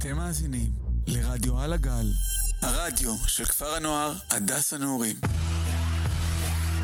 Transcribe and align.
אתם 0.00 0.16
מאזינים 0.16 0.70
לרדיו 1.06 1.58
על 1.58 1.72
הגל, 1.72 2.06
הרדיו 2.62 3.16
של 3.26 3.44
כפר 3.44 3.74
הנוער 3.74 4.12
הדס 4.30 4.72
הנעורים. 4.72 5.16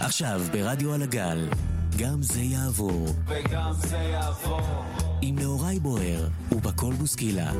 עכשיו 0.00 0.40
ברדיו 0.52 0.94
על 0.94 1.02
הגל, 1.02 1.48
גם 1.98 2.22
זה 2.22 2.40
יעבור. 2.40 3.08
וגם 3.26 3.72
זה 3.72 3.96
יעבור. 3.96 4.84
עם 5.22 5.38
נהוראי 5.38 5.78
בוער 5.78 6.28
ובקול 6.52 6.94
בוסקילה. 6.94 7.52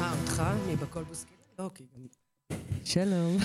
אה, 0.00 0.12
אותך? 0.20 0.42
מי 0.66 0.76
בקול 0.76 1.04
בוסקילה? 1.04 1.38
לא. 1.58 1.70
שלום. 2.84 3.38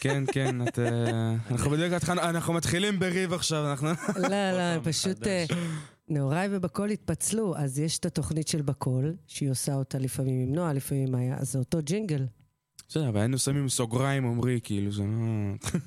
כן, 0.00 0.24
כן, 0.32 0.68
את, 0.68 0.78
אה, 0.78 1.34
אנחנו 1.50 1.70
בדיוק 1.70 1.92
התחלנו, 1.92 2.20
אנחנו 2.22 2.52
מתחילים 2.52 2.98
בריב 2.98 3.32
עכשיו, 3.32 3.70
אנחנו... 3.70 3.88
לא, 4.16 4.28
לא, 4.28 4.80
פשוט 4.84 5.18
נהוראי 6.10 6.48
ובקול 6.50 6.90
התפצלו, 6.90 7.56
אז 7.56 7.78
יש 7.78 7.98
את 7.98 8.06
התוכנית 8.06 8.48
של 8.48 8.62
בקול, 8.62 9.14
שהיא 9.26 9.50
עושה 9.50 9.74
אותה 9.74 9.98
לפעמים 9.98 10.48
עם 10.48 10.54
נועה, 10.54 10.72
לפעמים 10.72 11.06
עם 11.06 11.12
מאיה, 11.12 11.36
אז 11.38 11.52
זה 11.52 11.58
אותו 11.58 11.78
ג'ינגל. 11.82 12.26
בסדר, 12.88 13.08
אבל 13.08 13.20
היינו 13.20 13.38
שמים 13.38 13.68
סוגריים 13.68 14.26
עמרי, 14.26 14.60
כאילו, 14.62 14.92
זה 14.92 15.02
לא... 15.02 15.78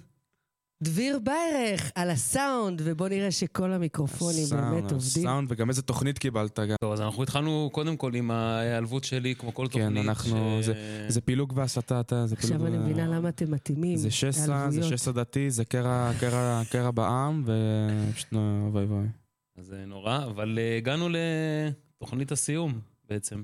דביר 0.84 1.20
ביירך 1.24 1.92
על 1.96 2.10
הסאונד, 2.10 2.82
ובוא 2.86 3.08
נראה 3.08 3.32
שכל 3.32 3.72
המיקרופונים 3.72 4.46
באמת 4.52 4.92
עובדים. 4.92 5.24
סאונד, 5.24 5.52
וגם 5.52 5.70
איזה 5.70 5.82
תוכנית 5.82 6.20
קיבלת 6.20 6.60
גם. 6.60 6.76
טוב, 6.82 6.94
אז 6.94 7.02
אנחנו 7.02 7.24
התחלנו 7.24 7.70
קודם 7.74 7.98
כל 7.98 8.16
עם 8.16 8.32
ההיעלבות 8.32 9.04
שלי, 9.04 9.36
כמו 9.36 9.54
כל 9.54 9.68
כן, 9.72 9.80
תוכנית. 9.86 10.06
אנחנו- 10.06 10.60
זה 11.08 11.22
פילוג 11.22 11.54
והסתה, 11.56 12.00
אתה, 12.00 12.28
זה 12.28 12.36
פילוג... 12.36 12.56
עכשיו 12.56 12.68
אני 12.68 12.78
מבינה 12.78 13.08
למה 13.08 13.30
אתם 13.30 13.52
מתאימים. 13.52 13.98
זה 13.98 14.12
שסע, 14.12 14.70
זה. 14.70 14.84
שסע 14.84 15.12
דתי, 15.12 15.50
זה 15.52 15.66
קרע, 15.66 16.12
קרע, 16.20 16.62
קרע 16.72 16.92
בעם, 16.92 17.44
ופשוט 17.46 18.34
אוי 18.34 18.72
ואבוי. 18.82 19.08
אז 19.56 19.66
זה 19.66 19.86
נורא, 19.86 20.26
אבל 20.26 20.60
אה, 20.60 20.78
הגענו 20.78 21.08
לתוכנית 21.10 22.32
הסיום 22.32 22.80
בעצם. 23.10 23.44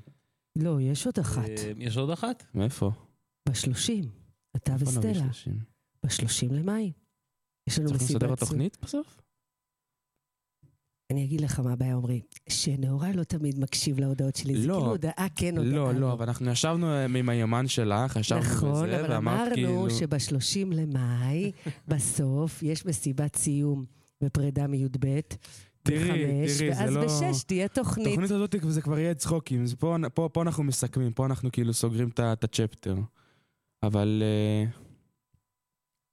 לא, 0.56 0.82
יש 0.82 1.06
עוד 1.06 1.20
אחת. 1.20 1.50
אה, 1.50 1.72
יש 1.78 1.98
עוד 1.98 2.10
אחת? 2.10 2.44
מאיפה? 2.54 2.92
בשלושים. 3.50 4.10
אתה 4.56 4.76
וסטלה. 4.80 5.14
שלושים? 5.14 5.60
בשלושים 6.06 6.54
למאי. 6.54 6.92
יש 7.68 7.80
לנו 7.80 7.88
צריך 7.88 8.02
מסיבת 8.02 8.16
לסדר 8.16 8.28
סיום. 8.28 8.34
התוכנית 8.34 8.78
בסוף? 8.82 9.22
אני 11.12 11.26
אגיד 11.26 11.42
לך 11.42 11.60
מה 11.60 11.74
הבעיה, 11.74 11.96
עמרי. 11.96 12.22
שנהוראי 12.50 13.14
לא 13.14 13.24
תמיד 13.24 13.60
מקשיב 13.60 14.00
להודעות 14.00 14.36
שלי. 14.36 14.62
זה 14.62 14.68
לא. 14.68 14.74
כאילו 14.74 14.90
הודעה 14.92 15.28
כן, 15.36 15.58
הודעה 15.58 15.74
לא, 15.74 15.94
לא, 15.94 16.14
אבל 16.14 16.26
אנחנו 16.26 16.52
ישבנו 16.52 16.88
אה, 16.88 17.06
עם 17.06 17.30
היומן 17.30 17.68
שלך, 17.68 18.16
ישבנו 18.16 18.42
בזה, 18.42 18.56
נכון, 18.56 18.90
אבל 18.90 19.12
ואמרת 19.12 19.38
אמרנו 19.38 19.56
כאילו... 19.56 19.90
שב-30 19.90 20.76
למאי, 20.76 21.52
בסוף, 21.88 22.64
יש 22.64 22.86
מסיבת 22.86 23.36
סיום 23.36 23.86
ופרידה 24.24 24.68
מי"ב. 24.68 25.20
תראי, 25.84 26.00
תראי, 26.08 26.50
זה 26.50 26.70
ואז 26.70 26.92
לא... 26.96 27.06
בשש 27.06 27.44
תהיה 27.44 27.68
תוכנית. 27.68 28.08
התוכנית 28.08 28.32
הזאת 28.32 28.56
זה 28.68 28.82
כבר 28.82 29.00
יהיה 29.00 29.14
צחוקים, 29.14 29.66
זה 29.66 29.76
פה, 29.76 29.96
פה, 30.14 30.30
פה 30.34 30.42
אנחנו 30.42 30.64
מסכמים, 30.64 31.14
פה 31.14 31.26
אנחנו 31.26 31.52
כאילו 31.52 31.74
סוגרים 31.74 32.10
את 32.10 32.44
הצ'פטר. 32.44 32.96
אבל... 33.84 34.24
אה, 34.26 34.70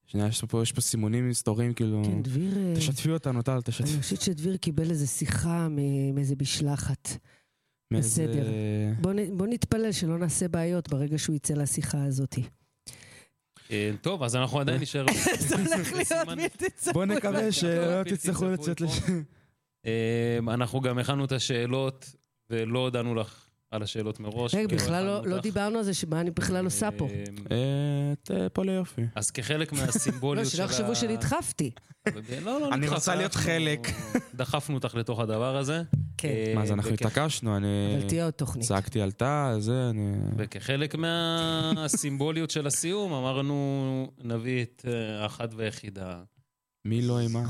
שנייה, 0.06 0.27
יש 0.27 0.45
פה, 0.45 0.62
יש 0.62 0.73
פה 0.73 0.81
סימונים 0.81 1.28
היסטוריים, 1.28 1.75
כאילו... 1.75 2.03
כן, 2.05 2.23
דביר... 2.23 2.58
אה, 2.58 2.73
תשתפי 2.77 3.11
אותנו, 3.11 3.42
טל, 3.42 3.53
אני 3.53 3.61
תשתפי. 3.64 3.98
חושבת 4.03 4.20
שדביר 4.20 4.56
קיבל 4.56 4.91
איזו 4.91 5.06
שיחה 5.06 5.69
מאיזה 6.14 6.34
משלחת. 6.41 7.08
מאיזה- 7.91 8.27
בסדר. 8.27 8.47
בוא 9.01 9.12
נ- 9.12 9.39
בוא 9.39 9.47
נתפלל 9.47 9.92
שלא 9.92 10.19
נעשה 10.19 10.48
בעיות 10.48 10.89
ברגע 10.89 11.19
שהוא 11.19 11.36
יצא 11.36 11.55
לשיחה 11.55 12.05
הזאת. 12.05 12.34
אה, 13.70 13.91
טוב, 14.01 14.23
אז 14.23 14.36
אנחנו 14.36 14.61
עדיין 14.61 14.80
נשאר... 14.80 15.06
זה 15.39 15.55
הולך 15.56 15.92
להיות 15.92 16.27
בלתי 16.28 16.70
צפוי. 16.77 16.92
בוא 16.92 17.05
נקווה 17.05 17.53
שלא 17.53 18.03
תצטרכו 18.05 18.45
לצאת 18.45 18.83
פה. 18.83 18.86
אה, 19.87 20.55
אנחנו 20.55 20.81
גם 20.81 20.98
הכנו 20.98 21.25
את 21.25 21.33
השאלות, 21.33 22.15
ולא 22.51 22.79
הודענו 22.79 23.15
לך 23.15 23.47
על 23.70 23.83
השאלות 23.83 24.20
מראש. 24.20 24.55
רגע, 24.55 24.69
כי 24.69 24.75
בכלל 24.75 25.05
לא- 25.05 25.27
לא. 25.27 25.41
דיברנו 25.41 25.79
על 25.79 25.84
זה, 25.84 25.95
שמה 25.95 26.20
אני 26.20 26.31
בכלל 26.31 26.65
עושה 26.65 26.89
פה. 26.91 27.09
אה, 27.09 27.25
אה, 27.51 28.13
את, 28.13 28.30
אה, 28.30 28.48
פה 28.48 28.64
ליופי. 28.64 29.02
אז 29.14 29.30
כחלק 29.30 29.73
לא, 29.73 29.79
מהסימבוליות 29.79 30.48
של 30.48 30.57
שלא 30.57 30.63
ה... 30.63 30.67
יחשבו 30.67 30.95
שנדחפתי. 30.97 31.70
לא, 32.42 32.61
לא, 32.61 32.69
אני 32.73 32.80
נדחף, 32.80 32.95
רוצה 32.95 33.14
להיות 33.14 33.35
חלק. 33.35 33.89
דחפנו 34.35 34.74
אותך 34.74 34.95
לתוך 34.95 35.20
הדבר 35.20 35.57
הזה. 35.57 35.83
כן, 36.18 36.29
אה, 36.29 36.53
מה, 36.55 36.63
אז 36.63 36.73
אנחנו 36.73 36.91
התעקשנו, 36.91 37.57
אני... 37.57 37.97
אבל 37.98 38.08
תהיה 38.08 38.24
עוד 38.24 38.33
תוכנית. 38.35 38.67
צעקתי 38.67 39.01
על 39.01 39.13
טל, 39.13 39.57
זה, 39.58 39.91
אני... 39.91 40.13
וכחלק 40.36 40.95
מהסימבוליות 40.95 42.51
של 42.51 42.67
הסיום, 42.67 43.13
אמרנו, 43.13 44.11
נביא 44.24 44.63
את 44.63 44.85
אה, 44.89 45.23
האחת 45.23 45.55
והיחידה. 45.57 46.23
מי 46.85 47.03
לא 47.03 47.20
אימה? 47.20 47.42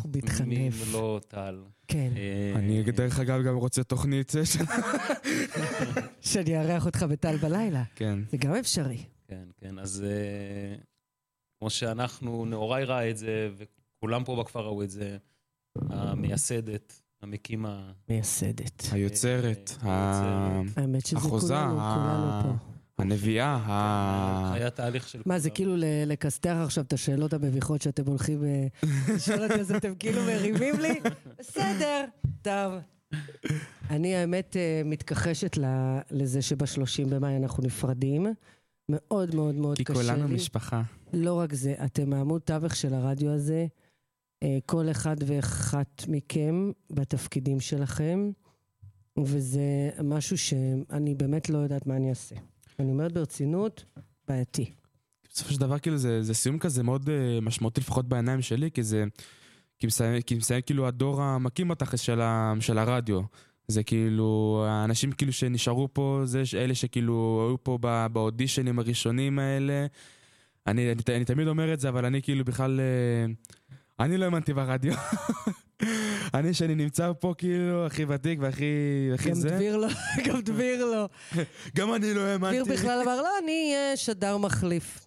מי. 0.47 0.71
לא 0.93 1.21
טל. 1.29 1.59
כן, 1.89 2.13
אה, 2.17 2.53
אני 2.59 2.83
דרך 2.83 3.19
אגב 3.21 3.43
גם 3.43 3.57
רוצה 3.57 3.85
תוכנית 3.85 4.33
של... 4.45 4.65
שאני 6.21 6.59
אארח 6.59 6.87
אותך 6.87 7.03
בטל 7.03 7.37
בלילה. 7.37 7.83
כן. 7.95 8.19
זה 8.31 8.37
גם 8.37 8.55
אפשרי. 8.55 9.05
כן, 9.29 9.45
כן, 9.61 9.79
אז 9.79 10.05
אה, 10.07 10.77
כמו 11.59 11.71
שאנחנו, 11.71 12.45
נאורי 12.45 12.85
ראה 12.85 13.11
את 13.11 13.17
זה, 13.17 13.49
וכולם 13.57 14.25
פה 14.25 14.37
בכפר 14.43 14.61
ראו 14.61 14.83
את 14.83 14.91
זה, 14.91 15.17
המייסדת, 15.91 17.03
המקימה. 17.23 17.93
מייסדת. 18.09 18.83
היוצרת, 18.93 19.71
אה, 19.85 19.91
ה- 19.91 20.59
היוצרת. 20.61 20.79
האמת 20.79 21.07
שזה 21.07 21.17
החוזה, 21.19 21.55
כולנו, 21.55 21.75
כולנו 21.79 22.43
פה. 22.43 22.76
הנביאה, 22.99 23.59
ה... 23.67 24.53
היה 24.55 24.71
תהליך 24.71 25.09
של... 25.09 25.23
מה, 25.27 25.39
זה. 25.39 25.51
כאילו 25.51 25.77
ל- 25.77 25.85
לכסתח 26.07 26.57
עכשיו 26.65 26.85
את 26.85 26.93
השאלות 26.93 27.33
המביכות 27.33 27.83
שאתם 27.83 28.07
הולכים 28.07 28.45
אה, 28.45 28.67
לשאול 29.15 29.43
אותי, 29.43 29.61
אז 29.61 29.73
אתם 29.73 29.95
כאילו 29.95 30.23
מרימים 30.23 30.81
לי? 30.81 31.01
בסדר, 31.39 32.05
טוב. 32.43 32.73
אני 33.91 34.17
האמת 34.17 34.57
אה, 34.57 34.83
מתכחשת 34.85 35.59
לזה 36.11 36.43
שב-30 36.43 37.09
במאי 37.09 37.37
אנחנו 37.37 37.63
נפרדים. 37.63 38.27
מאוד 38.89 39.35
מאוד 39.35 39.55
מאוד 39.55 39.77
כי 39.77 39.85
קשה 39.85 39.95
כולנו 39.95 40.29
לי. 40.29 40.35
משפחה. 40.35 40.83
לא 41.13 41.35
רק 41.35 41.55
זה, 41.55 41.75
אתם 41.85 42.13
העמוד 42.13 42.41
תווך 42.41 42.77
של 42.77 42.95
הרדיו 42.95 43.31
הזה. 43.31 43.67
אה, 44.43 44.59
כל 44.67 44.91
אחד 44.91 45.17
ואחת 45.27 46.03
מכם 46.09 46.71
בתפקידים 46.91 47.61
שלכם, 47.61 48.31
וזה 49.19 49.61
משהו 50.05 50.39
שאני 50.39 51.15
באמת 51.15 51.51
לא 51.51 51.59
יודעת 51.59 51.87
מה 51.87 51.97
אני 51.97 52.11
אעשה. 52.11 52.35
אני 52.79 52.93
אומרת 52.93 53.13
ברצינות, 53.13 53.85
בעייתי. 54.29 54.73
בסופו 55.33 55.53
של 55.53 55.61
דבר 55.61 55.79
כאילו 55.79 55.97
זה, 55.97 56.23
זה 56.23 56.35
סיום 56.35 56.59
כזה 56.59 56.83
מאוד 56.83 57.09
uh, 57.09 57.41
משמעותי 57.45 57.81
לפחות 57.81 58.09
בעיניים 58.09 58.43
שלי, 58.43 58.71
כי 58.71 58.83
זה... 58.83 59.05
כי 59.79 59.87
מסיים, 59.87 60.23
כי 60.23 60.35
מסיים 60.35 60.61
כאילו 60.61 60.87
הדור 60.87 61.23
המקים 61.23 61.69
בתכלס 61.69 62.01
של, 62.01 62.21
ה, 62.21 62.55
של 62.61 62.79
הרדיו. 62.79 63.21
זה 63.69 63.83
כאילו, 63.83 64.65
האנשים 64.69 65.13
כאילו 65.13 65.33
שנשארו 65.33 65.89
פה, 65.93 66.23
זה 66.25 66.43
אלה 66.55 66.75
שכאילו 66.75 67.47
היו 67.49 67.65
פה 67.65 67.79
ב- 67.81 68.07
באודישנים 68.13 68.79
הראשונים 68.79 69.39
האלה. 69.39 69.87
אני, 70.67 70.93
אני, 70.93 71.17
אני 71.17 71.25
תמיד 71.25 71.49
אומר 71.49 71.75
את 71.75 71.81
זה, 71.81 71.89
אבל 71.89 72.05
אני 72.05 72.23
כאילו 72.23 72.45
בכלל... 72.45 72.81
אה, 72.81 73.33
אני 74.05 74.17
לא 74.17 74.25
האמנתי 74.25 74.55
ברדיו. 74.55 74.95
אני 76.35 76.55
שאני 76.55 76.75
נמצא 76.75 77.13
פה 77.21 77.35
כאילו 77.39 77.87
הכי 77.87 78.05
ותיק 78.05 78.39
והכי 78.43 78.65
הכי 79.15 79.29
גם 79.29 79.35
זה. 79.35 79.51
דביר 79.51 79.77
לא, 79.77 79.89
גם 80.29 80.41
דביר 80.41 80.85
לא. 80.85 81.09
גם 81.77 81.95
אני 81.95 82.15
לא 82.15 82.21
האמנתי. 82.21 82.61
דביר 82.63 82.75
בכלל 82.77 83.01
אמר, 83.03 83.23
לא, 83.23 83.29
אני 83.43 83.73
אהיה 83.75 83.97
שדר 83.97 84.37
מחליף. 84.37 85.07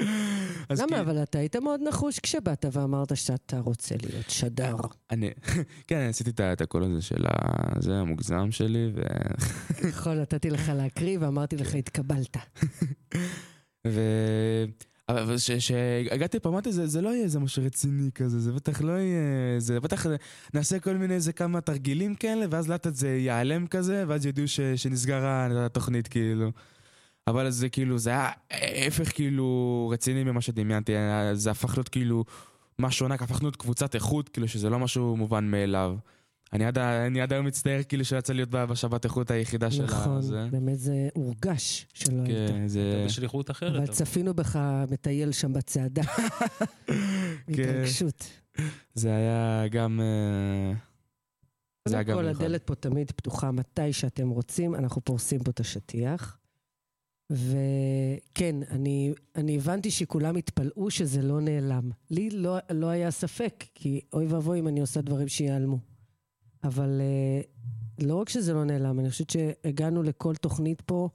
למה? 0.00 0.86
כאילו- 0.86 1.00
אבל 1.00 1.22
אתה 1.22 1.38
היית 1.38 1.56
מאוד 1.56 1.80
נחוש 1.88 2.18
כשבאת 2.20 2.64
ואמרת 2.72 3.16
שאתה 3.16 3.58
רוצה 3.58 3.94
להיות 4.02 4.30
שדר. 4.30 4.76
אני, 5.10 5.30
כן, 5.86 5.96
אני 5.96 6.08
עשיתי 6.08 6.30
את 6.52 6.60
הקול 6.60 6.84
הזה 6.84 7.02
של 7.02 7.26
ה... 7.26 7.32
זה 7.80 7.94
המוגזם 7.94 8.50
שלי, 8.50 8.90
ו... 8.94 9.02
נכון, 9.88 10.20
נתתי 10.20 10.50
לך 10.50 10.72
להקריא 10.76 11.18
ואמרתי 11.20 11.56
לך, 11.56 11.74
התקבלת. 11.74 12.36
אבל 15.08 15.36
כשהגעתי 15.58 16.40
פה 16.40 16.48
אמרתי, 16.48 16.72
זה, 16.72 17.00
לא 17.00 17.08
יהיה 17.08 17.24
איזה 17.24 17.40
משהו 17.40 17.62
רציני 17.64 18.10
כזה, 18.14 18.40
זה 18.40 18.52
בטח 18.52 18.80
לא 18.80 18.92
יהיה... 18.92 19.20
זה 19.60 19.80
בטח 19.80 20.06
נעשה 20.54 20.80
כל 20.80 20.96
מיני 20.96 21.14
איזה 21.14 21.32
כמה 21.32 21.60
תרגילים 21.60 22.14
כאלה, 22.14 22.46
ואז 22.50 22.68
לאט 22.68 22.86
לאט 22.86 22.94
זה 22.94 23.08
ייעלם 23.08 23.66
כזה, 23.66 24.04
ואז 24.08 24.26
ידעו 24.26 24.48
ש, 24.48 24.60
שנסגר 24.60 25.24
התוכנית 25.56 26.08
כאילו. 26.08 26.50
אבל 27.26 27.50
זה 27.50 27.68
כאילו, 27.68 27.98
זה 27.98 28.10
היה 28.10 28.30
ההפך 28.50 29.14
כאילו 29.14 29.88
רציני 29.92 30.24
ממה 30.24 30.40
שדמיינתי, 30.40 30.92
זה 31.32 31.50
הפך 31.50 31.76
להיות 31.76 31.88
כאילו 31.88 32.24
משהו 32.78 33.06
ענק, 33.06 33.22
הפכנו 33.22 33.46
להיות 33.46 33.56
קבוצת 33.56 33.94
איכות, 33.94 34.28
כאילו 34.28 34.48
שזה 34.48 34.70
לא 34.70 34.78
משהו 34.78 35.16
מובן 35.16 35.44
מאליו. 35.50 35.96
אני 36.52 36.64
עד, 36.64 36.78
אני 36.78 37.20
עד 37.20 37.32
היום 37.32 37.46
מצטער 37.46 37.80
כאילו 37.88 38.04
שיצא 38.04 38.32
להיות 38.32 38.48
ב- 38.50 38.64
בשבת 38.64 39.04
איכות 39.04 39.30
היחידה 39.30 39.70
של 39.70 39.84
נכון, 39.84 40.16
הזה. 40.16 40.46
באמת 40.50 40.78
זה 40.78 41.08
הורגש 41.14 41.86
שלא 41.94 42.22
היית. 42.22 42.50
כן, 42.50 42.68
זה... 42.68 43.04
בשליחות 43.06 43.50
אחרת. 43.50 43.70
אבל 43.70 43.78
אבל- 43.78 43.92
צפינו 43.92 44.34
בך 44.34 44.58
מטייל 44.90 45.32
שם 45.32 45.52
בצעדה. 45.52 46.02
בהתרגשות. 47.48 48.24
זה 48.94 49.08
היה 49.16 49.64
גם... 49.70 50.00
אה, 50.00 50.72
זה 51.88 51.94
היה 51.96 52.04
קודם 52.04 52.16
גם 52.16 52.22
כל, 52.22 52.26
מיוחד. 52.28 52.44
הדלת 52.44 52.62
פה 52.62 52.74
תמיד 52.74 53.10
פתוחה 53.10 53.50
מתי 53.50 53.92
שאתם 53.92 54.28
רוצים, 54.28 54.74
אנחנו 54.74 55.04
פורסים 55.04 55.40
פה 55.42 55.50
את 55.50 55.60
השטיח. 55.60 56.38
וכן, 57.30 58.56
אני, 58.70 59.12
אני 59.36 59.56
הבנתי 59.56 59.90
שכולם 59.90 60.36
התפלאו 60.36 60.90
שזה 60.90 61.22
לא 61.22 61.40
נעלם. 61.40 61.90
לי 62.10 62.30
לא, 62.30 62.56
לא 62.70 62.86
היה 62.86 63.10
ספק, 63.10 63.64
כי 63.74 64.00
אוי 64.12 64.26
ואבוי 64.26 64.58
אם 64.60 64.68
אני 64.68 64.80
עושה 64.80 65.00
דברים 65.00 65.28
שייעלמו. 65.28 65.95
אבל 66.64 67.00
uh, 67.00 68.04
לא 68.04 68.14
רק 68.14 68.28
שזה 68.28 68.52
לא 68.52 68.64
נעלם, 68.64 69.00
אני 69.00 69.10
חושבת 69.10 69.30
שהגענו 69.30 70.02
לכל 70.02 70.34
תוכנית 70.34 70.80
פה, 70.80 71.08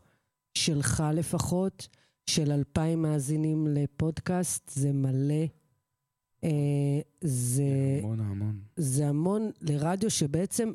שלך 0.54 1.04
לפחות, 1.14 1.88
של 2.26 2.52
אלפיים 2.52 3.02
מאזינים 3.02 3.68
לפודקאסט, 3.68 4.72
זה 4.76 4.94
מלא. 4.94 5.46
אה, 6.44 6.50
זה, 7.22 7.64
המון 8.00 8.20
המון. 8.20 8.60
זה 8.76 9.08
המון 9.08 9.52
לרדיו 9.62 10.10
שבעצם 10.10 10.74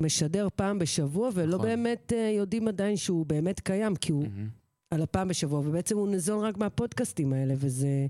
משדר 0.00 0.48
פעם 0.56 0.78
בשבוע, 0.78 1.30
ולא 1.34 1.56
נכון. 1.56 1.66
באמת 1.66 2.12
אה, 2.16 2.32
יודעים 2.36 2.68
עדיין 2.68 2.96
שהוא 2.96 3.26
באמת 3.26 3.60
קיים, 3.60 3.96
כי 3.96 4.12
הוא 4.12 4.22
מהמם. 4.22 4.48
על 4.90 5.02
הפעם 5.02 5.28
בשבוע, 5.28 5.60
ובעצם 5.60 5.96
הוא 5.96 6.08
ניזון 6.08 6.44
רק 6.44 6.56
מהפודקאסטים 6.56 7.32
האלה, 7.32 7.54
וזה 7.56 8.06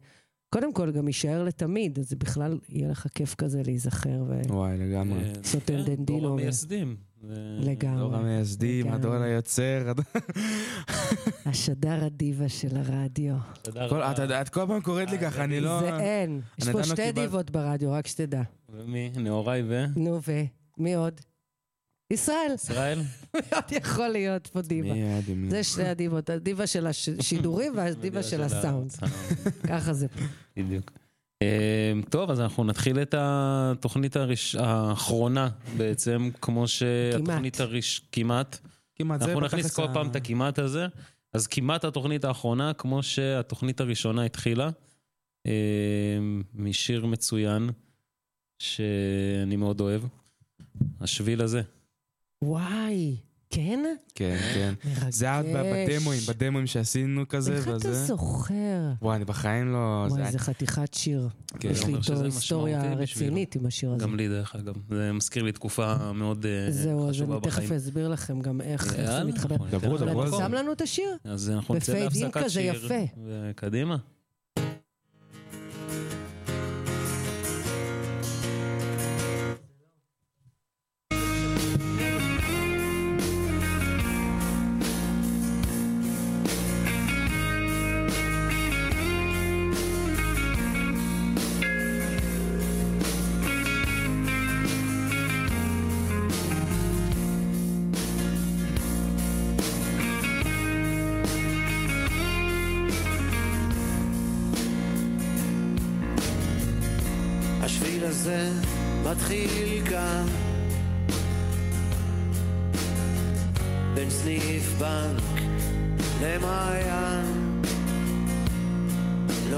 קודם 0.51 0.73
כל 0.73 0.91
גם 0.91 1.07
יישאר 1.07 1.45
לתמיד, 1.45 1.99
אז 1.99 2.15
בכלל 2.15 2.59
יהיה 2.69 2.89
לך 2.89 3.07
כיף 3.15 3.35
כזה 3.35 3.63
להיזכר 3.67 4.25
ו... 4.29 4.41
וואי, 4.49 4.79
לגמרי. 4.79 5.19
אה, 5.19 5.33
סוטן 5.45 5.77
כן, 5.77 5.83
דנדינו 5.97 6.21
דור 6.21 6.31
ו- 6.31 6.33
המייסדים. 6.39 6.97
ו- 7.25 7.59
לגמרי. 7.61 8.01
דור 8.01 8.15
המייסדים. 8.15 8.93
הדור 8.93 9.15
היוצר. 9.15 9.93
השדר 11.47 12.05
הדיבה 12.05 12.49
של 12.49 12.77
הרדיו. 12.77 13.35
את 14.41 14.49
כל 14.49 14.67
פעם 14.67 14.81
קוראת 14.81 15.11
לי 15.11 15.19
ככה, 15.19 15.45
אני 15.45 15.61
לא... 15.61 15.81
זה 15.81 15.99
אין. 15.99 16.41
יש 16.59 16.69
פה 16.69 16.79
לא 16.79 16.85
שתי. 16.85 17.13
דיבות 17.13 17.51
ברדיו, 17.51 17.93
רק 17.93 18.07
שתדע. 18.07 18.43
ומי? 18.69 19.11
נאוריי 19.17 19.63
ו... 19.69 19.85
נו, 19.97 20.21
ומי 20.79 20.95
עוד? 20.95 21.21
ישראל. 22.11 22.53
ישראל? 22.55 22.99
מי 23.35 23.41
עוד 23.55 23.65
יכול 23.71 24.09
להיות 24.09 24.47
פה 24.47 24.63
דיבה? 24.63 24.95
זה 25.49 25.65
שתי 25.65 25.85
הדיבות, 25.85 26.31
הדיבה 26.31 26.67
של 26.67 26.87
השידורים 26.87 27.73
והדיבה 27.77 28.23
של 28.23 28.43
הסאונד. 28.43 28.93
ככה 29.69 29.93
זה 29.93 30.09
פה. 30.09 30.21
בדיוק. 30.57 30.93
אה, 31.43 31.93
טוב, 32.09 32.31
אז 32.31 32.41
אנחנו 32.41 32.65
נתחיל 32.65 33.03
את 33.03 33.15
התוכנית. 33.19 34.17
האחרונה 34.59 35.49
בעצם, 35.77 36.31
כמו 36.41 36.69
שהתוכנית 36.69 37.61
הראש... 37.61 38.01
כמעט. 38.13 38.59
כמעט, 38.97 39.23
אנחנו 39.23 39.41
נכניס 39.41 39.75
כל 39.75 39.87
פעם 39.93 40.09
את 40.11 40.17
הכמעט 40.17 40.59
הזה. 40.59 40.87
אז 41.33 41.47
כמעט 41.47 41.85
התוכנית 41.85 42.25
האחרונה, 42.25 42.73
כמו 42.73 43.03
שהתוכנית 43.03 43.81
הראשונה 43.81 44.25
התחילה, 44.25 44.71
אה, 45.47 46.19
משיר 46.55 47.07
מצוין, 47.07 47.71
שאני 48.59 49.57
מאוד 49.57 49.81
אוהב. 49.81 50.03
השביל 51.01 51.43
הזה. 51.43 51.63
וואי, 52.45 53.17
כן? 53.51 53.81
כן, 54.15 54.37
כן. 54.55 54.75
מרגש. 54.85 55.15
זה 55.15 55.25
היה 55.27 55.43
בדמוים, 55.43 56.21
בדמוים 56.29 56.67
שעשינו 56.67 57.29
כזה, 57.29 57.57
איך 57.57 57.65
אתה 57.69 57.77
וזה. 57.77 58.05
זוכר? 58.05 58.55
וואי, 59.03 59.17
אני 59.17 59.25
בחיים 59.25 59.73
לא... 59.73 60.07
וואי, 60.11 60.33
זה 60.33 60.39
חתיכת 60.39 60.95
שיר. 60.95 61.29
כן, 61.61 61.71
יש 61.71 61.87
לי 61.87 61.95
איתו 61.95 62.25
היסטוריה. 62.25 62.95
רצינית 62.95 63.55
עם 63.55 63.67
השיר 63.67 63.91
הזה. 63.93 64.05
גם 64.05 64.17
לי 64.17 64.29
דרך 64.29 64.55
אגב. 64.57 64.75
זה 64.91 65.13
מזכיר 65.13 65.43
לי 65.43 65.53
תקופה 65.53 66.13
מאוד 66.13 66.47
אה, 66.47 66.71
זהו, 66.71 67.09
אז 67.09 67.15
חשובה 67.15 67.35
אני 67.35 67.43
תכף 67.43 67.63
בחיים. 67.63 67.73
אסביר 67.73 68.09
לכם 68.09 68.41
גם 68.41 68.61
איך 68.61 68.95
איך 68.95 69.11
זה 69.13 69.25
מתחבר. 69.25 69.57
דברו, 69.71 69.99
דברו 69.99 70.23
על 70.23 70.29
אתה 70.29 70.37
זה. 70.37 70.43
שם 70.45 70.53
לנו 70.53 70.73
את 70.73 70.81
השיר? 70.81 71.17
אז 71.25 71.51
אנחנו 71.51 71.75
נצא 71.75 71.93
בפייד 71.93 72.13
אין 72.13 72.23
להפסקת 72.23 72.45
כזה 72.45 72.51
שיר. 72.61 72.85
יפה. 72.87 73.05
וקדימה. 73.27 73.97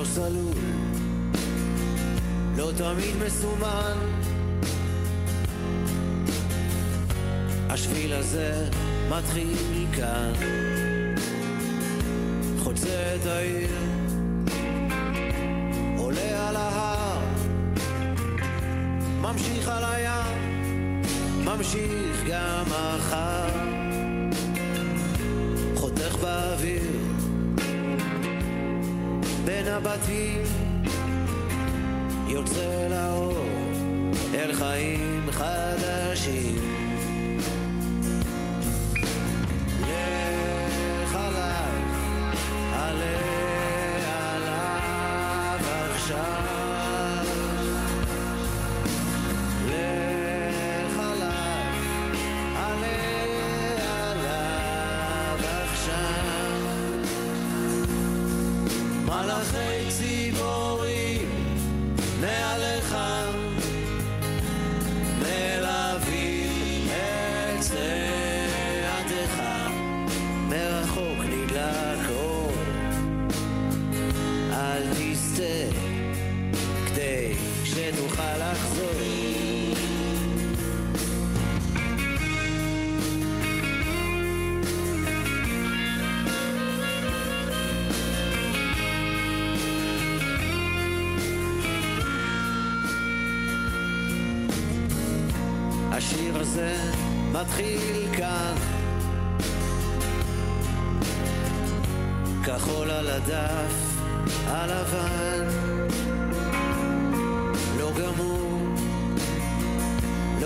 לא 0.02 0.06
סלול 0.06 0.54
לא 2.56 2.70
תמיד 2.76 3.16
מסומן. 3.26 3.96
השביל 7.70 8.12
הזה 8.12 8.68
מתחיל 9.08 9.86
כאן 9.96 10.32
חוצה 12.62 13.16
את 13.16 13.26
העיר 13.26 13.70
עולה 15.96 16.48
על 16.48 16.56
ההר 16.56 17.20
ממשיך 19.20 19.68
על 19.68 19.84
הים, 19.84 21.02
ממשיך 21.44 22.24
גם 22.28 22.64
מחר, 22.66 23.61
בין 29.64 29.72
הבתים, 29.72 30.42
יוצא 32.28 32.88
לאור, 32.90 33.46
אל 34.34 34.52
חיים 34.52 35.26
חדשים. 35.30 36.81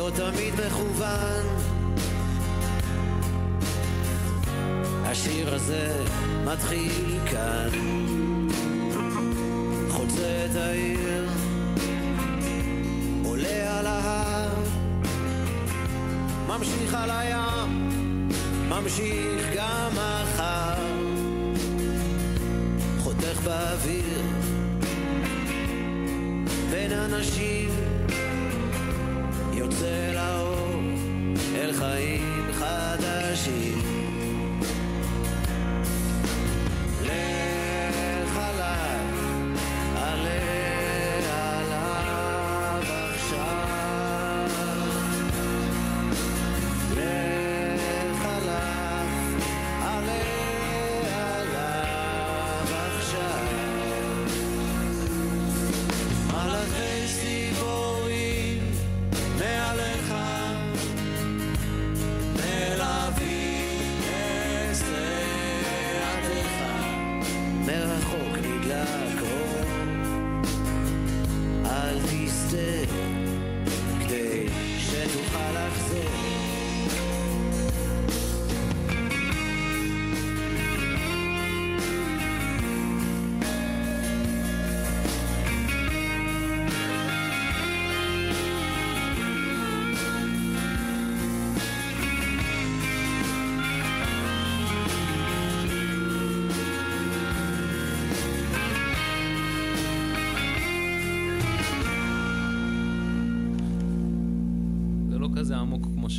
לא 0.06 0.10
תמיד 0.10 0.54
מכוון. 0.66 1.46
השיר 5.04 5.54
הזה 5.54 6.04
מתחיל 6.44 7.18
כאן. 7.30 7.68
חוצה 9.88 10.46
את 10.50 10.56
העיר 10.56 11.28
עולה 13.24 13.78
על 13.78 13.86
ההר 13.86 14.54
ממשיך 16.48 16.94
על 16.94 17.10
הים, 17.10 17.88
ממשיך 18.68 19.46
גם 19.56 19.90
מחר, 19.92 20.82
חותך 22.98 23.40
באוויר, 23.44 24.22
בין 26.70 26.92
אנשים, 26.92 27.85
יוצא 29.76 30.12
לאור, 30.12 30.80
אל 31.54 31.72
חיים 31.72 32.46
חדשים. 32.52 33.95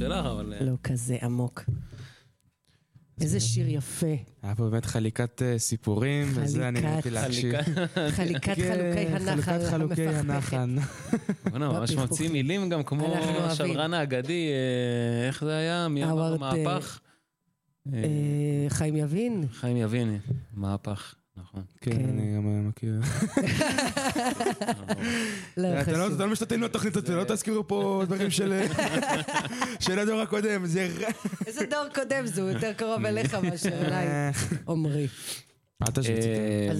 שלך, 0.07 0.25
אבל... 0.25 0.53
אה, 0.53 0.63
לא 0.63 0.73
כזה 0.83 1.17
עמוק. 1.21 1.63
איזה 3.21 3.39
שיר 3.39 3.65
יפה. 3.69 4.15
היה 4.43 4.55
פה 4.55 4.69
באמת 4.69 4.85
חליקת 4.85 5.41
אה, 5.41 5.59
סיפורים, 5.59 6.27
וזה 6.35 6.67
אני 6.67 6.79
חליקת- 6.81 6.89
נהניתי 6.89 7.09
להקשיב. 7.09 7.53
חליקת 8.09 8.55
כן, 8.55 8.73
חלוקי 8.73 9.31
הנחל 9.31 9.41
חלוקת 9.69 9.69
חלוקי. 9.69 10.07
הנחל. 10.07 10.75
בוא'נה, 11.49 11.69
ממש. 11.69 11.91
מוציא 11.91 12.29
מילים 12.29 12.69
גם 12.69 12.83
כמו. 12.83 13.15
השדרן 13.39 13.93
האגדי, 13.93 14.47
אה, 14.51 15.27
איך 15.27 15.43
זה 15.43 15.55
היה? 15.57 15.87
מי 15.87 16.03
אמר 16.03 16.37
מהפך? 16.37 16.99
חיים 18.69 18.95
יבין? 18.95 19.45
חיים 19.51 19.77
יבין, 19.77 20.19
מהפך, 20.53 21.15
נכון. 21.37 21.63
כן, 21.81 21.91
כן. 21.91 22.05
אני 22.09 22.35
גם 22.35 22.47
אה, 22.47 22.61
מכיר. 22.61 22.93
לא 25.57 25.67
אתם 25.81 25.91
לא- 25.91 25.97
חשוב. 25.97 26.13
אתם 26.13 26.19
לא 26.19 26.27
משתתפים 26.31 26.61
בתוכנית 26.61 26.95
הזאת, 26.95 27.09
לא 27.09 27.23
תזכירו 27.23 27.67
פה 27.67 28.03
דברים 28.05 28.31
של 28.31 28.61
של 29.79 29.99
הדור 29.99 30.21
הקודם, 30.21 30.65
זה. 30.65 30.87
איזה 31.47 31.65
דור 31.65 31.83
קודם 31.95 32.25
זה, 32.25 32.41
הוא 32.41 32.49
יותר 32.49 32.73
קרוב 32.73 33.05
אליך 33.05 33.33
מאשר 33.33 33.85
אליי, 33.87 34.07
עמרי. 34.69 35.07
אה, 35.81 35.87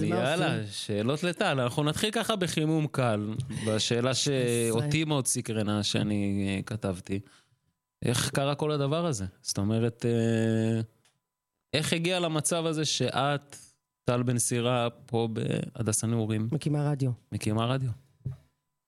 יאללה? 0.06 0.56
שאלות 0.70 1.22
לטל. 1.22 1.60
אנחנו 1.60 1.84
נתחיל 1.84 2.10
ככה 2.10 2.36
בחימום 2.36 2.86
קל, 2.86 3.34
בשאלה 3.66 4.14
שאותי 4.14 5.04
מאוד 5.04 5.26
סקרנה 5.26 5.82
שאני 5.82 6.46
אה, 6.56 6.62
כתבתי. 6.62 7.20
איך 8.04 8.30
קרה 8.30 8.54
כל 8.54 8.70
הדבר 8.72 9.06
הזה? 9.06 9.24
זאת 9.42 9.58
אומרת, 9.58 10.06
אה, 10.06 10.80
איך 11.74 11.92
הגיע 11.92 12.20
למצב 12.20 12.66
הזה 12.66 12.84
שאת, 12.84 13.56
טל 14.08 14.22
בן 14.22 14.38
סירה, 14.38 14.88
פה 15.06 15.28
בהדסה 15.32 16.06
נעורים, 16.06 16.48
מקימה 16.52 16.90
רדיו. 16.90 17.10
מקימה 17.32 17.66
רדיו? 17.66 17.90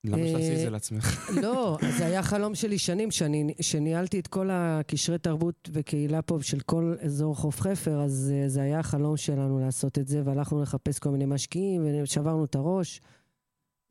למה 0.03 0.17
שתעשי 0.27 0.53
את 0.53 0.57
אה, 0.57 0.63
זה 0.63 0.69
לעצמך? 0.69 1.31
לא, 1.41 1.77
אז 1.81 1.97
זה 1.97 2.05
היה 2.05 2.23
חלום 2.23 2.55
שלי 2.55 2.77
שנים, 2.77 3.11
שאני, 3.11 3.53
שניהלתי 3.61 4.19
את 4.19 4.27
כל 4.27 4.49
הקשרי 4.51 5.17
תרבות 5.17 5.69
וקהילה 5.73 6.21
פה 6.21 6.37
של 6.41 6.59
כל 6.59 6.95
אזור 7.01 7.35
חוף 7.35 7.61
חפר, 7.61 8.01
אז 8.01 8.33
אה, 8.35 8.49
זה 8.49 8.61
היה 8.61 8.79
החלום 8.79 9.17
שלנו 9.17 9.59
לעשות 9.59 9.99
את 9.99 10.07
זה, 10.07 10.21
והלכנו 10.25 10.61
לחפש 10.61 10.99
כל 10.99 11.09
מיני 11.09 11.25
משקיעים, 11.25 11.85
ושברנו 12.03 12.45
את 12.45 12.55
הראש. 12.55 13.01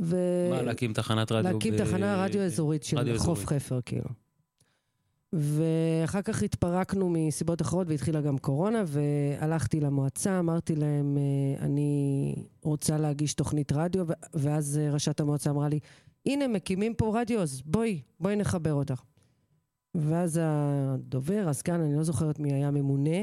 ו... 0.02 0.16
מה, 0.50 0.62
להקים 0.62 0.92
תחנת 0.92 1.32
רדיו? 1.32 1.52
להקים 1.52 1.74
ב- 1.74 1.84
תחנה 1.84 2.24
רדיו 2.24 2.42
אזורית 2.42 2.84
של 2.84 2.98
רדיו 2.98 3.18
חוף 3.18 3.38
אזורית. 3.38 3.62
חפר, 3.62 3.80
כאילו. 3.86 4.08
ואחר 5.32 6.22
כך 6.22 6.42
התפרקנו 6.42 7.10
מסיבות 7.10 7.62
אחרות 7.62 7.86
והתחילה 7.88 8.20
גם 8.20 8.38
קורונה, 8.38 8.82
והלכתי 8.86 9.80
למועצה, 9.80 10.38
אמרתי 10.38 10.76
להם, 10.76 11.18
אה, 11.18 11.64
אני 11.64 12.34
רוצה 12.62 12.98
להגיש 12.98 13.34
תוכנית 13.34 13.72
רדיו, 13.72 14.06
ואז 14.34 14.78
אה, 14.78 14.92
ראשת 14.92 15.20
המועצה 15.20 15.50
אמרה 15.50 15.68
לי, 15.68 15.78
הנה, 16.26 16.48
מקימים 16.48 16.94
פה 16.94 17.20
רדיו, 17.20 17.42
אז 17.42 17.62
בואי, 17.64 18.02
בואי 18.20 18.36
נחבר 18.36 18.74
אותך. 18.74 19.02
ואז 19.94 20.40
הדובר, 20.42 21.44
הסגן, 21.48 21.80
אני 21.80 21.96
לא 21.96 22.02
זוכרת 22.02 22.38
מי 22.38 22.52
היה 22.52 22.70
ממונה, 22.70 23.20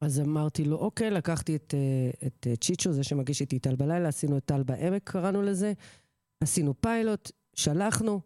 אז 0.00 0.20
אמרתי 0.20 0.64
לו, 0.64 0.76
אוקיי, 0.76 1.10
לקחתי 1.10 1.56
את, 1.56 1.74
אה, 1.74 2.26
את 2.26 2.46
צ'יצ'ו, 2.60 2.92
זה 2.92 3.04
שמגיש 3.04 3.40
איתי 3.40 3.58
טל 3.58 3.76
בלילה, 3.76 4.08
עשינו 4.08 4.36
את 4.36 4.44
טל 4.44 4.62
בעמק, 4.62 5.02
קראנו 5.04 5.42
לזה, 5.42 5.72
עשינו 6.40 6.80
פיילוט, 6.80 7.30
שלחנו, 7.54 8.20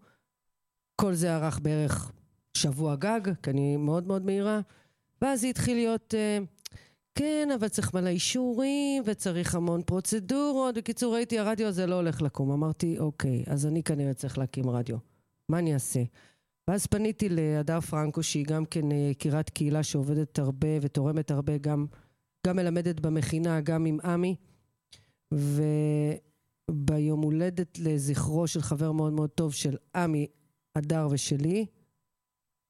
כל 0.97 1.15
זה 1.15 1.37
ארך 1.37 1.59
בערך 1.59 2.13
שבוע 2.57 2.97
גג, 2.97 3.21
כי 3.43 3.51
אני 3.51 3.77
מאוד 3.77 4.07
מאוד 4.07 4.25
מהירה, 4.25 4.61
ואז 5.23 5.41
זה 5.41 5.47
התחיל 5.47 5.77
להיות, 5.77 6.15
אה, 6.15 6.39
כן, 7.15 7.49
אבל 7.59 7.69
צריך 7.69 7.95
מלא 7.95 8.09
אישורים, 8.09 9.03
וצריך 9.07 9.55
המון 9.55 9.83
פרוצדורות. 9.83 10.75
בקיצור, 10.75 11.15
ראיתי, 11.15 11.39
הרדיו 11.39 11.67
הזה 11.67 11.87
לא 11.87 11.95
הולך 11.95 12.23
לקום. 12.23 12.51
אמרתי, 12.51 12.99
אוקיי, 12.99 13.45
אז 13.47 13.67
אני 13.67 13.83
כנראה 13.83 14.15
צריך 14.15 14.39
להקים 14.39 14.71
רדיו. 14.71 14.97
מה 15.49 15.59
אני 15.59 15.75
אעשה? 15.75 16.03
ואז 16.69 16.87
פניתי 16.87 17.29
להדר 17.29 17.81
פרנקו, 17.81 18.23
שהיא 18.23 18.45
גם 18.47 18.65
כן 18.65 18.93
אה, 18.93 18.97
יקירת 18.97 19.51
קהילה 19.51 19.83
שעובדת 19.83 20.39
הרבה 20.39 20.69
ותורמת 20.81 21.31
הרבה, 21.31 21.59
גם, 21.59 21.87
גם 22.47 22.57
מלמדת 22.57 23.01
במכינה, 23.01 23.61
גם 23.61 23.85
עם 23.85 23.99
עמי. 24.05 24.37
וביום 25.33 27.23
הולדת 27.23 27.79
לזכרו 27.79 28.47
של 28.47 28.61
חבר 28.61 28.93
מאוד 28.93 29.13
מאוד 29.13 29.31
טוב 29.31 29.53
של 29.53 29.77
עמי, 29.95 30.27
הדר 30.75 31.09
ושלי, 31.11 31.67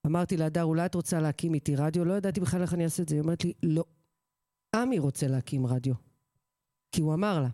אמרתי 0.07 0.37
להדר, 0.37 0.65
אולי 0.65 0.87
את 0.87 0.95
רוצה 0.95 1.21
להקים 1.21 1.55
איתי 1.55 1.77
רדיו? 1.77 2.05
לא 2.05 2.15
ידעתי 2.15 2.41
בכלל 2.41 2.63
איך 2.63 2.75
אני 2.75 2.85
אעשה 2.85 3.03
את 3.03 3.09
זה. 3.09 3.15
היא 3.15 3.23
אומרת 3.23 3.45
לי, 3.45 3.53
לא. 3.63 3.85
עמי 4.75 4.99
רוצה 4.99 5.29
להקים 5.29 5.67
רדיו. 5.67 5.95
כי 6.93 7.01
הוא 7.01 7.15
אמר 7.15 7.41
לה. 7.41 7.49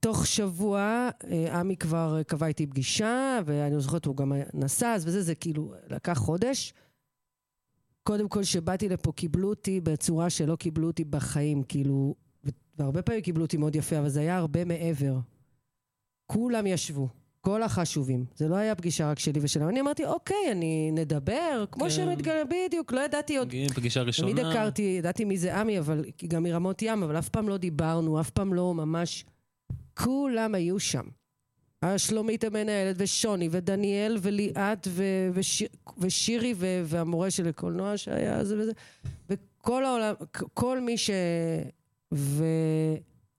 תוך 0.00 0.26
שבוע, 0.26 1.08
אה, 1.30 1.60
עמי 1.60 1.76
כבר 1.76 2.18
אה, 2.18 2.24
קבע 2.24 2.46
איתי 2.46 2.66
פגישה, 2.66 3.40
ואני 3.44 3.80
זוכרת, 3.80 4.04
הוא 4.04 4.16
גם 4.16 4.32
נסע, 4.54 4.94
אז 4.94 5.06
וזה, 5.06 5.22
זה 5.22 5.34
כאילו 5.34 5.74
לקח 5.88 6.18
חודש. 6.18 6.72
קודם 8.02 8.28
כל, 8.28 8.42
כשבאתי 8.42 8.88
לפה, 8.88 9.12
קיבלו 9.12 9.48
אותי 9.48 9.80
בצורה 9.80 10.30
שלא 10.30 10.56
קיבלו 10.56 10.86
אותי 10.86 11.04
בחיים, 11.04 11.62
כאילו, 11.62 12.14
והרבה 12.78 13.02
פעמים 13.02 13.20
קיבלו 13.20 13.44
אותי 13.44 13.56
מאוד 13.56 13.76
יפה, 13.76 13.98
אבל 13.98 14.08
זה 14.08 14.20
היה 14.20 14.36
הרבה 14.36 14.64
מעבר. 14.64 15.18
כולם 16.26 16.66
ישבו, 16.66 17.08
כל 17.48 17.62
החשובים. 17.62 18.24
זה 18.36 18.48
לא 18.48 18.54
היה 18.56 18.74
פגישה 18.74 19.10
רק 19.10 19.18
שלי 19.18 19.40
ושלהם. 19.42 19.68
אני 19.68 19.80
אמרתי, 19.80 20.04
אוקיי, 20.04 20.52
אני 20.52 20.90
נדבר, 20.92 21.64
כמו 21.72 21.84
כן. 21.84 21.90
שמתגלה, 21.90 22.42
בדיוק, 22.44 22.92
לא 22.92 23.00
ידעתי 23.00 23.36
עוד 23.36 23.52
פגישה 23.74 24.02
ראשונה. 24.02 24.32
תמיד 24.32 24.44
הכרתי, 24.46 24.82
ידעתי 24.98 25.24
מי 25.24 25.38
זה 25.38 25.56
עמי, 25.60 25.78
אבל 25.78 26.04
גם 26.28 26.42
מרמות 26.42 26.82
ים, 26.82 27.02
אבל 27.02 27.18
אף 27.18 27.28
פעם 27.28 27.48
לא 27.48 27.56
דיברנו, 27.56 28.20
אף 28.20 28.30
פעם 28.30 28.54
לא 28.54 28.74
ממש... 28.74 29.24
כולם 29.96 30.54
היו 30.54 30.78
שם. 30.78 31.02
היה 31.82 31.98
שלומית 31.98 32.44
המנהלת, 32.44 32.96
ושוני, 32.98 33.48
ודניאל, 33.52 34.18
וליאת, 34.22 34.88
ו- 34.90 35.28
ושיר, 35.34 35.68
ושירי, 35.98 36.54
ו- 36.56 36.82
והמורה 36.84 37.30
של 37.30 37.48
הקולנוע 37.48 37.96
שהיה 37.96 38.44
זה 38.44 38.58
וזה, 38.58 38.72
וכל 39.30 39.84
העולם, 39.84 40.14
כל 40.54 40.80
מי 40.80 40.98
ש... 40.98 41.10
ו... 42.14 42.44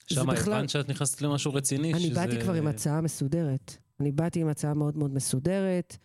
שם 0.08 0.16
זה 0.22 0.28
בכלל- 0.28 0.54
הבנת 0.54 0.70
שאת 0.70 0.90
נכנסת 0.90 1.22
למשהו 1.22 1.54
רציני. 1.54 1.94
אני 1.94 2.00
שזה- 2.02 2.16
באתי 2.16 2.42
כבר 2.42 2.54
עם 2.54 2.68
הצעה 2.68 3.02
מסודרת. 3.02 3.78
אני 4.00 4.12
באתי 4.12 4.42
עם 4.42 4.48
הצעה 4.48 4.74
מאוד 4.74 4.98
מאוד 4.98 5.14
מסודרת, 5.14 5.98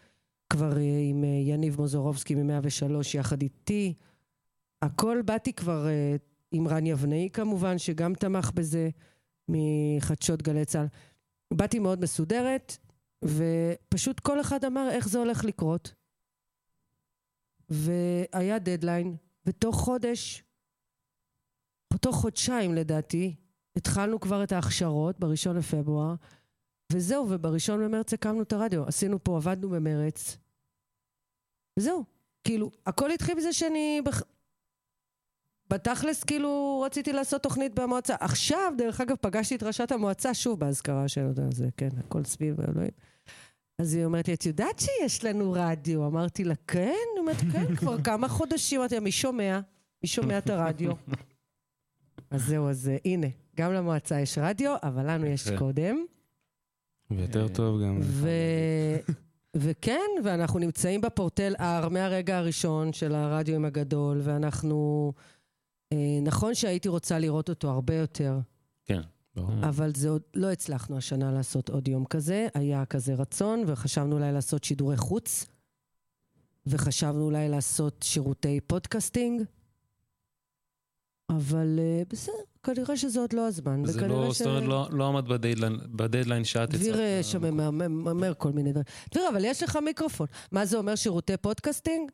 כבר 0.51 0.77
עם 1.11 1.25
אה, 1.25 1.29
יניב 1.29 1.81
מוזורובסקי 1.81 2.35
מ-103 2.35 3.19
יחד 3.19 3.43
איתי. 3.43 3.95
הכל 4.83 5.23
באתי 5.25 5.53
כבר 5.53 5.87
אה, 5.87 6.17
עם 6.51 6.69
רן 6.69 6.87
יבנאי 6.87 7.29
כמובן, 7.33 7.79
שגם 7.79 8.15
תמך 8.15 8.51
בזה, 8.55 8.89
מחדשות 9.49 10.43
גלי 10.43 10.65
צה"ל. 10.65 10.87
באתי 11.55 11.79
מאוד 11.79 12.01
מסודרת, 12.01 12.77
ופשוט 13.25 14.21
כל 14.21 14.41
אחד 14.41 14.65
אמר 14.65 14.89
איך 14.91 15.09
זה 15.09 15.19
הולך 15.19 15.45
לקרות. 15.45 15.95
והיה 17.69 18.59
דדליין, 18.59 19.17
ותוך 19.47 19.77
חודש, 19.77 20.45
או 21.93 21.99
תוך 21.99 22.17
חודשיים 22.17 22.75
לדעתי, 22.75 23.37
התחלנו 23.77 24.21
כבר 24.21 24.45
את 24.45 24.53
ההכשרות 24.53 25.21
בראשון 25.21 25.57
לפברואר, 25.57 26.15
וזהו, 26.93 27.27
ובראשון 27.31 27.85
במרץ 27.85 28.13
הקמנו 28.13 28.43
את 28.43 28.53
הרדיו. 28.53 28.85
עשינו 28.87 29.25
פה, 29.25 29.37
עבדנו 29.37 29.71
במרץ. 29.71 30.37
וזהו. 31.79 32.05
כאילו, 32.45 32.71
הכל 32.87 33.11
התחיל 33.11 33.35
בזה 33.35 33.53
שאני... 33.53 34.03
בח... 34.05 34.23
בתכלס, 35.71 36.25
כאילו, 36.25 36.83
רציתי 36.87 37.13
לעשות 37.13 37.43
תוכנית 37.43 37.75
במועצה. 37.75 38.15
עכשיו, 38.21 38.73
דרך 38.79 39.01
אגב, 39.01 39.17
פגשתי 39.21 39.55
את 39.55 39.63
ראשת 39.63 39.93
המועצה 39.93 40.35
שוב 40.35 40.61
באזכרה 40.61 41.09
של 41.09 41.27
זה, 41.51 41.69
כן, 41.77 41.89
הכל 41.99 42.25
סביב 42.25 42.61
אלוהים. 42.61 42.91
אז 43.79 43.95
היא 43.95 44.05
אומרת 44.05 44.29
לי, 44.29 44.35
את 44.35 44.47
יודעת 44.47 44.79
שיש 44.79 45.25
לנו 45.25 45.53
רדיו? 45.53 46.07
אמרתי 46.07 46.45
לה, 46.45 46.55
כן? 46.67 46.95
היא 47.15 47.21
אומרת, 47.21 47.37
כן, 47.53 47.75
כבר 47.79 48.03
כמה 48.03 48.29
חודשים. 48.29 48.81
אמרתי 48.81 48.95
לה, 48.95 49.01
מי 49.01 49.13
שומע? 49.13 49.61
מי 50.03 50.09
שומע 50.09 50.39
את 50.39 50.51
הרדיו? 50.51 50.93
אז 52.31 52.43
זהו, 52.47 52.69
אז 52.69 52.89
אה, 52.89 52.97
הנה, 53.05 53.27
גם 53.57 53.73
למועצה 53.73 54.21
יש 54.21 54.39
רדיו, 54.39 54.75
אבל 54.83 55.11
לנו 55.11 55.27
יש. 55.27 55.49
קודם. 55.59 56.05
ויותר 57.11 57.49
טוב 57.49 57.83
גם. 57.83 57.99
ו... 58.03 58.29
וכן, 59.57 60.11
ואנחנו 60.25 60.59
נמצאים 60.59 61.01
בפורטל 61.01 61.55
R 61.59 61.89
מהרגע 61.89 62.39
הראשון 62.39 62.93
של 62.93 63.15
הרדיו 63.15 63.67
הגדול, 63.67 64.21
ואנחנו... 64.23 65.13
אה, 65.93 66.19
נכון 66.23 66.55
שהייתי 66.55 66.89
רוצה 66.89 67.19
לראות 67.19 67.49
אותו 67.49 67.71
הרבה 67.71 67.95
יותר, 67.95 68.39
כן. 68.85 69.01
ברור. 69.37 69.69
אבל 69.69 69.91
זה 69.97 70.09
עוד 70.09 70.23
לא 70.35 70.53
הצלחנו 70.53 70.97
השנה 70.97 71.33
לעשות 71.33 71.69
עוד 71.69 71.89
יום 71.89 72.05
כזה. 72.05 72.49
היה 72.55 72.85
כזה 72.85 73.15
רצון, 73.15 73.65
וחשבנו 73.67 74.17
אולי 74.17 74.33
לעשות 74.33 74.65
שידורי 74.65 74.97
חוץ, 74.97 75.47
וחשבנו 76.67 77.25
אולי 77.25 77.49
לעשות 77.49 78.03
שירותי 78.03 78.61
podcasting, 78.61 79.43
אבל 81.31 81.79
אה, 81.79 82.03
בסדר, 82.09 82.35
כנראה 82.63 82.97
שזה 82.97 83.21
עוד 83.21 83.33
לא 83.33 83.47
הזמן. 83.47 83.83
זה 83.85 84.07
לא, 84.09 84.33
ש- 84.35 84.39
זאת 84.39 84.47
אומרת, 84.47 84.63
לא- 84.63 84.89
לא 84.93 85.07
עמד 85.09 85.29
ב 85.29 85.34
deadline- 85.34 85.81
ב 85.97 86.02
deadline 86.02 86.45
שאת 86.45 86.69
הצעת. 86.69 86.81
דביר 86.81 87.01
אה, 87.01 87.21
שם 87.23 87.61
אומר 88.09 88.35
כל 88.39 88.53
מיני 88.53 88.71
דברים. 88.71 88.85
דביר, 89.11 89.29
אבל 89.29 89.45
יש 89.45 89.63
לך 89.63 89.79
מיקרופון. 89.85 90.27
מה 90.53 90.65
זה 90.67 90.77
אומר 90.79 90.95
שירותי 90.95 91.37
podcasting? 91.37 92.11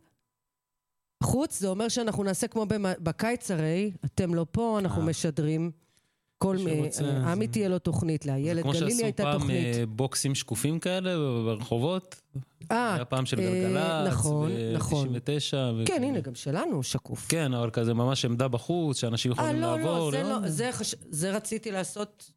חוץ, 1.22 1.60
זה 1.60 1.68
אומר 1.68 1.88
שאנחנו 1.88 2.24
נעשה 2.24 2.46
כמו 2.48 2.66
במ- 2.66 3.02
בקיץ 3.04 3.50
הרי, 3.50 3.92
אתם 4.04 4.34
לא 4.34 4.46
פה, 4.52 4.78
אנחנו 4.78 5.02
אה. 5.02 5.06
משדרים. 5.06 5.70
כל... 6.42 6.56
אה, 7.04 7.32
עמי 7.32 7.48
תהיה 7.48 7.68
לו 7.68 7.78
תוכנית, 7.78 8.26
לאיילת 8.26 8.62
כמו 8.62 8.72
גלילי 8.72 8.90
שעשו 8.90 9.04
הייתה 9.04 9.22
פעם 9.22 9.38
תוכנית. 9.38 9.76
אה, 9.76 9.86
בוקסים 9.86 10.34
שקופים 10.34 10.78
כאלה 10.78 11.16
ברחובות. 11.44 12.20
אה, 12.70 12.94
היה 12.94 13.04
פעם 13.04 13.26
של 13.26 13.40
אה, 13.40 13.44
גלגלצ, 13.46 14.08
נכון, 14.12 14.50
נכון. 14.74 15.12
ב-99. 15.12 15.86
כן, 15.86 16.02
הנה, 16.02 16.20
גם 16.20 16.34
שלנו 16.34 16.82
שקוף. 16.82 17.26
כן, 17.28 17.54
אבל 17.54 17.70
כזה 17.70 17.94
ממש 17.94 18.24
עמדה 18.24 18.48
בחוץ, 18.48 18.96
שאנשים 19.00 19.32
אה, 19.32 19.36
יכולים 19.36 19.60
לא, 19.60 19.76
לעבור. 19.76 20.10
לא, 20.10 20.10
זה 20.10 20.22
לא, 20.22 20.48
זה 20.48 20.70
חש- 20.72 20.94
זה 21.10 21.30
רציתי 21.36 21.70
לעשות 21.70 22.30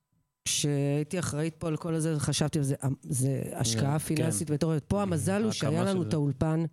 כשהייתי 0.46 1.20
אחראית 1.20 1.56
פה 1.56 1.68
על 1.68 1.78
כל 1.78 1.94
הזה, 1.94 2.20
חשבתי 2.20 2.58
על 2.58 2.64
זה, 2.64 2.76
אמ, 2.86 2.94
זה 3.02 3.42
השקעה 3.54 4.00
כן. 4.00 4.06
פיננסית 4.16 4.50
מטורפת. 4.50 4.84
פה 4.88 5.02
המזל 5.02 5.44
הוא 5.44 5.52
שהיה 5.52 5.84
לנו 5.84 6.02
את. 6.04 6.14
האולפן, 6.14 6.64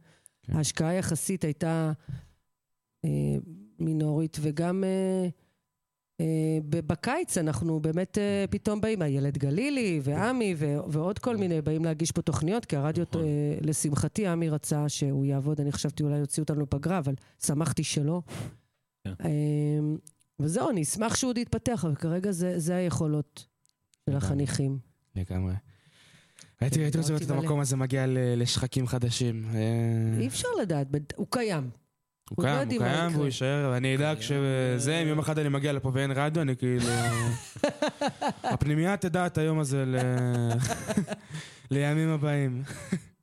כן. 0.42 0.56
ההשקעה 0.56 0.94
יחסית 0.94 1.44
הייתה 1.44 1.92
אה, 3.04 3.10
מינורית, 3.78 4.37
וגם 4.40 4.84
אה, 4.84 4.88
אה, 4.88 5.28
בקיץ 6.68 7.38
אנחנו 7.38 7.80
באמת 7.80 8.18
אה, 8.18 8.44
פתאום 8.50 8.80
באים, 8.80 9.02
הילד 9.02 9.38
גלילי 9.38 10.00
ועמי 10.02 10.54
ו- 10.58 10.76
ועוד 10.88 11.18
כל 11.18 11.36
מיני 11.36 11.62
באים 11.62 11.84
להגיש 11.84 12.12
פה 12.12 12.22
תוכניות, 12.22 12.64
כי 12.64 12.76
הרדיו, 12.76 13.04
נכון. 13.08 13.22
אה, 13.22 13.58
לשמחתי, 13.60 14.26
עמי 14.26 14.48
רצה 14.48 14.88
שהוא 14.88 15.24
יעבוד, 15.24 15.60
אני 15.60 15.72
חשבתי 15.72 16.02
אולי 16.02 16.18
יוציאו 16.18 16.42
אותנו 16.42 16.62
לפגרה, 16.62 16.98
אבל 16.98 17.14
שמחתי 17.44 17.84
שלא. 17.84 18.22
כן. 19.04 19.12
אה, 19.24 19.30
וזהו, 20.40 20.70
אני 20.70 20.82
אשמח 20.82 21.14
שהוא 21.14 21.30
עוד 21.30 21.38
יתפתח, 21.38 21.84
אבל 21.84 21.94
כרגע 21.94 22.32
זה, 22.32 22.76
היכולות 22.76 23.46
של. 24.10 24.16
החניכים. 24.16 24.78
לגמרי. 25.16 25.54
הייתי 26.60 26.86
רוצה 26.86 26.98
לראות 27.08 27.22
את. 27.22 27.30
המקום 27.30 27.60
הזה 27.60 27.76
מגיע 27.76 28.04
לשחקים 28.08 28.86
חדשים. 28.86 29.44
אה, 29.54 30.20
אי 30.20 30.26
אפשר 30.26 30.48
לדעת, 30.62 30.86
הוא 31.16 31.26
קיים. 31.30 31.70
הוא 32.37 32.44
לא 32.46 32.50
קיים, 32.50 32.68
הוא 32.70 32.78
קיים. 32.88 33.12
והוא 33.14 33.25
יישאר, 33.25 33.68
ואני 33.72 33.96
אדאג. 33.96 34.20
שזה, 34.20 34.99
אם 35.02 35.08
יום 35.08 35.18
אחד 35.18 35.38
אני 35.38 35.49
מגיע 35.49 35.72
לפה 35.72 35.90
ואין 35.94 36.10
רדיו, 36.10 36.42
אני 36.42 36.56
כאילו... 36.56 36.84
הפנימייה 38.42 38.96
תדע 38.96 39.26
את 39.26 39.38
היום 39.38 39.58
הזה 39.58 39.84
ל- 39.87 39.96
לימים 41.70 42.08
הבאים. 42.08 42.62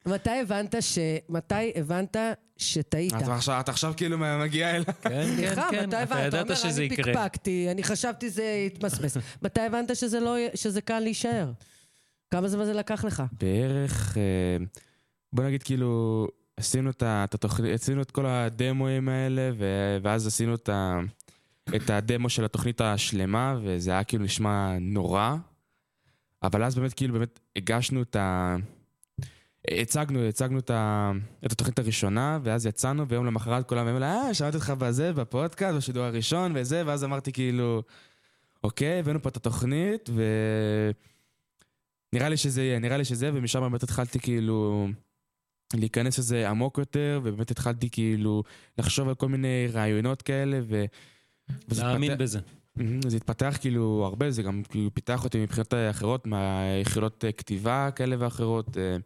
מתי 0.05 0.29
הבנת 0.41 0.75
ש... 0.81 0.97
מתי 1.29 1.71
הבנת 1.75 2.15
שטעית? 2.57 3.13
את 3.13 3.27
עכשיו- 3.27 3.59
את 3.59 3.69
עכשיו 3.69 3.93
כאילו 3.97 4.17
מגיעה 4.17 4.69
אליי. 4.71 4.83
כן, 4.85 4.93
כן, 5.01 5.35
סליחה, 5.35 5.67
כן. 5.71 5.77
מתי 5.88 5.88
אתה 5.88 5.99
הבנת? 5.99 6.27
אתה 6.27 6.38
ידעת 6.38 6.58
שזה 6.58 6.82
אני 6.82 6.93
יקרה. 6.93 7.13
פקפקתי, 7.13 7.67
אני 7.71 7.84
חשבתי 7.84 8.29
זה 8.29 8.43
יתמסמס. 8.67 9.17
מתי 9.43 9.62
הבנת 9.62 9.95
שזה 9.95 10.19
לא... 10.19 10.36
שזה 10.55 10.82
קל 10.82 10.99
להישאר? 10.99 11.51
כמה 12.32 12.47
זמן 12.47 12.65
זה 12.65 12.73
לקח 12.73 13.05
לך? 13.05 13.23
בערך, 13.41 14.17
אה, 14.17 14.65
בוא 15.34 15.43
נגיד 15.43 15.63
כאילו, 15.63 16.27
עשינו 16.58 16.89
את 16.89 17.04
התוכנית, 17.34 17.74
עשינו 17.74 18.02
את 18.02 18.12
כל 18.12 18.26
הדמואים 18.26 19.10
האלה, 19.10 19.52
ו- 19.58 19.98
ואז 20.02 20.28
עשינו 20.28 20.56
את 20.56 20.70
ה- 20.70 21.00
את 21.76 21.89
הדמו 21.89 22.30
של 22.30 22.46
התוכנית 22.46 22.82
השלמה, 22.82 23.60
וזה 23.63 23.91
היה 23.91 24.04
כאילו 24.04 24.24
נשמע 24.24 24.78
נורא. 24.82 25.36
אבל 26.43 26.63
אז 26.63 26.76
באמת 26.76 26.93
כאילו 26.93 27.13
באמת 27.13 27.39
הגשנו 27.56 28.02
את 28.02 28.15
ה... 28.15 28.56
הצגנו, 29.72 30.24
הצגנו 30.28 30.60
את, 30.60 30.70
ה... 30.70 31.12
את 31.46 31.52
התוכנית 31.52 31.80
הראשונה, 31.80 32.39
ואז 32.43 32.65
יצאנו, 32.65 33.08
ויום 33.08 33.26
למחרת 33.26 33.70
כולם 33.70 33.88
אמרו 33.88 34.00
לה, 34.00 34.13
אה, 34.28 34.34
שמעתי 34.34 34.58
אותך 34.58 34.70
בזה, 34.78 35.13
בפודקאסט, 35.13 35.78
בשידור 35.78 36.04
הראשון, 36.04 36.52
וזה, 36.56 36.84
ואז 36.86 37.04
אמרתי 37.04 37.32
כאילו, 37.32 37.84
אוקיי, 38.63 39.00
הבאנו 39.00 39.22
פה 39.22 39.30
את 39.30 39.38
התוכנית, 39.38 40.10
ו... 40.13 40.24
נראה 42.13 42.30
לי 42.30 42.38
שזה 42.38 42.63
יהיה, 42.63 42.80
נראה 42.80 42.98
לי 42.98 43.06
שזה, 43.06 43.32
ומשם 43.34 43.62
באמת 43.62 43.84
התחלתי 43.84 44.20
כאילו 44.20 44.88
להיכנס 45.73 46.19
לזה 46.19 46.49
עמוק 46.49 46.77
יותר, 46.77 47.19
ובאמת 47.23 47.51
התחלתי 47.51 47.89
כאילו 47.89 48.43
לחשוב 48.77 49.08
על 49.10 49.15
כל 49.15 49.30
מיני 49.30 49.67
רעיונות 49.73 50.21
כאלה, 50.21 50.60
ו... 50.67 50.86
להאמין 51.77 52.12
התפתח- 52.12 52.21
בזה. 52.21 52.39
זה 53.08 53.17
התפתח 53.17 53.58
כאילו 53.62 54.03
הרבה, 54.06 54.32
זה 54.32 54.43
גם 54.43 54.62
כאילו 54.69 54.89
פיתח 54.93 55.23
אותי 55.23 55.39
מבחינות 55.39 55.73
אחרות, 55.91 56.27
מהיחידות 56.27 57.25
אה, 57.25 57.32
כתיבה 57.32 57.89
כאלה 57.95 58.15
ואחרות. 58.19 58.77
אה, 58.77 58.97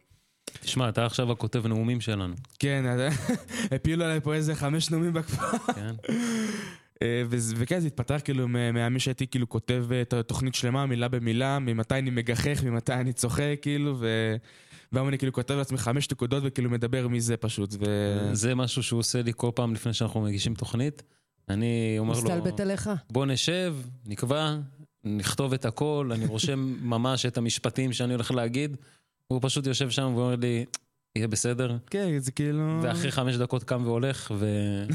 תשמע, 0.60 0.88
אתה 0.88 1.06
עכשיו 1.06 1.32
הכותב 1.32 1.66
נאומים 1.66 2.00
שלנו. 2.00 2.34
כן, 2.58 2.84
הפילו 3.76 4.04
עליי 4.04 4.20
פה 4.20 4.34
איזה 4.34 4.54
חמש 4.54 4.90
נאומים 4.90 5.12
בכפר. 5.12 5.58
כן? 5.74 5.94
אה, 7.02 7.22
וכן, 7.56 7.80
זה 7.80 7.86
התפתח 7.86 8.20
כאילו 8.24 8.48
מה- 8.48 8.72
מהמי 8.72 9.00
שהייתי 9.00 9.26
כאילו 9.26 9.48
כותב 9.48 9.84
את 10.02 10.12
התוכנית 10.12 10.54
שלמה, 10.54 10.86
מילה 10.86 11.08
במילה, 11.08 11.58
ממתי 11.58 11.94
אני 11.98 12.10
מגחך, 12.10 12.62
ממתי 12.64 12.92
אני 12.94 13.12
צוחק, 13.12 13.58
כאילו, 13.62 13.96
ו... 13.98 14.36
והיום 14.92 15.08
אני 15.08 15.18
כאילו 15.18 15.32
כותב 15.32 15.54
לעצמי 15.54 15.78
חמש 15.78 16.10
נקודות 16.10 16.42
וכאילו 16.46 16.70
מדבר 16.70 17.08
מזה 17.08 17.36
פשוט, 17.36 17.74
ו... 17.74 17.84
זה 18.32 18.54
משהו 18.54 18.82
שהוא 18.82 19.00
עושה 19.00 19.22
לי 19.22 19.32
כל 19.36 19.50
פעם 19.54 19.74
לפני 19.74 19.92
שאנחנו 19.92 20.20
מגישים 20.20 20.54
תוכנית. 20.54 21.02
אני 21.48 21.96
אומר 21.98 22.14
לו, 22.14 22.22
מסתלבט 22.22 22.60
עליך? 22.60 22.90
בוא 23.10 23.26
נשב, 23.26 23.76
נקבע, 24.06 24.56
נכתוב 25.04 25.52
את 25.52 25.64
הכל, 25.64 26.10
אני 26.14 26.26
רושם 26.26 26.74
ממש 26.94 27.26
את 27.26 27.36
המשפטים 27.36 27.92
שאני 27.92 28.12
הולך 28.12 28.30
להגיד. 28.30 28.76
הוא 29.28 29.38
פשוט 29.42 29.66
יושב 29.66 29.90
שם 29.90 30.12
ואומר 30.16 30.36
לי, 30.36 30.64
יהיה 31.16 31.28
בסדר. 31.28 31.76
כן, 31.90 32.18
זה 32.18 32.32
כאילו... 32.32 32.80
ואחרי 32.82 33.10
חמש 33.10 33.36
דקות 33.36 33.64
קם 33.64 33.82
והולך, 33.84 34.32
ו... 34.38 34.46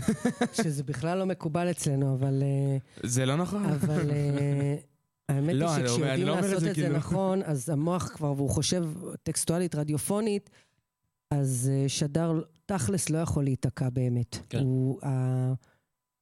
שזה 0.64 0.84
בכלל 0.84 1.18
לא 1.18 1.26
מקובל 1.26 1.70
אצלנו, 1.72 2.16
אבל... 2.16 2.44
אה, 2.44 2.78
זה 3.04 3.26
לא 3.26 3.36
נכון. 3.36 3.66
אבל 3.66 4.12
אה, 4.12 4.76
האמת 5.30 5.54
לא, 5.56 5.72
היא 5.76 5.88
שכשיודעים 5.88 6.28
לא 6.28 6.36
לעשות 6.36 6.60
זה 6.60 6.70
את 6.70 6.76
זה 6.76 6.82
כאילו- 6.82 6.98
נכון, 6.98 7.42
אז 7.44 7.70
המוח 7.70 8.08
כבר, 8.16 8.34
והוא 8.38 8.50
חושב 8.50 8.86
טקסטואלית, 9.24 9.76
רדיופונית, 9.76 10.50
אז 11.34 11.72
אה, 11.74 11.90
שדר 11.90 12.34
תכלס 12.66 13.10
לא 13.10 13.18
יכול 13.18 13.44
להיתקע 13.44 13.90
באמת. 13.90 14.38
כן. 14.50 14.60
הוא- 14.60 15.00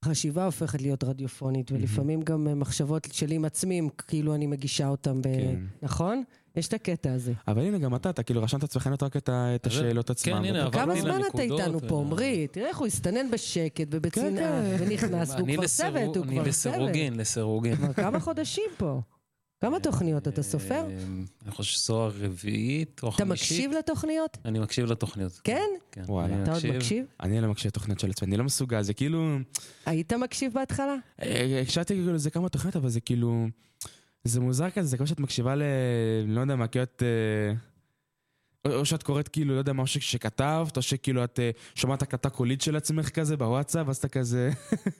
החשיבה 0.03 0.45
הופכת 0.45 0.81
להיות 0.81 1.03
רדיופונית, 1.03 1.71
ולפעמים 1.71 2.21
גם 2.21 2.59
מחשבות 2.59 3.07
שלי 3.11 3.35
עם 3.35 3.45
עצמי, 3.45 3.81
כאילו 4.07 4.35
אני 4.35 4.47
מגישה 4.47 4.87
אותם 4.87 5.21
ב... 5.21 5.23
כן. 5.23 5.59
נכון? 5.81 6.23
יש 6.55 6.67
את 6.67 6.73
הקטע 6.73 7.13
הזה. 7.13 7.33
אבל 7.47 7.61
הנה, 7.61 7.77
גם 7.77 7.95
אתה, 7.95 8.09
אתה 8.09 8.23
כאילו 8.23 8.43
רשמת 8.43 8.61
לעצמך 8.61 8.89
רק 9.01 9.17
את 9.17 9.29
ה- 9.29 9.55
את 9.55 9.67
אז- 9.67 9.73
השאלות 9.73 10.09
עצמן. 10.09 10.43
כן, 10.43 10.55
עברתי 10.55 10.77
כמה 10.77 11.01
זמן 11.01 11.21
אתה 11.33 11.41
איתנו 11.41 11.79
פה, 11.87 11.99
עמרי? 12.01 12.47
תראה 12.51 12.67
איך 12.67 12.77
הוא 12.77 12.87
הסתנן 12.87 13.31
בשקט 13.31 13.87
ובצנעה, 13.91 14.61
כן. 14.61 14.75
ונכנס, 14.79 15.29
והוא 15.29 15.39
אני 15.47 15.57
כבר 15.57 15.67
צוות, 15.67 16.15
הוא 16.15 16.25
אני 16.25 16.33
כבר 16.35 16.51
צוות. 16.51 16.75
לסירוגין, 16.75 17.13
לסירוגין. 17.17 17.75
כבר 17.75 17.93
כמה 17.93 18.19
חודשים 18.19 18.69
פה. 18.77 19.01
כמה 19.61 19.79
תוכניות 19.79 20.27
אתה 20.27 20.43
סופר? 20.43 20.75
אה, 20.89 20.97
אני 21.45 21.51
חושב 21.51 21.73
שזו 21.77 22.03
הרביעית 22.03 22.99
או 23.03 23.09
אתה 23.09 23.15
החמישית. 23.23 23.51
מקשיב 23.57 23.71
לתוכניות? 23.71 24.37
אני 24.45 24.59
מקשיב 24.59 24.85
לתוכניות. 24.85 25.41
כן? 25.43 25.61
כן. 25.91 26.03
וואלה. 26.07 26.33
אני 26.35 26.43
אתה 26.43 26.53
עוד 26.53 26.61
מקשיב? 26.75 27.05
אני 27.23 27.41
לא 27.41 27.47
מקשיב 27.47 27.69
לתוכניות 27.69 27.99
של 27.99 28.09
עצמי, 28.09 28.27
אני 28.27 28.37
לא 28.37 28.43
מסוגל, 28.43 28.81
זה 28.81 28.93
כאילו... 28.93 29.37
היית 29.85 30.13
מקשיב 30.13 30.53
בהתחלה? 30.53 30.95
אה, 31.21 31.59
הקשבתי 31.61 31.93
כאילו 31.93 32.13
לזה 32.13 32.29
כמה 32.29 32.49
תוכניות, 32.49 32.75
אבל 32.75 32.89
זה 32.89 32.99
כאילו... 33.01 33.47
זה 34.25 34.39
מוזר 34.39 34.69
כזה, 34.69 34.87
זה 34.87 34.97
כמו 34.97 35.07
שאת 35.07 35.19
מקשיבה 35.19 35.55
ל... 35.55 35.63
לא 36.27 36.41
יודע 36.41 36.55
מה, 36.55 36.67
כאילו 36.67 36.83
את... 36.83 37.03
אה, 37.05 37.53
או 38.65 38.75
או 38.75 38.85
שאת 38.85 39.03
קוראת 39.03 39.27
כאילו, 39.27 39.53
לא 39.53 39.59
יודע, 39.59 39.73
משהו 39.73 40.01
שכתבת, 40.01 40.77
או 40.77 40.81
שכאילו 40.81 41.23
את 41.23 41.39
אה, 41.39 41.49
שומעת 41.75 42.01
הקלטה 42.01 42.29
קולית 42.29 42.61
של 42.61 42.75
עצמך 42.75 43.09
כזה 43.09 43.37
בוואטסאפ, 43.37 43.89
אז 43.89 43.97
אתה 43.97 44.07
כזה... 44.07 44.51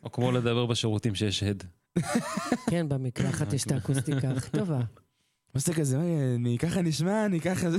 או 0.03 0.11
כמו 0.11 0.31
לדבר 0.31 0.65
בשירותים 0.65 1.15
שיש 1.15 1.43
הד. 1.43 1.63
כן, 2.69 2.89
במקלחת 2.89 3.53
יש 3.53 3.63
את 3.63 3.71
האקוסטיקה 3.71 4.29
הכי 4.29 4.51
טובה. 4.51 4.79
אז 5.53 5.63
אתה 5.63 5.73
כזה, 5.73 5.97
"אוי, 5.97 6.35
אני 6.35 6.57
ככה 6.57 6.81
נשמע, 6.81 7.25
אני 7.25 7.41
ככה... 7.41 7.69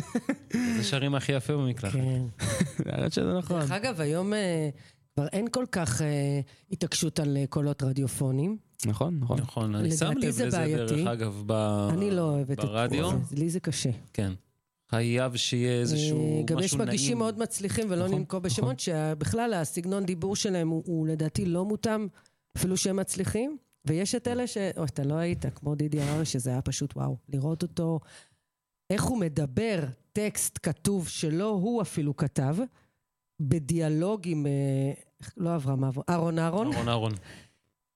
זה 0.77 0.85
שרים 0.85 1.15
הכי 1.15 1.33
יפה 1.33 1.53
במקלחת. 1.57 1.93
כן. 1.99 2.23
האמת 2.93 3.13
שזה 3.13 3.39
נכון. 3.39 3.61
דרך 3.61 3.71
אגב, 3.71 4.01
היום 4.01 4.35
אה, 4.35 4.69
כבר 5.17 5.27
אין 5.33 5.49
כל 5.51 5.65
כך 5.73 6.03
אה, 6.03 6.41
התעקשות 6.71 7.21
על 7.21 7.37
אה, 7.37 7.45
קולות 7.49 7.83
רדיופונים. 7.83 8.57
נכון, 8.87 9.19
נכון. 9.21 9.39
נכון, 9.39 9.75
אני 9.75 9.91
שם 9.97 10.13
לב 10.17 10.31
זה 10.31 10.47
לזה 10.47 10.59
בעייתי. 10.59 10.95
דרך 10.97 11.07
אגב 11.07 11.43
ב... 11.47 11.53
אני 11.93 12.11
לא 12.11 12.23
אוהבת 12.23 12.59
את 12.59 12.65
ברדיו? 12.65 13.11
זה. 13.11 13.37
לי 13.37 13.51
זה 13.51 13.61
קשה. 13.61 13.91
כן. 14.13 14.33
חייב 14.91 15.37
שיהיה 15.37 15.81
איזשהו 15.81 16.17
אה, 16.19 16.23
משהו 16.23 16.33
נעים. 16.33 16.47
גם 16.47 16.59
יש 16.59 16.75
מגישים 16.75 17.19
מאוד 17.19 17.39
מצליחים, 17.39 17.87
ולא 17.91 18.05
נכון, 18.07 18.19
ננקוב 18.19 18.47
נכון. 18.47 18.51
בשמות, 18.51 18.81
שבכלל 18.81 19.55
הסגנון 19.55 20.05
דיבור 20.05 20.37
שלהם 20.37 20.69
הוא- 20.69 20.83
הוא 20.87 21.09
לדעתי 21.09 21.45
לא 21.47 21.65
מותאם, 21.65 22.07
אפילו 22.57 22.77
שהם 22.77 22.97
מצליחים. 22.97 23.57
ויש 23.85 24.15
את 24.15 24.29
אלה 24.29 24.47
ש... 24.47 24.57
או, 24.77 24.85
אתה 24.85 25.03
לא 25.05 25.15
היית, 25.15 25.45
כמו 25.55 25.75
דידי 25.75 26.01
הררי, 26.01 26.25
שזה 26.25 26.51
היה 26.51 26.63
פשוט 26.63 26.97
וואו. 26.97 27.17
לראות 27.29 27.63
אותו, 27.63 28.01
איך 28.91 29.03
הוא 29.05 29.19
מדבר 29.19 29.85
טקסט 30.13 30.59
כתוב 30.63 31.09
שלא 31.09 31.49
הוא 31.49 31.83
אפילו 31.83 32.17
כתב, 32.17 32.57
בדיאלוג 33.41 34.21
עם... 34.25 34.47
אה, 34.47 34.93
לא 35.37 35.55
אברהם 35.57 35.85
אברהם, 35.85 36.05
אהרון 36.09 36.39
אהרון. 36.39 36.73
אהרון 36.73 36.89
אהרון. 36.89 37.13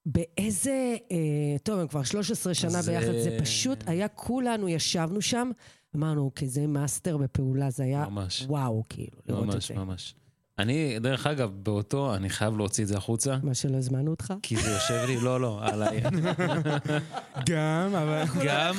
באיזה... 0.07 0.97
אה, 1.11 1.17
טוב, 1.63 1.79
הם 1.79 1.89
כבר 1.89 2.03
13 2.03 2.55
שנה 2.55 2.83
זה- 2.83 2.93
ביחד, 2.93 3.13
זה 3.13 3.37
פשוט 3.41 3.85
היה, 3.87 4.09
כולנו 4.09 4.69
ישבנו 4.69 5.23
שם, 5.23 5.51
אמרנו, 5.97 6.23
אוקיי, 6.23 6.49
זה 6.49 6.67
master 6.67 7.17
בפעולה, 7.17 7.71
זה 7.71 7.83
היה 7.85 8.09
ממש. 8.09 8.45
וואו, 8.49 8.83
כאילו, 8.89 9.19
לראות 9.27 9.49
את 9.49 9.55
ממש, 9.55 9.69
זה. 9.69 9.75
ממש. 9.75 10.15
אני, 10.61 10.99
דרך 10.99 11.27
אגב, 11.27 11.51
באותו, 11.63 12.15
אני 12.15 12.31
חייב 12.31 12.57
להוציא 12.57 12.85
את 12.85 12.89
זה 12.89 12.97
החוצה, 12.97 13.37
מה 13.43 13.55
שלא 13.55 13.77
הזמנו 13.77 14.11
אותך? 14.11 14.35
כי 14.43 14.57
זה 14.57 14.71
יושב 14.71 15.05
לי, 15.07 15.17
לא, 15.21 15.41
לא, 15.41 15.61
עליי. 15.63 16.01
גם, 17.49 17.95
אבל... 17.95 18.23
גם. 18.45 18.75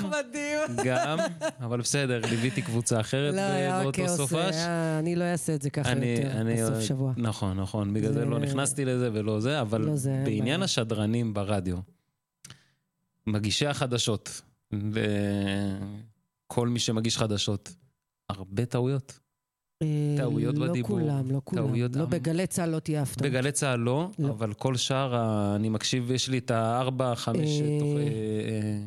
גם, 0.86 1.17
אבל 1.60 1.80
בסדר, 1.82 2.22
ליוויתי 2.30 2.62
קבוצה 2.62 3.00
אחרת 3.00 3.34
לא, 3.36 3.41
היה 3.41 3.84
באותו 3.84 3.98
כאוס, 3.98 4.12
סופש. 4.17 4.34
היה- 4.56 5.00
אני 5.00 5.15
לא 5.15 5.24
אעשה 5.24 5.56
את 5.56 5.62
זה 5.62 5.70
ככה 5.70 5.91
אני, 5.91 6.06
יותר, 6.06 6.32
אני, 6.41 6.63
בסוף 6.63 6.80
שבוע. 6.82 7.13
נכון, 7.17 7.60
נכון, 7.60 7.94
בגלל 7.94 8.13
זה 8.13 8.26
לא 8.26 8.39
נכנסתי 8.39 8.86
לזה 8.86 9.10
ולא 9.13 9.39
זה, 9.39 9.62
אבל 9.62 9.82
לא 9.82 9.94
בעניין. 10.26 10.63
השדרנים 10.63 11.34
ברדיו, 11.34 11.78
מגישי 13.28 13.65
החדשות, 13.67 14.41
וכל 16.52 16.67
מי 16.67 16.80
שמגיש 16.80 17.17
חדשות, 17.17 17.70
הרבה 18.30 18.65
טעויות. 18.65 19.20
אה, 19.82 19.88
טעויות 20.17 20.58
לא 20.58 20.67
בדיבור, 20.67 21.00
כולם, 21.00 21.32
לא 21.32 21.41
כולם. 21.44 21.67
טעויות 21.67 21.96
לא 21.96 22.06
בגלי 22.06 22.48
צה"ל 22.48 22.70
לא 22.70 22.80
תהיה 22.80 23.02
הפתעה. 23.02 23.30
בגלי 23.30 23.52
צה"ל 23.52 23.80
לא, 23.80 24.08
לא. 24.20 24.30
אבל 24.30 24.54
כל 24.54 24.76
שאר, 24.76 25.15
אני 25.56 25.70
מקשיב, 25.70 26.12
יש 26.12 26.30
לי 26.30 26.38
את 26.38 26.52
הארבע, 26.52 27.15
חמש 27.15 27.62
אה. 27.62 27.67
אה, 27.67 28.78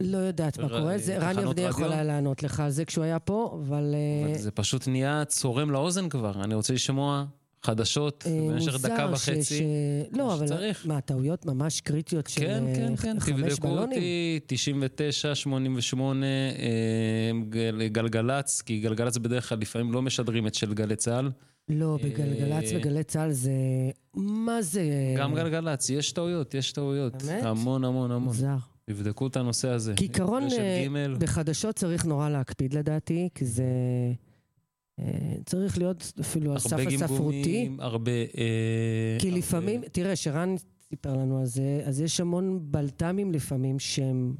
לא 0.00 0.18
יודעת 0.18 0.58
מה 0.58 0.68
קורה. 0.68 0.98
זה- 0.98 1.18
רן? 1.18 1.36
יכול 1.58 1.92
היה 1.92 2.04
לענות 2.04 2.42
לך 2.42 2.60
על 2.60 2.70
זה 2.70 2.84
כשהוא 2.84 3.04
היה 3.04 3.18
פה, 3.18 3.58
אבל... 3.66 3.94
אבל 4.24 4.38
זה 4.38 4.50
פשוט 4.50 4.88
נהיה 4.88 5.24
צורם 5.24 5.70
לאוזן 5.70 6.08
כבר. 6.08 6.44
אני 6.44 6.54
רוצה 6.54 6.74
לשמוע 6.74 7.24
חדשות 7.62 8.24
אה, 8.26 8.48
במשך 8.50 8.80
דקה 8.82 9.06
וחצי. 9.12 9.58
ש- 9.58 9.62
לא, 10.16 10.34
אבל 10.34 10.46
שצריך. 10.46 10.86
מה, 10.86 11.00
טעויות 11.00 11.46
ממש 11.46 11.80
קריטיות 11.80 12.26
של 12.26 12.40
כן, 12.40 12.64
אה, 12.66 12.74
כן, 12.74 12.96
כן, 12.96 13.18
תבדקו? 13.18 13.68
אותי, 13.68 14.40
99, 14.46 15.34
88, 15.34 16.26
אה, 16.26 17.30
גל- 17.48 17.88
גלגלצ, 17.88 18.62
כי 18.62 18.80
גלגלצ 18.80 19.18
בדרך 19.18 19.48
כלל 19.48 19.58
לפעמים 19.58 19.92
לא 19.92 20.02
משדרים 20.02 20.46
את 20.46 20.54
של 20.54 20.74
גלי 20.74 20.96
צה"ל. 20.96 21.30
לא, 21.68 21.98
בגלגלצ 22.04 22.72
וגלי 22.76 23.04
צה"ל 23.04 23.32
זה... 23.32 23.52
מה 24.14 24.62
זה... 24.62 24.82
גם 25.18 25.34
גלגלצ, 25.34 25.90
יש 25.90 26.12
טעויות, 26.12 26.54
יש 26.54 26.72
טעויות. 26.72 27.22
באמת? 27.22 27.42
המון 27.44 27.84
המון 27.84 28.10
המון. 28.10 28.24
מוזר. 28.24 28.56
תבדקו 28.84 29.26
את 29.26 29.36
הנושא 29.36 29.68
הזה. 29.68 29.92
כעיקרון, 29.96 30.48
בחדשות 31.18 31.74
צריך 31.76 32.04
נורא 32.06 32.28
להקפיד 32.28 32.74
לדעתי, 32.74 33.28
כי 33.34 33.44
זה... 33.46 33.64
אה, 34.98 35.04
צריך 35.46 35.78
להיות 35.78 36.12
אפילו 36.20 36.52
על 36.52 36.58
סף 36.58 36.76
הספרותי. 36.86 37.42
גמגומים, 37.42 37.80
הרבה... 37.80 38.12
אה, 38.12 39.16
כי 39.18 39.30
לפעמים, 39.30 39.80
תראה, 39.92 40.16
שרן 40.16 40.54
סיפר 40.88 41.12
לנו 41.12 41.38
על 41.40 41.46
זה, 41.46 41.82
אז 41.84 42.00
יש 42.00 42.20
המון 42.20 42.58
בלת"מים 42.62 43.32
לפעמים 43.32 43.78
שהם... 43.78 44.34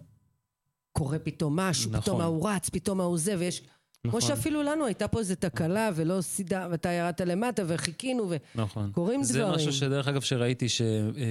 קורה 0.92 1.18
פתאום 1.18 1.56
משהו, 1.56 1.90
נכון. 1.90 2.02
פתאום 2.02 2.20
ההוא 2.20 2.48
רץ, 2.48 2.68
פתאום 2.68 3.00
ההוא 3.00 3.18
זה, 3.18 3.34
ויש... 3.38 3.62
כמו 4.02 4.08
נכון, 4.08 4.20
שאפילו 4.20 4.62
לנו 4.62 4.86
הייתה 4.86 5.08
פה 5.08 5.18
איזו 5.18 5.34
תקלה, 5.34 5.90
ולא 5.94 6.20
סידה, 6.20 6.68
ואתה 6.70 6.88
ירדת 6.88 7.20
למטה, 7.20 7.62
וחיכינו, 7.66 8.32
נכון. 8.54 8.88
וקורים 8.90 9.22
זה 9.22 9.38
דברים. 9.38 9.54
משהו 9.54 9.72
שדרך 9.72 10.08
אגב 10.08 10.20
שראיתי 10.20 10.68
ש... 10.68 10.82
אה, 10.82 11.24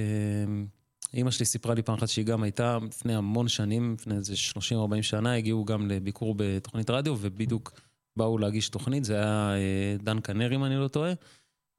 אימא 1.14 1.30
שלי 1.30 1.46
סיפרה 1.46 1.74
לי 1.74 1.82
פעם 1.82 1.94
אחת 1.94 2.08
שהיא 2.08 2.24
גם 2.24 2.42
הייתה 2.42 2.78
לפני 2.88 3.14
המון 3.14 3.48
שנים, 3.48 3.96
לפני 3.98 4.16
איזה 4.16 4.34
30-40 4.34 5.02
שנה, 5.02 5.34
הגיעו 5.34 5.64
גם 5.64 5.88
לביקור 5.88 6.34
בתוכנית 6.36 6.90
רדיו, 6.90 7.16
ובדיוק 7.20 7.72
באו 8.18 8.38
להגיש 8.38 8.68
תוכנית, 8.68 9.04
זה 9.04 9.14
היה 9.14 9.54
אה, 9.56 9.96
דן 10.02 10.18
כנר 10.20 10.54
אם 10.54 10.64
אני 10.64 10.76
לא 10.76 10.88
טועה, 10.88 11.12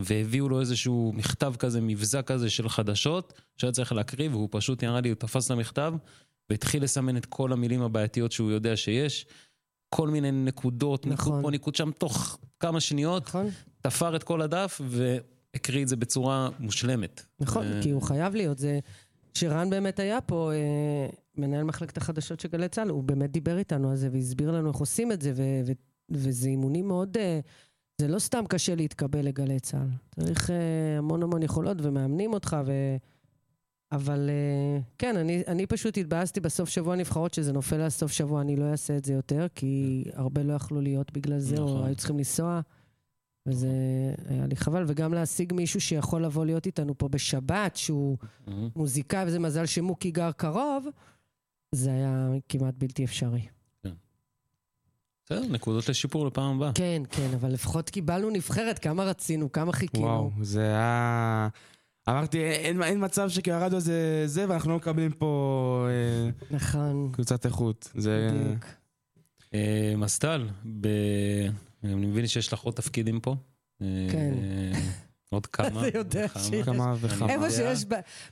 והביאו 0.01 0.49
לו 0.49 0.59
איזשהו 0.59 1.13
מכתב 1.15 1.53
כזה, 1.59 1.81
מבזק 1.81 2.27
כזה 2.27 2.49
של 2.49 2.69
חדשות, 2.69 3.33
שהיה 3.57 3.71
צריך 3.71 3.91
להקריא, 3.91 4.29
והוא 4.29 4.47
פשוט 4.51 4.83
נראה 4.83 5.01
לי, 5.01 5.09
הוא 5.09 5.15
תפס 5.15 5.45
את 5.45 5.51
המכתב, 5.51 5.93
והתחיל 6.49 6.83
לסמן 6.83 7.17
את 7.17 7.25
כל 7.25 7.53
המילים 7.53 7.81
הבעייתיות 7.81 8.31
שהוא 8.31 8.51
יודע 8.51 8.77
שיש. 8.77 9.25
כל 9.89 10.07
מיני 10.07 10.31
נקודות, 10.31 11.05
ניקוד 11.05 11.27
נכון. 11.27 11.41
פה, 11.41 11.51
ניקוד 11.51 11.75
שם, 11.75 11.91
תוך 11.91 12.39
כמה 12.59 12.79
שניות, 12.79 13.27
נכון? 13.27 13.47
תפר 13.81 14.15
את 14.15 14.23
כל 14.23 14.41
הדף 14.41 14.81
והקריא 14.85 15.83
את 15.83 15.87
זה 15.87 15.95
בצורה 15.95 16.49
מושלמת. 16.59 17.25
נכון, 17.39 17.67
אה, 17.67 17.79
כי 17.83 17.91
הוא 17.91 18.01
חייב 18.01 18.35
להיות. 18.35 18.57
זה... 18.57 18.79
שרן 19.33 19.69
באמת 19.69 19.99
היה 19.99 20.21
פה, 20.21 20.51
אה, 20.53 21.09
מנהל 21.37 21.63
מחלקת 21.63 21.97
החדשות 21.97 22.39
של 22.39 22.49
גלי 22.49 22.69
צה"ל, 22.69 22.89
הוא 22.89 23.03
באמת 23.03 23.31
דיבר 23.31 23.57
איתנו 23.57 23.91
על 23.91 23.95
זה 23.95 24.09
והסביר 24.11 24.51
לנו 24.51 24.69
איך 24.69 24.77
עושים 24.77 25.11
את 25.11 25.21
זה, 25.21 25.31
ו- 25.35 25.61
ו- 25.65 25.88
וזה 26.11 26.49
אימונים 26.49 26.87
מאוד... 26.87 27.17
אה, 27.17 27.39
זה 28.01 28.07
לא 28.07 28.19
סתם 28.19 28.43
קשה 28.49 28.75
להתקבל 28.75 29.21
לגלי 29.21 29.59
צה"ל. 29.59 29.87
צריך 30.23 30.49
אה, 30.49 30.97
המון 30.97 31.23
המון 31.23 31.43
יכולות 31.43 31.77
ומאמנים 31.81 32.33
אותך, 32.33 32.57
ו... 32.65 32.71
אבל 33.91 34.29
אה, 34.29 34.81
כן, 34.97 35.17
אני, 35.17 35.43
אני 35.47 35.65
פשוט 35.67 35.97
התבאסתי 35.97 36.39
בסוף 36.39 36.69
שבוע 36.69 36.95
נבחרות 36.95 37.33
שזה 37.33 37.53
נופל 37.53 37.81
על 37.81 37.89
סוף 37.89 38.11
שבוע, 38.11 38.41
אני 38.41 38.55
לא 38.55 38.71
אעשה 38.71 38.97
את 38.97 39.05
זה 39.05 39.13
יותר, 39.13 39.47
כי 39.55 40.03
הרבה 40.13 40.43
לא 40.43 40.53
יכלו 40.53 40.81
להיות 40.81 41.13
בגלל 41.13 41.39
זה, 41.39 41.57
או 41.57 41.65
נכון. 41.65 41.85
היו 41.85 41.95
צריכים 41.95 42.17
לנסוע, 42.17 42.61
וזה 43.47 43.69
היה 44.29 44.45
לי 44.45 44.55
חבל. 44.55 44.83
וגם 44.87 45.13
להשיג 45.13 45.53
מישהו 45.53 45.81
שיכול 45.81 46.25
לבוא 46.25 46.45
להיות 46.45 46.65
איתנו 46.65 46.97
פה 46.97 47.07
בשבת, 47.07 47.75
שהוא 47.75 48.17
מהמם. 48.47 48.69
מוזיקאי, 48.75 49.27
וזה 49.27 49.39
מזל 49.39 49.65
שמוקי 49.65 50.11
גר 50.11 50.31
קרוב, 50.31 50.87
זה 51.75 51.91
היה 51.91 52.29
כמעט 52.49 52.73
בלתי 52.77 53.05
אפשרי. 53.05 53.47
בסדר, 55.31 55.47
נקודות 55.49 55.89
לשיפור 55.89 56.27
לפעם 56.27 56.55
הבאה. 56.55 56.71
כן, 56.73 57.01
כן, 57.11 57.29
אבל 57.35 57.51
לפחות 57.51 57.89
קיבלנו 57.89 58.29
נבחרת, 58.29 58.79
כמה 58.79 59.03
רצינו, 59.03 59.51
כמה 59.51 59.73
חיכינו. 59.73 60.03
וואו, 60.03 60.31
זה 60.41 60.61
היה... 60.61 61.47
אמרתי, 62.09 62.37
אין, 62.43 62.83
אין 62.83 63.05
מצב 63.05 63.29
שכאילו 63.29 63.57
הרדיו 63.57 63.79
זה 63.79 64.23
זה, 64.25 64.45
ואנחנו 64.49 64.71
לא 64.71 64.77
מקבלים 64.77 65.11
פה 65.11 65.87
אה, 65.89 66.29
נכון, 66.51 67.09
קבוצת 67.11 67.45
איכות. 67.45 67.91
זה... 67.95 68.29
בדיוק. 68.33 68.65
אה, 69.53 69.93
מסטל, 69.97 70.47
ב... 70.81 70.87
אני 71.83 72.05
מבין 72.05 72.27
שיש 72.27 72.53
לך 72.53 72.59
עוד 72.59 72.73
תפקידים 72.73 73.19
פה. 73.19 73.35
אה, 73.81 74.07
כן. 74.11 74.33
עוד 75.29 75.45
כמה. 75.45 75.67
אתה 75.87 75.97
יודע. 75.97 76.27
שיש. 76.37 76.65
כמה 76.65 76.95
וכמה. 76.99 77.29
איפה. 77.33 77.49
שיש, 77.51 77.85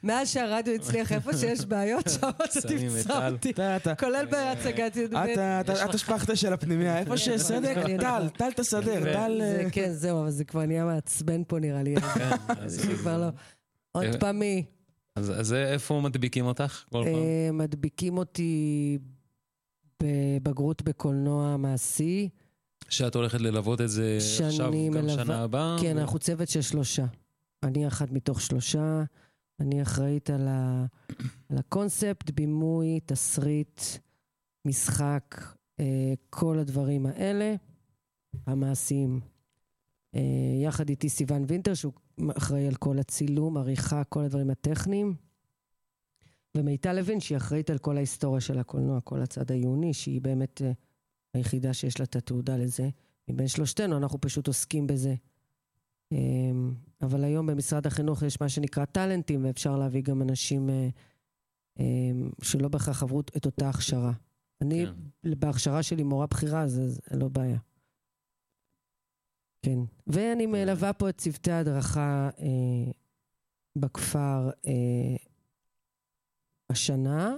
מאז 0.04 0.30
שהרדיו 0.30 0.74
הצליח, 0.74 1.12
איפה 1.12 1.38
שיש 1.38 1.66
בעיות, 1.66 2.10
שם 2.10 2.30
אתה 2.30 2.44
את 2.60 2.66
תמצא. 2.68 3.30
אותי. 3.32 3.50
אתה, 3.50 3.76
אתה, 3.76 3.96
כולל 3.96 4.26
בהצגת 4.26 4.96
י"ב. 4.96 5.16
אתה, 5.16 5.62
אתה, 5.62 5.86
אתה 5.86 5.98
שפכת 5.98 6.38
של 6.38 6.54
הפנימיה, 6.54 7.00
איפה 7.00 7.18
שיש 7.18 7.42
סדק. 7.42 7.76
טל, 8.00 8.30
טל 8.30 8.52
תסדר, 8.52 9.14
טל... 9.14 9.42
אה, 9.42 9.70
כן, 9.72 9.92
זהו, 9.92 10.22
אבל 10.22 10.30
זה 10.30 10.44
כבר 10.46 10.66
נהיה 10.66 10.86
מעצבן 10.86 11.42
פה 11.48 11.60
נראה 11.60 11.84
לי. 11.84 11.96
כן, 12.16 12.30
אז- 12.48 12.74
זה 12.82 12.96
כבר 12.98 13.18
לא. 13.18 13.28
עוד 13.92 14.04
אה, 14.06 14.20
פעם 14.20 14.40
מי? 14.40 14.66
אז 15.16 15.40
אז 15.40 15.54
איפה 15.54 16.02
מדביקים 16.04 16.46
אותך 16.46 16.84
כל 16.92 17.04
פעם? 17.04 17.14
אה, 17.14 17.50
מדביקים 17.54 18.18
אותי 18.18 18.98
בבגרות 20.04 20.82
בקולנוע 20.82 21.58
מעשי. 21.58 22.30
שאת 22.90 23.16
הולכת 23.16 23.42
ללוות 23.42 23.82
את 23.82 23.90
זה 23.90 24.18
עכשיו, 24.48 24.66
גם 24.66 24.72
מלווה- 24.74 25.24
שנה 25.24 25.44
הבאה? 25.44 25.78
כן, 25.82 25.98
ו- 25.98 26.02
אנחנו 26.02 26.20
צוות 26.20 26.50
של 26.50 26.62
שלושה. 26.62 27.06
אני 27.64 27.88
אחת 27.88 28.12
מתוך 28.12 28.42
שלושה, 28.42 29.04
אני 29.60 29.82
אחראית 29.82 30.30
על, 30.30 30.48
ה... 30.48 30.86
על 31.50 31.58
הקונספט, 31.58 32.30
בימוי, 32.32 33.00
תסריט, 33.06 33.82
משחק, 34.66 35.36
אה, 35.80 36.14
כל 36.30 36.60
הדברים 36.60 37.06
האלה, 37.06 37.56
המעשיים. 38.46 39.20
אה, 40.16 40.22
יחד 40.64 40.90
איתי 40.90 41.10
סיון 41.10 41.46
וינטר, 41.48 41.74
שהוא 41.74 41.94
אחראי 42.38 42.68
על 42.68 42.76
כל 42.76 43.00
הצילום, 43.00 43.58
עריכה, 43.58 44.04
כל 44.04 44.24
הדברים 44.24 44.50
הטכניים. 44.50 45.16
ומיטל 46.58 46.94
לוין, 46.94 47.20
שהיא 47.20 47.38
אחראית 47.38 47.70
על 47.70 47.78
כל 47.78 47.98
ההיסטוריה 47.98 48.42
של 48.42 48.60
הקולנוע, 48.60 49.02
כל 49.02 49.22
הצד 49.22 49.52
העיוני, 49.52 49.94
שהיא 49.94 50.22
באמת 50.22 50.62
אה, 50.62 50.72
היחידה 51.34 51.74
שיש 51.74 52.00
לה 52.00 52.06
את 52.06 52.16
התעודה 52.16 52.58
לזה. 52.58 52.90
מבין 53.28 53.48
שלושתנו, 53.48 53.98
אנחנו 53.98 54.22
פשוט 54.22 54.48
עוסקים 54.48 54.88
בזה. 54.88 55.16
אמ, 56.12 56.74
אבל 57.02 57.24
היום 57.24 57.48
במשרד 57.48 57.88
החינוך 57.88 58.22
יש 58.22 58.42
מה 58.42 58.50
שנקרא 58.50 58.86
טאלנטים, 58.86 59.46
ואפשר 59.46 59.78
להביא 59.78 60.02
גם 60.02 60.22
אנשים 60.22 60.70
אה, 60.70 60.90
אמ, 61.80 62.30
שלא 62.42 62.68
בהכרח 62.68 63.04
עברו 63.04 63.20
את 63.22 63.46
אותה 63.46 63.70
הכשרה. 63.70 64.12
אני, 64.62 64.86
כן. 64.86 65.34
בהכשרה 65.40 65.84
שלי 65.84 66.04
מורה 66.04 66.28
בכירה, 66.28 66.64
אז 66.64 66.80
אז 66.80 67.00
לא 67.12 67.28
בעיה. 67.28 67.60
כן. 69.62 69.80
ואני 70.08 70.46
מלווה 70.46 70.94
פה 70.94 71.10
את 71.10 71.18
צוותי 71.18 71.52
ההדרכה 71.52 72.30
אה, 72.40 72.92
בכפר 73.76 74.50
אה, 74.68 75.16
השנה. 76.70 77.36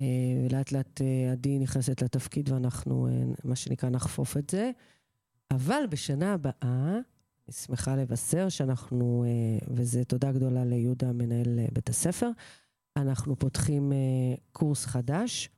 אה, 0.00 0.06
ולאט 0.46 0.72
לאט 0.72 1.00
אה, 1.00 1.32
עדי 1.32 1.58
נכנסת 1.58 2.02
לתפקיד 2.02 2.50
ואנחנו, 2.50 3.06
אה, 3.06 3.22
מה 3.44 3.56
שנקרא, 3.56 3.90
נחפוף 3.90 4.36
את 4.36 4.50
זה. 4.50 4.70
אבל 5.50 5.82
בשנה 5.90 6.34
הבאה, 6.34 6.98
אני 7.48 7.52
שמחה 7.52 7.96
לבשר 7.96 8.48
שאנחנו, 8.48 9.24
וזו 9.68 10.04
תודה 10.04 10.32
גדולה 10.32 10.64
ליהודה, 10.64 11.12
מנהל 11.12 11.58
בית 11.72 11.88
הספר, 11.88 12.30
אנחנו 12.96 13.38
פותחים 13.38 13.92
קורס 14.52 14.86
חדש 14.86 15.50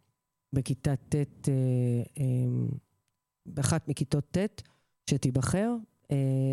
בכיתה 0.53 0.97
ט', 0.97 1.15
אה, 1.49 2.25
באחת 3.47 3.89
מכיתות 3.89 4.37
ט', 4.39 4.63
שתיבחר. 5.11 5.75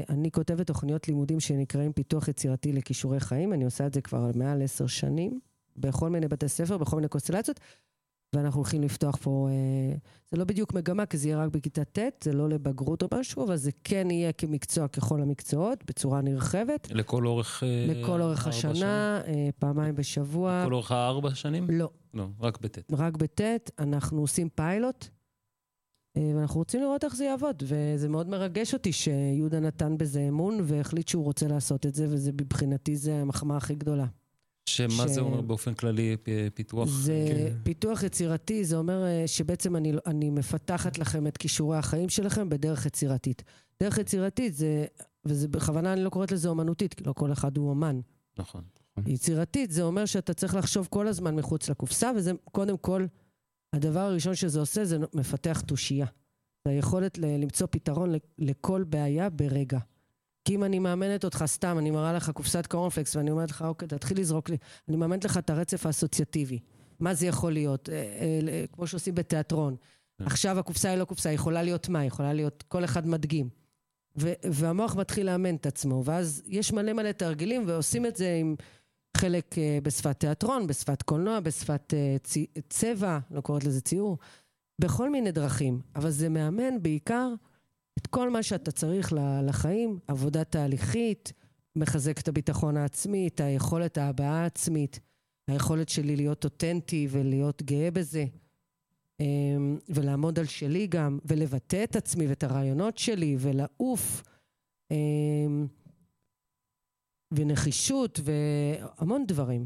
אני 0.09 0.31
כותבת 0.31 0.67
תוכניות 0.67 1.07
לימודים 1.07 1.39
שנקראים 1.39 1.93
פיתוח 1.93 2.27
יצירתי 2.27 2.73
לכישורי 2.73 3.19
חיים, 3.19 3.53
אני 3.53 3.65
עושה 3.65 3.87
את 3.87 3.93
זה 3.93 4.01
כבר 4.01 4.31
מעל 4.35 4.61
עשר 4.61 4.87
שנים, 4.87 5.39
בכל 5.77 6.09
מיני 6.09 6.27
בתי 6.27 6.47
ספר, 6.47 6.77
בכל 6.77 6.95
מיני 6.95 7.07
קונסטלציות, 7.07 7.59
ואנחנו 8.35 8.59
הולכים 8.59 8.81
לפתוח 8.83 9.15
פה, 9.15 9.47
אה, 9.49 9.97
זה 10.31 10.37
לא 10.37 10.43
בדיוק 10.43 10.73
מגמה, 10.73 11.05
כי 11.05 11.17
זה 11.17 11.27
יהיה 11.27 11.43
רק 11.43 11.49
בכיתה 11.49 11.83
ט', 11.83 12.23
זה 12.23 12.33
לא 12.33 12.49
לבגרות 12.49 13.03
או 13.03 13.07
משהו, 13.19 13.43
אבל 13.45 13.55
זה 13.55 13.71
כן 13.83 14.11
יהיה 14.11 14.31
כמקצוע 14.31 14.87
ככל 14.87 15.21
המקצועות, 15.21 15.83
בצורה 15.85 16.21
נרחבת, 16.21 16.87
לכל 16.91 17.27
אורך... 17.27 17.63
אה, 17.63 17.85
לכל 17.87 18.21
אורך 18.21 18.47
השנה, 18.47 19.21
אה, 19.27 19.49
פעמיים 19.59 19.95
בשבוע. 19.95 20.61
לכל 20.63 20.73
אורך 20.73 20.91
הארבע 20.91 21.35
שנים? 21.35 21.67
לא, 21.69 21.89
לא, 22.13 22.27
רק 22.39 22.61
בט'. 22.61 22.77
רק 22.91 23.17
בט', 23.17 23.71
אנחנו 23.79 24.21
עושים 24.21 24.49
פיילוט, 24.49 25.07
אה, 26.17 26.31
ואנחנו 26.35 26.59
רוצים 26.59 26.81
לראות 26.81 27.03
איך 27.03 27.15
זה 27.15 27.25
יעבוד, 27.25 27.63
וזה 27.65 28.09
מאוד 28.09 28.29
מרגש 28.29 28.73
אותי 28.73 28.93
שיהודה 28.93 29.59
נתן 29.59 29.97
בזה 29.97 30.21
אמון 30.27 30.59
והחליט 30.63 31.07
שהוא 31.07 31.23
רוצה 31.23 31.47
לעשות 31.47 31.85
את 31.85 31.95
זה, 31.95 32.05
וזה 32.09 32.31
מבחינתי 32.31 32.95
זה 32.95 33.21
המחמאה 33.21 33.57
הכי 33.57 33.75
גדולה. 33.75 34.05
שמה 34.67 35.07
ש- 35.07 35.11
זה 35.11 35.21
אומר 35.21 35.41
באופן 35.41 35.73
כללי, 35.73 36.17
פיתוח? 36.53 36.89
זה 36.89 37.25
כן. 37.27 37.57
פיתוח 37.63 38.03
יצירתי, 38.03 38.65
זה 38.65 38.77
אומר 38.77 39.03
אה, 39.05 39.23
שבעצם 39.27 39.75
אני, 39.75 39.93
אני 40.05 40.29
מפתחת 40.29 40.97
לכם 40.97 41.27
את 41.27 41.37
כישורי 41.37 41.77
החיים 41.77 42.09
שלכם 42.09 42.49
בדרך 42.49 42.85
יצירתית. 42.85 43.43
דרך 43.83 43.97
יצירתית 43.97 44.55
זה, 44.55 44.85
וזה 45.25 45.47
בכוונה 45.47 45.93
אני 45.93 46.03
לא 46.03 46.09
קוראת 46.09 46.31
לזה 46.31 46.49
אומנותית, 46.49 46.93
כי 46.93 47.03
לא 47.03 47.13
כל 47.13 47.31
אחד 47.31 47.57
הוא 47.57 47.69
אומן. 47.69 47.99
נכון. 48.39 48.61
יצירתית 49.05 49.71
זה 49.71 49.83
אומר 49.83 50.05
שאתה 50.05 50.33
צריך 50.33 50.55
לחשוב 50.55 50.87
כל 50.91 51.07
הזמן 51.07 51.35
מחוץ 51.35 51.69
לקופסה, 51.69 52.11
וזה 52.15 52.31
קודם 52.51 52.77
כל, 52.77 53.05
הדבר 53.73 53.99
הראשון 53.99 54.35
שזה 54.35 54.59
עושה 54.59 54.85
זה 54.85 54.97
מפתח 55.13 55.61
תושייה. 55.65 56.05
זה 56.65 56.71
היכולת 56.71 57.17
למצוא 57.17 57.67
פתרון 57.71 58.13
לכל 58.37 58.83
בעיה 58.83 59.29
ברגע. 59.29 59.79
כי 60.47 60.55
אם 60.55 60.63
אני 60.63 60.79
מאמנת 60.79 61.23
אותך 61.25 61.43
סתם, 61.45 61.77
אני 61.79 61.91
מראה 61.91 62.13
לך 62.13 62.29
קופסת 62.29 62.67
קורנפלקס 62.67 63.15
ואני 63.15 63.31
אומרת 63.31 63.51
לך, 63.51 63.61
אוקיי, 63.61 63.87
תתחיל 63.87 64.19
לזרוק 64.19 64.49
לי, 64.49 64.57
אני 64.89 64.97
מאמנת 64.97 65.25
לך 65.25 65.37
את 65.37 65.49
הרצף 65.49 65.85
האסוציאטיבי. 65.85 66.59
מה 66.99 67.13
זה 67.13 67.27
יכול 67.27 67.53
להיות? 67.53 67.89
אה, 67.89 67.95
אה, 67.95 68.39
אה, 68.49 68.65
כמו 68.71 68.87
שעושים 68.87 69.15
בתיאטרון. 69.15 69.75
עכשיו 70.21 70.59
הקופסה 70.59 70.89
היא 70.89 70.97
לא 70.97 71.05
קופסה, 71.05 71.29
היא 71.29 71.35
יכולה 71.35 71.63
להיות 71.63 71.89
מה? 71.89 72.05
יכולה 72.05 72.33
להיות, 72.33 72.63
כל 72.67 72.83
אחד 72.83 73.07
מדגים. 73.07 73.49
ו- 74.19 74.33
והמוח 74.51 74.95
מתחיל 74.95 75.25
לאמן 75.25 75.55
את 75.55 75.65
עצמו, 75.65 76.01
ואז 76.05 76.43
יש 76.45 76.73
מלא 76.73 76.93
מלא 76.93 77.11
תרגילים, 77.11 77.63
ועושים 77.67 78.05
את 78.05 78.15
זה 78.15 78.37
עם 78.39 78.55
חלק 79.17 79.57
אה, 79.57 79.79
בשפת 79.83 80.19
תיאטרון, 80.19 80.67
בשפת 80.67 81.01
קולנוע, 81.01 81.39
בשפת 81.39 81.93
אה, 81.93 82.15
צי- 82.23 82.47
צבע, 82.69 83.19
לא 83.31 83.41
קוראת 83.41 83.63
לזה 83.63 83.81
ציור, 83.81 84.17
בכל 84.79 85.09
מיני 85.09 85.31
דרכים. 85.31 85.81
אבל 85.95 86.09
זה 86.09 86.29
מאמן 86.29 86.81
בעיקר 86.81 87.29
את 87.97 88.07
כל 88.07 88.29
מה 88.29 88.43
שאתה 88.43 88.71
צריך 88.71 89.13
לחיים, 89.43 89.99
עבודה 90.07 90.43
תהליכית, 90.43 91.33
מחזק 91.75 92.19
את 92.19 92.27
הביטחון 92.27 92.77
העצמי, 92.77 93.27
את 93.27 93.39
היכולת 93.39 93.97
ההבעה 93.97 94.43
העצמית, 94.43 94.99
היכולת 95.47 95.89
שלי 95.89 96.15
להיות 96.15 96.43
אותנטי 96.43 97.07
ולהיות 97.11 97.63
גאה 97.63 97.91
בזה. 97.91 98.25
אמ, 99.19 99.77
ולעמוד 99.89 100.39
על 100.39 100.45
שלי 100.45 100.87
גם, 100.87 101.19
ולבטא 101.25 101.83
את 101.83 101.95
עצמי 101.95 102.27
ואת 102.27 102.43
הרעיונות 102.43 102.97
שלי, 102.97 103.35
ולעוף, 103.39 104.23
אמ, 104.91 105.67
ונחישות, 107.31 108.19
והמון 108.23 109.25
דברים. 109.27 109.65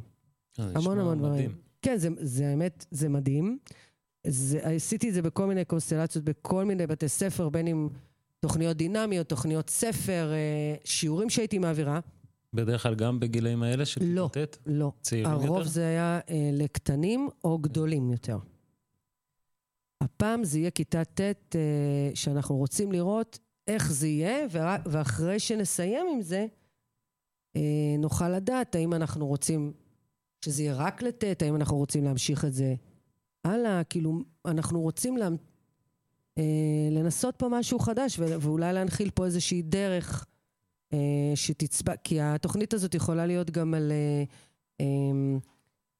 אה, 0.59 0.65
המון 0.75 0.99
המון 0.99 1.17
מדהים. 1.19 1.33
דברים. 1.33 1.51
כן, 1.81 1.97
זה, 1.97 2.09
זה 2.19 2.49
האמת, 2.49 2.85
זה 2.91 3.09
מדהים. 3.09 3.57
זה, 4.27 4.59
עשיתי 4.63 5.09
את 5.09 5.13
זה 5.13 5.21
בכל 5.21 5.45
מיני 5.45 5.65
קונסטלציות, 5.65 6.25
בכל 6.25 6.65
מיני 6.65 6.87
בתי 6.87 7.07
ספר, 7.07 7.49
בין 7.49 7.67
אם 7.67 7.89
תוכניות 8.41 8.77
דינמיות, 8.77 9.29
תוכניות 9.29 9.69
ספר, 9.69 10.31
אה, 10.33 10.75
שיעורים 10.83 11.29
שהייתי 11.29 11.57
מעבירה. 11.57 11.99
בדרך 12.53 12.83
כלל 12.83 12.95
גם 12.95 13.19
בגילאים 13.19 13.63
האלה 13.63 13.85
של 13.85 14.01
לא. 14.03 14.29
כיתה 14.33 14.57
ט'? 14.57 14.57
לא. 14.65 14.91
צעירים 15.01 15.31
הרוב 15.31 15.57
יותר? 15.57 15.69
זה 15.69 15.87
היה 15.87 16.19
אה, 16.29 16.49
לקטנים 16.53 17.29
או 17.43 17.57
גדולים 17.57 18.11
יותר. 18.11 18.37
הפעם 20.01 20.43
זה 20.43 20.59
יהיה 20.59 20.71
כיתה 20.71 21.03
ט' 21.03 21.21
אה, 21.55 22.11
שאנחנו 22.13 22.55
רוצים 22.55 22.91
לראות 22.91 23.39
איך 23.67 23.91
זה 23.91 24.07
יהיה, 24.07 24.47
ואחרי 24.85 25.39
שנסיים 25.39 26.05
עם 26.13 26.21
זה, 26.21 26.45
אה, 27.55 27.95
נוכל 27.99 28.29
לדעת 28.29 28.75
האם 28.75 28.93
אנחנו 28.93 29.27
רוצים 29.27 29.73
שזה 30.45 30.63
יהיה 30.63 30.75
רק 30.75 31.01
לט', 31.01 31.41
האם 31.41 31.55
אנחנו 31.55 31.77
רוצים 31.77 32.03
להמשיך 32.03 32.45
את 32.45 32.53
זה 32.53 32.75
הלאה, 33.43 33.83
כאילו, 33.83 34.23
אנחנו 34.45 34.81
רוצים 34.81 35.17
לה, 35.17 35.25
אה, 35.25 35.31
לנסות 36.91 37.35
פה 37.35 37.47
משהו 37.51 37.79
חדש, 37.79 38.19
ואולי 38.19 38.73
להנחיל 38.73 39.09
פה 39.15 39.25
איזושהי 39.25 39.61
דרך 39.61 40.25
אה, 40.93 41.31
שתצבע, 41.35 41.95
כי 41.95 42.21
התוכנית 42.21 42.73
הזאת 42.73 42.95
יכולה 42.95 43.25
להיות 43.25 43.51
גם 43.51 43.73
על... 43.73 43.91
אה, 43.91 44.23
אה, 44.81 45.37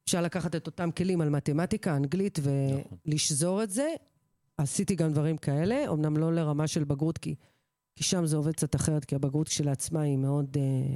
אפשר 0.06 0.22
לקחת 0.22 0.56
את 0.56 0.68
אותם 0.68 0.92
כלים 0.92 1.22
על 1.22 1.30
מתמטיקה, 1.30 1.96
אנגלית. 1.96 2.40
ולשזור 3.06 3.64
את 3.64 3.70
זה. 3.70 3.88
עשיתי 4.58 4.96
גם 4.96 5.12
דברים 5.12 5.38
כאלה, 5.38 5.86
אמנם 5.90 6.18
לא 6.18 6.34
לרמה 6.34 6.68
של 6.68 6.84
בגרות, 6.84 7.18
כי, 7.18 7.36
כי 7.96 8.04
שם 8.04 8.26
זה 8.26 8.38
עובד 8.38 8.52
קצת 8.52 8.76
אחרת, 8.76 9.06
כי 9.06 9.16
הבגרות 9.16 9.48
כשלעצמה 9.48 10.02
היא 10.02 10.18
מאוד... 10.18 10.58
אה, 10.58 10.96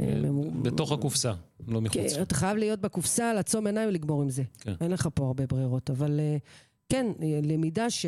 אה, 0.00 0.20
ממו- 0.20 0.62
בתוך 0.62 0.92
הקופסה, 0.92 1.32
לא 1.68 1.80
מחוץ. 1.80 2.14
כן, 2.14 2.22
אתה 2.22 2.34
חייב 2.34 2.56
להיות 2.56 2.80
בקופסה, 2.80 3.32
לעצום 3.32 3.66
עיניים 3.66 3.88
ולגמור 3.88 4.22
עם 4.22 4.30
זה. 4.30 4.42
כן. 4.58 4.74
אין 4.80 4.90
לך 4.90 5.08
פה 5.14 5.26
הרבה 5.26 5.46
ברירות, 5.46 5.90
אבל 5.90 6.20
אה, 6.20 6.36
כן, 6.90 7.06
למידה 7.42 7.90
ש... 7.90 8.06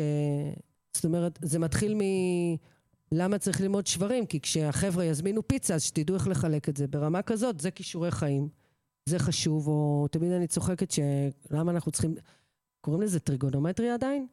זאת 0.93 1.05
אומרת, 1.05 1.39
זה 1.41 1.59
מתחיל 1.59 1.95
מ... 1.95 2.01
למה 3.11 3.37
צריך 3.37 3.61
ללמוד 3.61 3.87
שברים? 3.87 4.25
כי 4.25 4.39
כשהחבר'ה 4.39 5.05
יזמינו 5.05 5.47
פיצה, 5.47 5.75
אז 5.75 5.83
שתדעו 5.83 6.15
איך 6.15 6.27
לחלק 6.27 6.69
את 6.69 6.77
זה. 6.77 6.87
ברמה 6.87 7.21
כזאת, 7.21 7.59
זה 7.59 7.71
כישורי 7.71 8.11
חיים. 8.11 8.49
זה 9.09 9.19
חשוב, 9.19 9.67
או 9.67 10.07
תמיד 10.11 10.31
אני 10.31 10.47
צוחקת 10.47 10.91
ש... 10.91 10.99
למה 11.51 11.71
אנחנו 11.71 11.91
צריכים... 11.91 12.15
קוראים 12.81 13.01
לזה 13.01 13.19
טריגונומטריה 13.19 13.93
עדיין? 13.93 14.27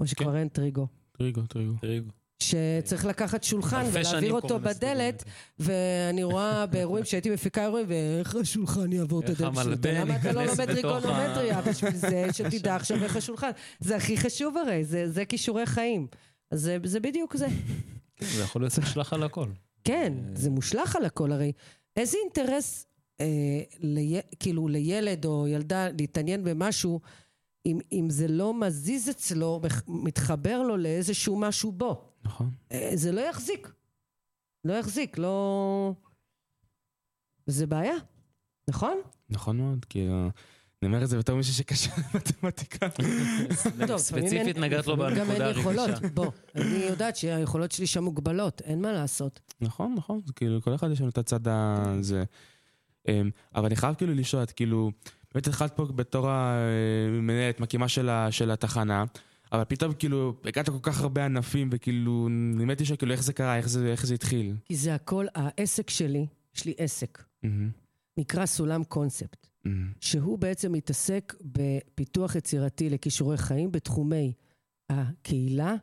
או 0.00 0.06
שכבר 0.06 0.32
כן. 0.32 0.36
אין 0.38 0.48
טריגו? 0.48 0.86
טריגו, 1.12 1.46
טריגו. 1.46 1.74
טריגו. 1.80 2.10
שצריך 2.42 3.04
לקחת 3.06 3.44
שולחן 3.44 3.84
ולהעביר 3.92 4.32
אותו 4.32 4.58
בדלת, 4.60 5.24
ואני 5.58 6.24
רואה 6.24 6.66
באירועים 6.66 7.04
שהייתי 7.04 7.30
מפיקה 7.30 7.62
אירועים, 7.64 7.86
ואיך 7.88 8.34
השולחן 8.34 8.92
יעבור 8.92 9.20
את 9.20 9.24
הדלת 9.24 9.38
שלו? 9.38 9.46
המלבן 9.62 9.94
למה 10.00 10.16
אתה 10.16 10.32
לא 10.32 10.44
לומד 10.44 10.64
טריגונומטריה 10.66 11.62
בשביל 11.62 11.94
זה, 11.96 12.26
שתדע 12.32 12.76
עכשיו 12.76 13.04
איך 13.04 13.16
השולחן? 13.16 13.50
זה 13.80 13.96
הכי 13.96 14.16
חשוב 14.16 14.56
הרי, 14.56 14.84
זה 15.06 15.24
כישורי 15.24 15.66
חיים. 15.66 16.06
אז 16.50 16.70
זה- 16.84 17.00
בדיוק 17.00 17.36
זה. 17.36 17.46
זה 18.20 18.42
יכול 18.42 18.62
להיות 18.62 18.78
מושלך 18.78 19.12
על 19.12 19.22
הכל. 19.22 19.46
כן. 19.84 20.12
זה 20.34 20.50
מושלך 20.50 20.96
על 20.96 21.04
הכל 21.04 21.32
הרי. 21.32 21.52
איזה 21.96 22.16
אינטרס, 22.24 22.86
אה, 23.20 23.26
לי, 23.80 24.20
כאילו, 24.40 24.68
לילד 24.68 25.24
או 25.24 25.48
ילדה 25.48 25.88
להתעניין 25.98 26.44
במשהו, 26.44 27.00
אם, 27.66 27.78
אם 27.92 28.06
זה 28.10 28.28
לא 28.28 28.60
מזיז 28.60 29.08
אצלו, 29.10 29.60
מתחבר 29.88 30.62
לו 30.62 30.76
לאיזשהו 30.76 31.36
משהו 31.38 31.72
בו. 31.72 32.11
נכון. 32.24 32.50
אה, 32.72 32.90
זה 32.94 33.12
לא 33.12 33.20
יחזיק. 33.20 33.72
לא 34.64 34.72
יחזיק, 34.72 35.18
לא... 35.18 35.94
זה 37.46 37.66
בעיה, 37.66 37.96
נכון? 38.68 39.00
נכון 39.30 39.56
מאוד, 39.56 39.84
כאילו... 39.84 40.30
אני 40.82 40.88
אומר 40.88 41.04
את 41.04 41.08
זה 41.08 41.18
בתור 41.18 41.36
מישהו 41.36 41.54
שקשה 41.54 41.90
למתמטיקה. 42.14 42.88
ספציפית 43.96 44.58
נגעת 44.58 44.86
לו 44.86 44.96
לפעמים 44.96 45.18
גם 45.18 45.26
בנקודה 45.26 45.48
אין 45.50 45.58
יכולות. 45.58 45.88
הרגישה. 45.88 46.08
בוא, 46.14 46.30
אני 46.54 46.84
יודעת 46.88 47.16
שהיכולות 47.16 47.72
שלי 47.72 47.86
שם 47.86 48.04
מוגבלות, 48.04 48.62
אין 48.64 48.82
מה 48.82 48.92
לעשות. 48.92 49.40
נכון, 49.60 49.94
נכון, 49.96 50.20
זה 50.26 50.32
כאילו, 50.32 50.62
כל 50.62 50.74
אחד 50.74 50.90
יש 50.90 51.00
לנו 51.00 51.10
את 51.10 51.18
הצד 51.18 51.40
הזה. 51.48 52.24
אמ, 53.08 53.30
אבל 53.54 53.66
אני 53.66 53.76
חייב 53.76 53.94
כאילו 53.94 54.14
לשאול, 54.14 54.42
את 54.42 54.50
כאילו, 54.50 54.90
באמת 55.34 55.46
התחלת 55.46 55.76
פה 55.76 55.84
בתור 55.84 56.30
המנהלת, 56.30 57.60
מקימה 57.60 57.88
של 58.30 58.50
התחנה, 58.50 59.04
אבל 59.52 59.64
פתאום 59.64 59.92
כאילו, 59.94 60.34
הגעת 60.44 60.68
כל 60.68 60.78
כך 60.82 61.00
הרבה 61.00 61.24
ענפים, 61.24 61.68
וכאילו, 61.72 62.28
באמת 62.58 62.80
לשאול, 62.80 62.96
כאילו, 62.98 63.12
איך 63.12 63.22
זה 63.22 63.32
קרה, 63.32 63.56
איך 63.56 63.68
זה- 63.68 63.86
איך 63.86 64.06
זה 64.06 64.14
התחיל. 64.14 64.56
כי 64.64 64.76
זה 64.76 64.94
הכל, 64.94 65.26
העסק 65.34 65.90
שלי, 65.90 66.26
יש 66.56 66.64
לי 66.64 66.74
עסק, 66.78 67.22
מהמם, 67.42 67.70
נקרא 68.16 68.46
סולם 68.46 68.84
קונספט, 68.84 69.46
מהמם, 69.64 69.92
שהוא 70.00 70.38
בעצם 70.38 70.72
מתעסק 70.72 71.34
בפיתוח 71.44 72.34
יצירתי 72.34 72.90
לכישורי 72.90 73.36
חיים 73.36 73.72
בתחומי 73.72 74.32
הקהילה, 74.90 75.74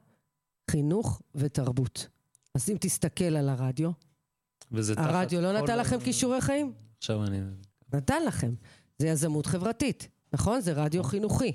חינוך 0.72 1.22
ותרבות. 1.36 2.08
אז 2.56 2.70
אם 2.70 2.78
תסתכל 2.80 3.24
על 3.24 3.50
הרדיו, 3.50 3.92
הרדיו 4.98 5.42
לא 5.42 5.62
נתן 5.62 5.78
לכם 5.80 6.00
כישורי 6.00 6.42
חיים? 6.42 6.74
עכשיו 6.98 7.24
אני... 7.26 7.40
נתן 7.94 8.24
לכם. 8.28 8.54
זה 9.00 9.08
יזמות 9.08 9.46
חברתית, 9.46 10.08
נכון? 10.34 10.62
זה 10.62 10.74
רדיו 10.74 11.04
חינוכי. 11.04 11.52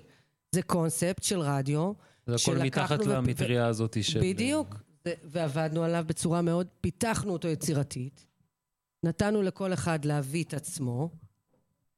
זה 0.54 0.62
קונספט 0.62 1.22
של 1.22 1.40
רדיו. 1.40 1.92
זה 2.26 2.34
הכל 2.34 2.58
מתחת 2.58 3.00
ו- 3.00 3.08
למטריה 3.08 3.66
הזאת 3.66 3.96
של... 4.02 4.20
בדיוק. 4.20 4.74
ו- 5.08 5.12
ועבדנו 5.24 5.82
עליו 5.82 6.04
בצורה 6.06 6.42
מאוד, 6.42 6.66
פיתחנו 6.80 7.32
אותו 7.32 7.48
יצירתית. 7.48 8.26
נתנו 9.02 9.42
לכל 9.42 9.72
אחד 9.72 10.04
להביא 10.04 10.44
את 10.44 10.54
עצמו, 10.54 11.10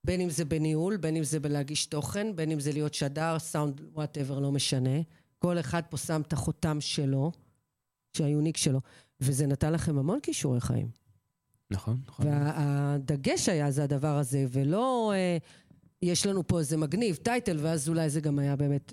בין 0.04 0.20
אם 0.20 0.30
זה 0.30 0.44
בניהול, 0.44 0.96
בין 0.96 1.16
אם 1.16 1.24
זה 1.24 1.40
בלהגיש 1.40 1.86
תוכן, 1.86 2.36
בין 2.36 2.50
אם 2.50 2.60
זה 2.60 2.72
להיות 2.72 2.94
שדר, 2.94 3.38
סאונד, 3.38 3.80
whatever, 3.92 4.38
לא 4.38 4.52
משנה. 4.52 5.00
כל 5.38 5.58
אחד 5.58 5.82
פה 5.90 5.96
שם 5.96 6.20
את 6.20 6.32
החותם 6.32 6.80
שלו, 6.80 7.32
שהיוניק 8.16 8.56
שלו. 8.56 8.80
וזה 9.20 9.46
נתן 9.46 9.72
לכם 9.72 9.98
המון 9.98 10.20
כישורי 10.20 10.60
חיים. 10.60 10.88
נכון, 11.70 12.00
נכון. 12.08 12.26
והדגש 12.26 13.48
היה 13.48 13.70
זה 13.70 13.84
הדבר 13.84 14.16
הזה, 14.18 14.46
ולא 14.50 15.12
אה, 15.14 15.38
יש 16.02 16.26
לנו 16.26 16.46
פה 16.46 16.58
איזה 16.58 16.76
מגניב, 16.76 17.16
טייטל, 17.16 17.58
ואז 17.60 17.88
אולי 17.88 18.10
זה 18.10 18.20
גם 18.20 18.38
היה 18.38 18.56
באמת 18.56 18.92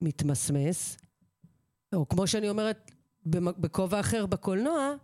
מתמסמס. 0.00 0.96
או 1.94 2.08
כמו 2.08 2.26
שאני 2.26 2.48
אומרת, 2.48 2.90
בכובע 3.26 4.00
אחר 4.00 4.26
בקולנוע, 4.26 4.94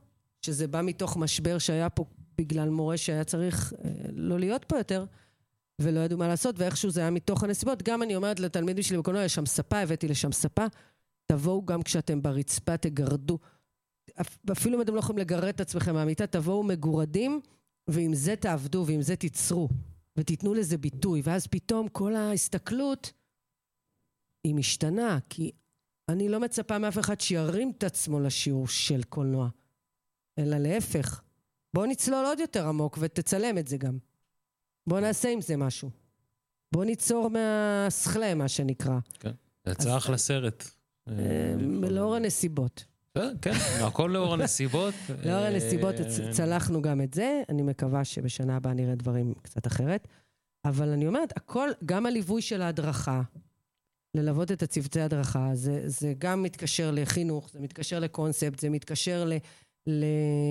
שזה 0.42 0.66
בא 0.68 0.82
מתוך 0.82 1.16
משבר 1.16 1.58
שהיה 1.58 1.90
פה 1.90 2.04
בגלל 2.38 2.68
מורה 2.68 2.96
שהיה 2.96 3.24
צריך 3.24 3.72
אה, 3.84 3.90
לא 4.12 4.38
להיות 4.38 4.64
פה 4.64 4.78
יותר, 4.78 5.04
ולא 5.78 6.00
ידעו 6.00 6.18
מה 6.18 6.28
לעשות, 6.28 6.58
ואיכשהו 6.58 6.90
זה 6.90 7.00
היה 7.00 7.10
מתוך 7.10 7.44
הנסיבות. 7.44 7.82
גם 7.82 8.02
אני 8.02 8.16
אומרת 8.16 8.40
לתלמידים 8.40 8.82
שלי 8.82 8.98
בקולנוע, 8.98 9.24
יש 9.24 9.34
שם 9.34 9.46
ספה, 9.46 9.78
הבאתי 9.78 10.08
לשם 10.08 10.32
ספה, 10.32 10.64
תבואו 11.26 11.66
גם 11.66 11.82
כשאתם 11.82 12.22
ברצפה, 12.22 12.76
תגרדו. 12.76 13.38
אפ- 14.20 14.38
אפילו 14.52 14.76
אם 14.76 14.82
אתם 14.82 14.94
לא 14.94 14.98
יכולים 14.98 15.18
לגרד 15.18 15.44
את 15.48 15.60
עצמכם 15.60 15.94
מהמיטה, 15.94 16.26
תבואו 16.26 16.62
מגורדים 16.62 17.40
ועם 17.88 18.14
זה 18.14 18.36
תעבדו 18.36 18.84
ועם 18.86 19.02
זה 19.02 19.16
תיצרו, 19.16 19.68
ותיתנו 20.18 20.54
לזה 20.54 20.78
ביטוי, 20.78 21.20
ואז 21.24 21.46
פתאום 21.46 21.88
כל 21.88 22.16
ההסתכלות 22.16 23.12
היא 24.44 24.54
משתנה, 24.54 25.18
כי 25.28 25.52
אני 26.08 26.28
לא 26.28 26.40
מצפה 26.40 26.78
מאף 26.78 26.98
אחד 26.98 27.20
שירים 27.20 27.72
את 27.78 27.84
עצמו 27.84 28.20
לשיעור 28.20 28.68
של 28.68 29.02
קולנוע, 29.02 29.48
אלא 30.38 30.58
להפך. 30.58 31.22
בוא 31.74 31.86
נצלול 31.86 32.24
עוד 32.24 32.40
יותר 32.40 32.68
עמוק 32.68 32.98
ותצלם 33.00 33.58
את 33.58 33.68
זה 33.68 33.76
גם. 33.76 33.98
בוא 34.86 35.00
נעשה 35.00 35.28
עם 35.28 35.40
זה 35.40 35.56
משהו. 35.56 35.90
בוא 36.72 36.84
ניצור 36.84 37.30
מהסכלה, 37.30 38.34
מה 38.34 38.48
שנקרא. 38.48 38.98
זה 39.64 39.72
יצא 39.72 39.96
אחלה 39.96 40.16
סרט. 40.16 40.64
אה, 41.08 41.54
לאור 41.90 42.16
הנסיבות. 42.16 42.84
כן, 43.42 43.52
הכל 43.80 44.10
לאור 44.14 44.34
הנסיבות. 44.34 44.94
לאור 45.26 45.44
הנסיבות 45.44 45.94
אה, 45.94 46.32
צלחנו 46.32 46.82
גם 46.82 47.00
את 47.00 47.14
זה, 47.14 47.42
אני 47.48 47.62
מקווה 47.62 48.04
שבשנה 48.04 48.56
הבאה 48.56 48.74
נראה 48.74 48.94
דברים 48.94 49.34
קצת 49.42 49.66
אחרת. 49.66 50.08
אבל 50.64 50.88
אני 50.88 51.06
אומרת, 51.06 51.36
הכל, 51.36 51.68
גם 51.84 52.06
הליווי 52.06 52.42
של 52.42 52.62
ההדרכה, 52.62 53.22
ללוות 54.14 54.52
את 54.52 54.62
הצוותי 54.62 55.00
הדרכה, 55.00 55.50
זה, 55.54 55.82
זה 55.84 56.14
גם 56.18 56.42
מתקשר 56.42 56.90
לחינוך, 56.90 57.50
זה 57.52 57.60
מתקשר 57.60 57.98
לקונספט, 57.98 58.58
זה 58.58 58.70
מתקשר 58.70 59.24
ל, 59.24 59.32
ל, 59.86 60.04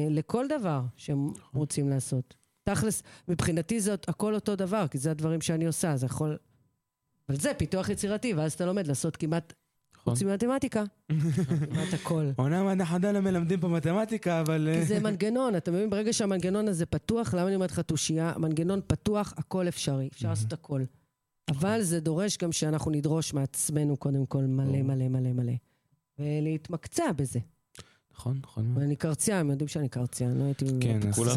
לכל 0.09 0.45
דבר 0.59 0.81
שהם 0.95 1.29
רוצים 1.53 1.89
לעשות. 1.89 2.35
תכלס, 2.63 3.03
מבחינתי 3.27 3.79
זה 3.79 3.95
הכל 4.07 4.35
אותו 4.35 4.55
דבר, 4.55 4.87
כי 4.87 4.97
זה 4.97 5.11
הדברים 5.11 5.41
שאני 5.41 5.65
עושה, 5.65 5.97
זה 5.97 6.05
יכול... 6.05 6.37
אבל 7.29 7.37
זה 7.37 7.53
פיתוח 7.53 7.89
יצירתי, 7.89 8.33
ואז 8.33 8.53
אתה 8.53 8.65
לומד 8.65 8.87
לעשות 8.87 9.15
כמעט. 9.15 9.53
חוץ 10.09 10.23
ממתמטיקה, 10.23 10.83
כמעט 11.69 11.93
הכל. 11.93 12.29
אומנם 12.37 12.67
אנחנו 12.67 12.95
עדיין 12.95 13.15
לא 13.15 13.21
מלמדים 13.21 13.59
פה 13.59 13.67
מתמטיקה, 13.67 14.41
אבל... 14.41 14.69
כי 14.73 14.79
אה, 14.79 14.85
זה 14.85 14.99
מנגנון, 15.09 15.55
אתה 15.55 15.71
מבין? 15.71 15.89
ברגע 15.89 16.13
שהמנגנון 16.13 16.67
הזה 16.67 16.85
פתוח, 16.85 17.33
למה 17.33 17.47
אני 17.47 17.55
אומרת 17.55 17.71
לך 17.71 17.79
תושייה? 17.79 18.33
מנגנון 18.37 18.79
פתוח, 18.87 19.33
הכל 19.37 19.67
אפשרי, 19.67 20.09
אפשר 20.13 20.29
לעשות 20.29 20.53
הכל. 20.53 20.83
אבל 21.49 21.81
זה 21.81 21.99
דורש 21.99 22.37
גם 22.37 22.51
שאנחנו 22.51 22.91
נדרוש 22.91 23.33
מעצמנו 23.33 23.97
קודם 23.97 24.25
כל 24.25 24.43
מלא 24.43 24.81
מלא 24.81 25.07
מלא 25.07 25.33
מלא. 25.33 25.53
ולהתמקצע 26.19 27.11
בזה. 27.15 27.39
נכון, 28.13 28.39
נכון. 28.43 28.71
ואני 28.75 28.95
קרצייה, 28.95 29.39
הם 29.39 29.49
יודעים 29.49 29.67
שאני 29.67 29.89
קרצייה, 29.89 30.29
אני 30.29 30.39
לא 30.39 30.43
הייתי... 30.43 30.65
כן, 30.81 30.99
אז- 31.09 31.15
כולם 31.15 31.35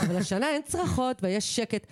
אבל 0.00 0.16
השנה 0.16 0.46
אין 0.50 0.62
צרחות 0.62 1.18
ויש 1.22 1.56
שקט. 1.56 1.86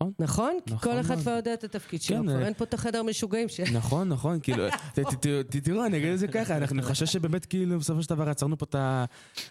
נכון. 0.00 0.12
נכון? 0.18 0.58
כי 0.66 0.74
נכון 0.74 0.92
כל 0.92 1.00
אחד. 1.00 1.18
כבר 1.18 1.30
יודע 1.30 1.54
את 1.54 1.64
התפקיד 1.64 2.02
שלו, 2.02 2.16
כן, 2.16 2.26
כבר 2.26 2.40
אה, 2.40 2.46
אין 2.46 2.54
פה 2.54 2.64
את 2.64 2.74
החדר 2.74 3.02
משוגעים 3.02 3.48
ש... 3.48 3.60
נכון, 3.60 4.08
נכון, 4.08 4.40
כאילו, 4.40 4.64
תראו, 5.64 5.86
אני 5.86 5.96
אגיד 5.96 6.12
את 6.12 6.18
זה 6.18 6.28
ככה, 6.28 6.56
אנחנו 6.56 6.82
חושב 6.82 7.06
שבאמת 7.06 7.46
כאילו 7.46 7.78
בסופו 7.78 8.02
של 8.02 8.08
דבר 8.14 8.28
עצרנו 8.28 8.58
פה 8.58 8.66
את 8.68 8.74
ה... 8.74 9.04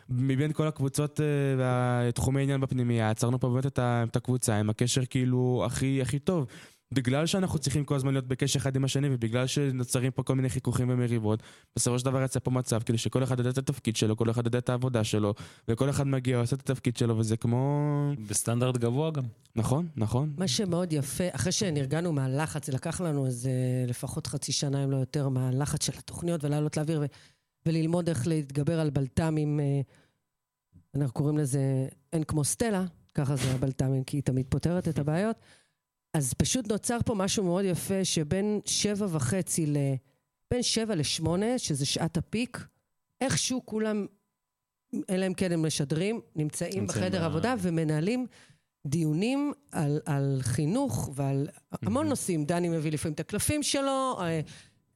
מבין 0.10 0.54
כל 0.54 0.68
הקבוצות 0.68 1.22
אה, 1.22 1.26
והתחומי 1.58 2.44
עניין 2.44 2.62
בפנימייה, 2.62 3.10
עצרנו 3.10 3.40
פה 3.40 3.50
באמת 3.50 3.80
את 3.80 4.16
הקבוצה 4.16 4.56
עם 4.56 4.70
הקשר 4.70 5.06
כאילו 5.06 5.64
הכי 6.02 6.20
טוב. 6.20 6.46
בגלל 6.92 7.26
שאנחנו 7.26 7.60
צריכים 7.60 7.86
כל 7.86 7.96
הזמן 7.96 8.12
להיות 8.14 8.28
בקשר 8.28 8.60
אחד 8.60 8.76
עם 8.76 8.84
השני, 8.84 9.08
ובגלל 9.12 9.48
שנוצרים 9.48 10.12
פה 10.12 10.24
כל 10.24 10.36
מיני 10.36 10.50
חיכוכים 10.50 10.90
ומריבות, 10.90 11.44
בסופו 11.76 12.00
של 12.00 12.06
דבר 12.06 12.24
יצא 12.24 12.40
פה 12.40 12.52
מצב, 12.52 12.84
כאילו 12.84 12.98
שכל 12.98 13.24
אחד 13.24 13.40
יודע 13.40 13.50
את 13.50 13.58
התפקיד 13.58 13.96
שלו, 13.96 14.18
כל 14.18 14.30
אחד 14.30 14.46
יודע 14.46 14.60
את 14.60 14.70
העבודה 14.70 15.04
שלו, 15.04 15.34
וכל 15.68 15.90
אחד 15.90 16.08
מגיע, 16.08 16.38
עושה 16.40 16.56
את 16.56 16.70
התפקיד 16.70 16.98
שלו, 16.98 17.18
וזה 17.18 17.38
כמו... 17.38 18.12
בסטנדרט 18.30 18.78
גבוה 18.78 19.12
גם. 19.12 19.24
נכון, 19.56 19.88
נכון. 19.96 20.34
מה 20.38 20.48
שמאוד 20.48 20.94
יפה, 20.94 21.24
אחרי 21.32 21.52
שנרגענו 21.52 22.14
מהלחץ, 22.14 22.66
זה 22.66 22.72
לקח 22.72 23.02
לנו 23.02 23.26
איזה 23.26 23.52
לפחות 23.88 24.28
חצי 24.28 24.52
שנה, 24.52 24.84
אם 24.84 24.92
לא 24.92 24.98
יותר, 24.98 25.30
מהלחץ 25.30 25.86
של 25.86 25.94
התוכניות 25.98 26.44
ולעלות 26.44 26.78
לאוויר 26.78 27.00
ו- 27.02 27.06
וללמוד 27.66 28.10
איך 28.10 28.28
להתגבר 28.28 28.80
על 28.80 28.90
בלת"מים. 28.90 29.60
אה, 29.60 29.82
אנחנו 30.96 31.14
קוראים 31.14 31.38
לזה 31.38 31.88
אין 32.14 32.24
כמו 32.24 32.44
סטלה, 32.44 32.86
ככה 33.14 33.36
זה 33.36 33.52
הבלת"מים, 33.52 34.04
כי 34.04 34.18
היא 34.18 34.24
תמיד 34.24 34.46
פותרת 34.50 34.88
את 34.88 35.00
הבעיות. 35.00 35.36
אז 36.18 36.34
פשוט 36.34 36.72
נוצר 36.72 36.98
פה 37.06 37.16
משהו 37.16 37.44
מאוד 37.44 37.66
יפה, 37.66 38.06
שבין 38.06 38.60
שבע 38.66 39.08
וחצי 39.10 39.66
ל... 39.66 39.78
בין 40.52 40.64
שבע 40.64 40.96
לשמונה, 40.96 41.58
שזה 41.58 41.86
שעת 41.86 42.18
הפיק, 42.18 42.68
איכשהו 43.22 43.62
כולם, 43.66 44.06
אלא 45.10 45.28
אם 45.28 45.34
כן 45.34 45.52
הם 45.52 45.66
משדרים, 45.66 46.22
נמצאים 46.36 46.88
בחדר 46.88 47.22
ב- 47.22 47.24
עבודה 47.24 47.56
ומנהלים 47.60 48.26
דיונים 48.88 49.54
על, 49.72 50.00
על 50.06 50.40
חינוך 50.42 51.10
ועל 51.14 51.48
המון 51.72 52.08
נושאים. 52.08 52.46
דני 52.46 52.70
מביא 52.70 52.92
לפעמים 52.92 53.14
את 53.14 53.20
הקלפים 53.20 53.64
שלו, 53.64 54.18
אה, 54.22 54.42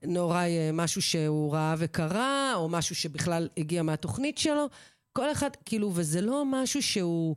נוראי 0.04 0.58
אה, 0.58 0.70
משהו 0.74 1.02
שהוא 1.02 1.54
ראה 1.54 1.76
וקרא, 1.78 2.54
או 2.56 2.70
משהו 2.70 2.96
שבכלל 2.96 3.50
הגיע 3.58 3.84
מהתוכנית 3.84 4.38
שלו. 4.38 4.70
כל 5.14 5.32
אחד, 5.32 5.50
כאילו, 5.66 5.92
וזה 5.96 6.22
לא 6.22 6.44
משהו 6.46 6.82
שהוא... 6.84 7.36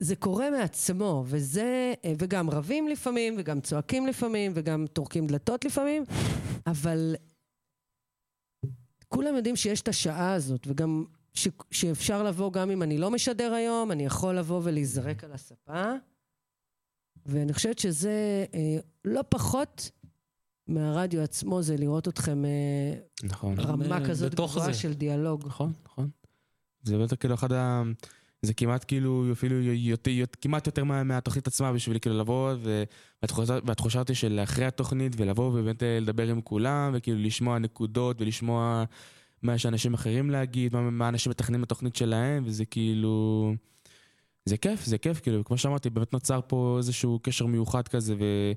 זה 0.00 0.16
קורה 0.16 0.50
מעצמו, 0.50 1.24
וזה... 1.26 1.92
אה, 2.04 2.12
וגם 2.18 2.50
רבים 2.50 2.88
לפעמים, 2.88 3.34
וגם 3.38 3.60
צועקים 3.60 4.06
לפעמים, 4.06 4.52
וגם 4.54 4.86
טורקים 4.92 5.26
דלתות 5.26 5.64
לפעמים, 5.64 6.04
אבל 6.66 7.14
כולם 9.08 9.36
יודעים 9.36 9.56
שיש 9.56 9.80
את 9.80 9.88
השעה 9.88 10.32
הזאת, 10.32 10.66
וגם 10.66 11.04
ש, 11.34 11.48
שאפשר 11.70 12.22
לבוא 12.22 12.52
גם 12.52 12.70
אם 12.70 12.82
אני 12.82 12.98
לא 12.98 13.10
משדר 13.10 13.52
היום, 13.52 13.92
אני 13.92 14.04
יכול 14.04 14.38
לבוא 14.38 14.60
ולהיזרק 14.64 15.24
על 15.24 15.32
הספה. 15.32 15.92
ואני 17.26 17.52
חושבת 17.52 17.78
שזה 17.78 18.44
אה, 18.54 18.78
לא 19.04 19.20
פחות 19.28 19.90
מהרדיו 20.66 21.22
עצמו, 21.22 21.62
זה 21.62 21.76
לראות 21.76 22.08
אתכם 22.08 22.44
אה, 22.44 22.94
נכון. 23.22 23.60
רמה 23.60 23.98
אה, 23.98 24.08
כזאת 24.08 24.34
גבוהה. 24.34 24.74
של 24.74 24.92
דיאלוג. 24.92 25.46
נכון, 25.46 25.72
נכון. 25.84 26.10
זה 26.82 26.96
באמת 26.96 27.14
כאילו 27.14 27.34
אחד 27.34 27.52
ה... 27.52 27.82
זה 28.42 28.54
כמעט 28.54 28.84
כאילו, 28.88 29.24
אפילו 29.32 29.62
יותר, 29.62 30.10
כמעט 30.40 30.66
יותר 30.66 30.84
מה, 30.84 31.04
מהתוכנית 31.04 31.46
עצמה 31.46 31.72
בשביל 31.72 31.98
כאילו 31.98 32.18
לבוא, 32.18 32.54
והתחושה, 33.22 33.58
והתחושה 33.64 33.98
אותי 33.98 34.14
של 34.14 34.40
אחרי 34.42 34.64
התוכנית, 34.64 35.12
ולבוא 35.16 35.44
ובאמת 35.48 35.82
אה, 35.82 36.00
לדבר 36.00 36.28
עם 36.28 36.40
כולם, 36.40 36.90
וכאילו 36.94 37.18
לשמוע 37.18 37.58
נקודות, 37.58 38.20
ולשמוע 38.20 38.84
מה 39.42 39.54
יש 39.54 39.64
לאנשים 39.64 39.94
אחרים 39.94 40.30
להגיד, 40.30 40.74
מה, 40.74 40.90
מה 40.90 41.08
אנשים 41.08 41.30
מתכננים 41.30 41.62
בתוכנית 41.62 41.96
שלהם, 41.96 42.42
וזה 42.46 42.64
כאילו... 42.64 43.54
זה 44.44 44.56
כיף, 44.56 44.84
זה 44.84 44.98
כיף, 44.98 45.20
כאילו, 45.20 45.44
כמו 45.44 45.58
שאמרתי, 45.58 45.90
באמת 45.90 46.12
נוצר 46.12 46.40
פה 46.46 46.74
איזשהו 46.78 47.18
קשר 47.22 47.46
מיוחד 47.46 47.88
כזה, 47.88 48.14
ו... 48.14 48.52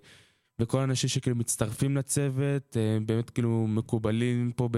וכל 0.60 0.80
האנשים 0.80 1.10
שכאילו 1.10 1.36
מצטרפים 1.36 1.98
לצוות, 1.98 2.78
אה, 2.78 2.98
באמת 3.06 3.30
כאילו 3.30 3.68
מקובלים 3.68 4.52
פה 4.56 4.70
ב... 4.72 4.78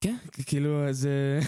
כן, 0.00 0.16
כאילו 0.46 0.92
זה... 0.92 1.40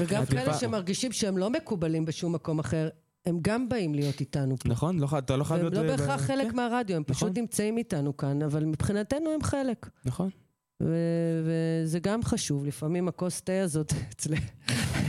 וגם 0.00 0.26
כאלה 0.26 0.54
שמרגישים 0.54 1.12
שהם 1.12 1.38
לא 1.38 1.50
מקובלים 1.50 2.04
בשום 2.04 2.32
מקום 2.32 2.58
אחר, 2.58 2.88
הם 3.26 3.38
גם 3.42 3.68
באים 3.68 3.94
להיות 3.94 4.20
איתנו 4.20 4.56
פה. 4.58 4.68
נכון, 4.68 4.98
לא, 4.98 5.08
אתה 5.18 5.36
לא 5.36 5.44
חייב 5.44 5.62
והם 5.64 5.72
להיות... 5.72 5.86
לא 5.86 5.94
ב- 5.96 5.98
בהכרח 6.00 6.20
ב- 6.22 6.26
חלק 6.26 6.50
כן, 6.50 6.56
מהרדיו, 6.56 6.96
הם 6.96 7.04
פשוט 7.04 7.22
נכון. 7.30 7.40
נמצאים 7.40 7.78
איתנו 7.78 8.16
כאן, 8.16 8.42
אבל 8.42 8.64
מבחינתנו 8.64 9.30
הם 9.34 9.42
חלק. 9.42 9.88
נכון. 10.04 10.30
ו- 10.82 11.42
וזה 11.84 11.98
גם 11.98 12.22
חשוב, 12.22 12.64
לפעמים 12.66 13.08
הכוס 13.08 13.40
תה 13.40 13.52
הזאת 13.62 13.92
אצל- 14.12 14.34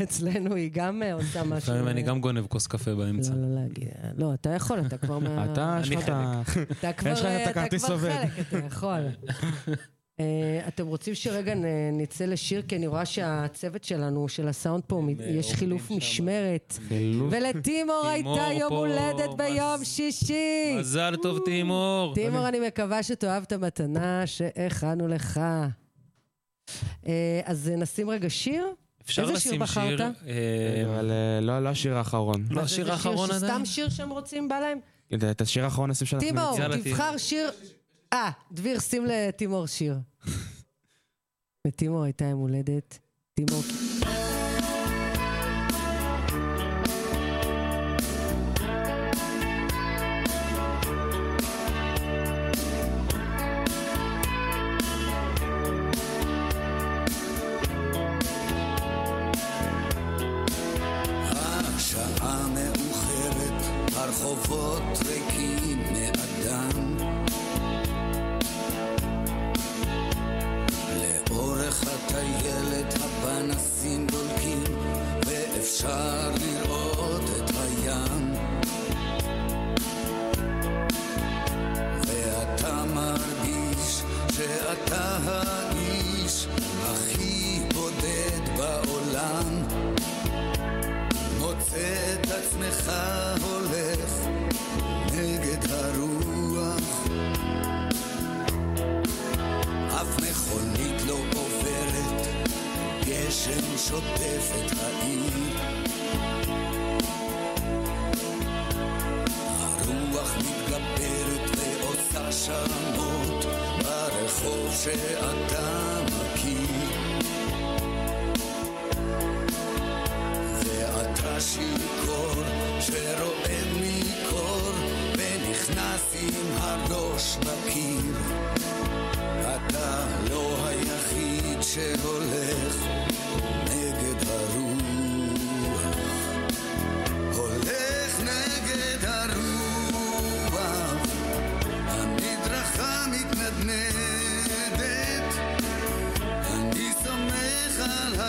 אצלנו 0.03 0.55
היא 0.55 0.69
גם 0.73 1.03
אה, 1.03 1.13
עושה 1.13 1.43
משהו. 1.43 1.55
לפעמים 1.73 1.87
אני 1.87 2.01
גם 2.01 2.21
גונב 2.21 2.45
כוס 2.47 2.67
קפה 2.67 2.95
באמצע. 2.95 3.33
לא, 3.33 3.41
לא 3.41 3.55
להגיד. 3.55 3.87
לא, 4.17 4.33
אתה 4.33 4.49
יכול, 4.49 4.79
אתה 4.87 4.97
כבר 4.97 5.19
מה... 5.25 5.45
אתה, 5.53 5.79
יש 5.81 5.89
לך 5.89 6.03
את 6.03 6.09
ה... 6.09 6.41
אתה 6.71 6.93
כבר, 6.93 7.09
יש 7.13 7.19
לך 7.19 7.25
את 7.25 7.41
אתה 7.41 7.49
הכרטיס 7.49 7.85
כבר 7.85 7.93
עובד. 7.93 8.11
חלק, 8.35 8.47
אתה 8.47 8.57
יכול. 8.57 8.99
אה, 10.19 10.25
אתם 10.67 10.87
רוצים 10.87 11.15
שרגע 11.15 11.53
נצא 11.93 12.25
לשיר? 12.25 12.61
כי 12.67 12.75
אני 12.75 12.87
רואה 12.87 13.05
שהצוות 13.05 13.83
שלנו, 13.83 14.29
של 14.29 14.47
הסאונד 14.47 14.83
פה, 14.87 15.01
מת- 15.01 15.17
יש 15.19 15.53
חילוף 15.53 15.89
שם. 15.89 15.95
משמרת. 15.97 16.79
חילוף. 16.87 17.33
ולתימור 17.33 18.07
הייתה 18.07 18.47
יום 18.59 18.73
הולדת 18.73 19.29
ביום 19.37 19.83
שישי. 19.83 20.75
מזל 20.79 21.15
טוב, 21.23 21.39
תימור. 21.45 22.13
תימור, 22.15 22.47
אני 22.47 22.59
מקווה 22.67 23.03
שתאהב 23.03 23.43
את 23.43 23.51
המתנה 23.51 24.27
שהכנו 24.27 25.07
לך. 25.07 25.39
אה, 27.07 27.41
אז 27.45 27.71
נשים 27.77 28.09
רגע 28.09 28.29
שיר? 28.29 28.65
אפשר 29.05 29.21
איזה 29.21 29.39
שיר 29.39 29.51
לשים 29.51 29.61
בחרת? 29.61 29.97
שיר. 29.97 30.05
אה, 30.27 30.83
אבל 30.85 31.11
אה, 31.11 31.41
לא 31.41 31.59
לא 31.63 31.69
השיר 31.69 31.97
האחרון. 31.97 32.45
לא 32.49 32.61
השיר 32.61 32.91
האחרון 32.91 33.27
שיר 33.27 33.35
עדיין? 33.35 33.53
סתם 33.53 33.65
שיר 33.65 33.89
שהם 33.89 34.09
רוצים, 34.09 34.47
בא 34.47 34.59
להם? 34.59 34.79
את 35.31 35.41
השיר 35.41 35.63
האחרון 35.63 35.89
נשים 35.89 36.07
שאנחנו... 36.07 36.27
תימור, 36.27 36.55
יאללה, 36.59 36.77
תבחר 36.77 37.17
שיר... 37.17 37.51
אה, 38.13 38.31
דביר, 38.51 38.79
שים 38.79 39.05
לתימור 39.05 39.67
שיר. 39.67 39.99
לתימור 41.67 42.03
הייתה 42.03 42.25
יום 42.25 42.39
הולדת. 42.39 42.99
תימור... 43.33 43.92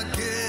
again. 0.01 0.43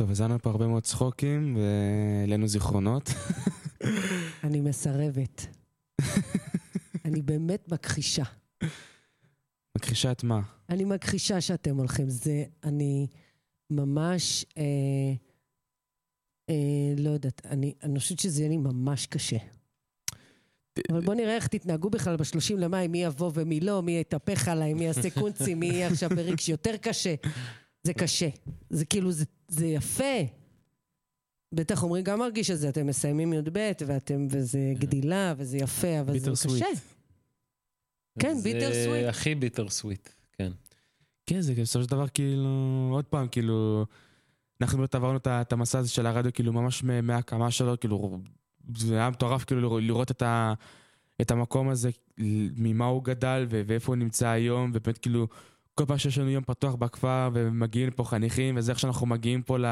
טוב, 0.00 0.10
אז 0.10 0.20
היה 0.20 0.28
לנו 0.28 0.38
פה 0.38 0.50
הרבה 0.50 0.66
מאוד 0.66 0.82
צחוקים, 0.82 1.56
והעלינו 1.56 2.48
זיכרונות. 2.48 3.10
אני 4.44 4.60
מסרבת. 4.60 5.46
אני 7.04 7.22
באמת 7.22 7.72
מכחישה. 7.72 8.24
מכחישה 9.76 10.12
את 10.12 10.24
מה? 10.24 10.40
אני 10.68 10.84
מכחישה 10.84 11.40
שאתם 11.40 11.76
הולכים. 11.76 12.08
זה, 12.08 12.44
אני 12.64 13.06
ממש, 13.70 14.44
אה, 14.58 14.62
אה, 16.50 16.94
לא 16.98 17.10
יודעת, 17.10 17.46
אני, 17.46 17.74
אני 17.82 17.98
חושבת 17.98 18.18
שזה 18.18 18.40
יהיה 18.42 18.50
לי 18.50 18.56
ממש 18.56 19.06
קשה. 19.06 19.38
אבל 20.90 21.00
בוא 21.00 21.14
נראה 21.14 21.34
איך 21.34 21.46
תתנהגו 21.46 21.90
בכלל 21.90 22.16
בשלושים 22.16 22.58
למאי, 22.58 22.88
מי 22.88 23.04
יבוא 23.04 23.30
ומי 23.34 23.60
לא, 23.60 23.82
מי 23.82 24.00
יתהפך 24.00 24.48
עליי, 24.48 24.74
מי 24.74 24.84
יעשה 24.84 25.10
קונצים, 25.10 25.60
מי 25.60 25.66
יהיה 25.66 25.86
עכשיו 25.86 26.10
ברגש 26.10 26.48
יותר 26.48 26.76
קשה. 26.76 27.14
זה 27.82 27.94
קשה. 27.94 28.28
זה 28.70 28.84
כאילו, 28.84 29.12
זה, 29.12 29.24
זה 29.50 29.66
יפה. 29.66 30.14
בטח 31.54 31.84
עמרי 31.84 32.02
גם 32.02 32.18
מרגיש 32.18 32.50
את 32.50 32.58
זה, 32.58 32.68
אתם 32.68 32.86
מסיימים 32.86 33.32
י"ב, 33.32 33.72
ואתם, 33.86 34.26
וזה 34.30 34.72
גדילה, 34.78 35.34
וזה 35.36 35.56
יפה, 35.58 36.00
אבל 36.00 36.12
זה 36.12 36.18
ביטר 36.18 36.34
סוויט. 36.36 36.62
קשה. 36.64 36.80
כן, 38.18 38.36
ביטר 38.42 38.72
זה 38.72 38.84
סוויט. 38.86 39.06
הכי 39.06 39.34
ביטר 39.34 39.68
סוויט, 39.68 40.08
כן. 40.32 40.52
כן, 41.26 41.40
זה 41.40 41.54
בסופו 41.54 41.84
של 41.84 41.90
דבר 41.90 42.08
כאילו, 42.08 42.48
עוד 42.92 43.04
פעם, 43.04 43.28
כאילו, 43.28 43.86
אנחנו 44.60 44.78
באמת 44.78 44.94
עברנו 44.94 45.18
את 45.26 45.52
המסע 45.52 45.78
הזה 45.78 45.88
של 45.88 46.06
הרדיו, 46.06 46.32
כאילו, 46.32 46.52
ממש 46.52 46.84
מ- 46.84 47.06
מההקמה 47.06 47.50
שלו, 47.50 47.80
כאילו, 47.80 48.18
זה 48.76 48.94
היה 48.94 49.10
מטורף 49.10 49.44
כאילו 49.44 49.78
לראות- 49.80 50.10
את, 50.10 50.22
ה, 50.22 50.54
את 51.20 51.30
המקום 51.30 51.68
הזה, 51.68 51.90
ממה 52.56 52.84
הוא 52.86 53.04
גדל 53.04 53.46
ואיפה 53.48 53.92
הוא 53.92 53.96
נמצא 53.96 54.28
היום, 54.28 54.70
ובאמת 54.74 54.98
כאילו, 54.98 55.28
כל 55.80 55.86
פעם 55.86 55.98
שיש 55.98 56.18
לנו 56.18 56.30
יום 56.30 56.44
פתוח 56.44 56.74
בכפר 56.74 57.30
ומגיעים 57.32 57.88
לפה 57.88 58.04
חניכים, 58.04 58.56
וזה 58.56 58.72
איך 58.72 58.78
שאנחנו 58.78 59.06
מגיעים 59.06 59.42
פה 59.42 59.58
ל, 59.58 59.66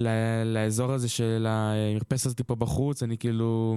ל, 0.00 0.08
לאזור 0.44 0.92
הזה 0.92 1.08
של 1.08 1.46
המרפסת 1.48 2.26
הזאת 2.26 2.40
פה 2.40 2.54
בחוץ, 2.54 3.02
אני 3.02 3.18
כאילו 3.18 3.76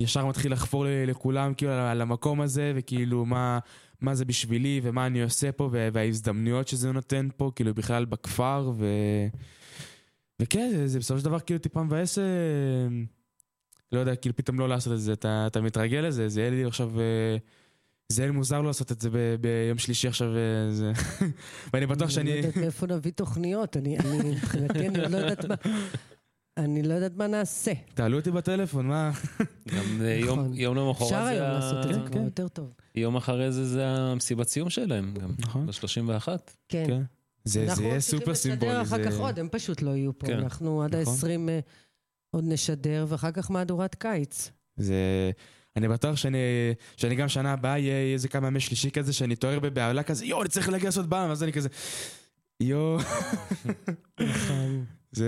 ישר 0.00 0.26
מתחיל 0.26 0.52
לחפור 0.52 0.84
לכולם 0.88 1.54
כאילו 1.54 1.72
על, 1.72 1.78
על 1.78 2.00
המקום 2.00 2.40
הזה, 2.40 2.72
וכאילו 2.76 3.24
מה, 3.24 3.58
מה 4.00 4.14
זה 4.14 4.24
בשבילי 4.24 4.80
ומה 4.82 5.06
אני 5.06 5.22
עושה 5.22 5.52
פה 5.52 5.70
וההזדמנויות 5.72 6.68
שזה 6.68 6.92
נותן 6.92 7.28
פה, 7.36 7.50
כאילו 7.56 7.74
בכלל 7.74 8.04
בכפר, 8.04 8.72
ו... 8.76 8.86
וכן, 10.40 10.70
זה, 10.72 10.88
זה 10.88 10.98
בסופו 10.98 11.18
של 11.18 11.24
דבר 11.24 11.40
כאילו 11.40 11.60
טיפה 11.60 11.82
מבאס, 11.82 12.18
אה, 12.18 12.24
לא 13.92 14.00
יודע, 14.00 14.16
כאילו 14.16 14.36
פתאום 14.36 14.60
לא 14.60 14.68
לעשות 14.68 14.92
את 14.92 15.00
זה, 15.00 15.12
אתה, 15.12 15.46
אתה 15.46 15.60
מתרגל 15.60 15.98
לזה, 15.98 16.28
זה 16.28 16.40
יהיה 16.40 16.50
לי 16.50 16.64
עכשיו, 16.64 17.00
אה, 17.00 17.36
זה 18.12 18.32
מוזר 18.32 18.60
לא 18.60 18.66
לעשות 18.66 18.92
את 18.92 19.00
זה 19.00 19.08
ביום 19.40 19.78
שלישי 19.78 20.08
עכשיו, 20.08 20.28
אה, 20.36 20.70
זה... 20.74 20.92
ואני 21.72 21.86
בטוח 21.86 22.00
אני 22.02 22.08
לא 22.08 22.10
שאני... 22.14 22.30
יודעת 22.30 22.56
מאיפה 22.56 22.86
נביא 22.86 23.12
תוכניות, 23.12 23.76
אני, 23.76 23.98
אני, 23.98 24.30
מבחינתי, 24.30 24.88
אני 24.88 24.98
לא 25.12 25.16
יודעת 25.16 25.44
מה... 25.44 25.54
אני 26.56 26.82
לא 26.82 26.94
יודעת 26.94 27.16
מה 27.16 27.26
נעשה. 27.26 27.72
תעלו 27.94 28.18
אותי 28.18 28.30
בטלפון, 28.30 28.86
מה? 28.86 29.10
גם 29.76 30.00
אה, 30.02 30.14
יום- 30.20 30.38
נכון. 30.40 30.54
יום 30.54 30.76
למחרת 30.76 31.02
אפשר 31.02 31.24
זה 31.24 31.28
היום 31.30 31.46
ה- 31.46 31.52
לעשות 31.52 31.86
את 31.86 31.94
זה 31.94 32.00
כבר 32.00 32.08
כן. 32.18 32.24
יותר 32.24 32.48
טוב. 32.48 32.72
יום 32.94 33.16
אחרי 33.16 33.52
זה 33.52 33.64
זה 33.66 33.86
המסיבת 33.88 34.48
סיום 34.48 34.70
שלהם 34.70 35.14
גם, 35.14 35.30
נכון. 35.38 35.66
ב-31. 35.66 36.28
כן. 36.68 36.84
כן. 36.86 37.02
זה, 37.44 37.60
זה 37.64 37.70
אנחנו 37.70 37.84
יהיה 37.84 38.00
סופר 38.00 38.34
סימבולי. 38.34 38.70
לשדר 38.72 38.82
אחר. 38.82 39.04
כך 39.10 39.18
עוד, 39.18 39.38
הם 39.38 39.48
פשוט 39.52 39.82
לא 39.82 39.90
יהיו 39.90 40.18
פה. 40.18 40.26
כן. 40.26 40.38
אנחנו 40.38 40.82
עד 40.82 40.96
נכון. 40.96 41.14
ה-20 41.30 41.62
עוד 42.30 42.44
נשדר, 42.46 43.06
ואחר 43.08 43.30
כך 43.32 43.50
מהדורת 43.50 43.94
קיץ. 43.94 44.50
זה... 44.76 45.30
אני 45.76 45.88
בטוח 45.88 46.16
שאני, 46.16 46.38
שאני 46.96 47.14
גם 47.14 47.28
שנה 47.28 47.52
הבאה 47.52 47.78
יהיה 47.78 48.12
איזה 48.12 48.28
כמה 48.28 48.46
ימי 48.46 48.60
שלישי 48.60 48.90
כזה, 48.90 49.12
שאני 49.12 49.34
אתעורר 49.34 49.58
בבהלה 49.60 50.02
כזה, 50.02 50.26
יואו, 50.26 50.42
אני 50.42 50.48
צריך 50.48 50.68
להגיע 50.68 50.88
לעשות 50.88 51.06
בעם, 51.06 51.28
ואז 51.28 51.42
אני 51.42 51.52
כזה, 51.52 51.68
יואו, 52.60 52.98
נכון. 54.20 54.84
זה... 55.12 55.26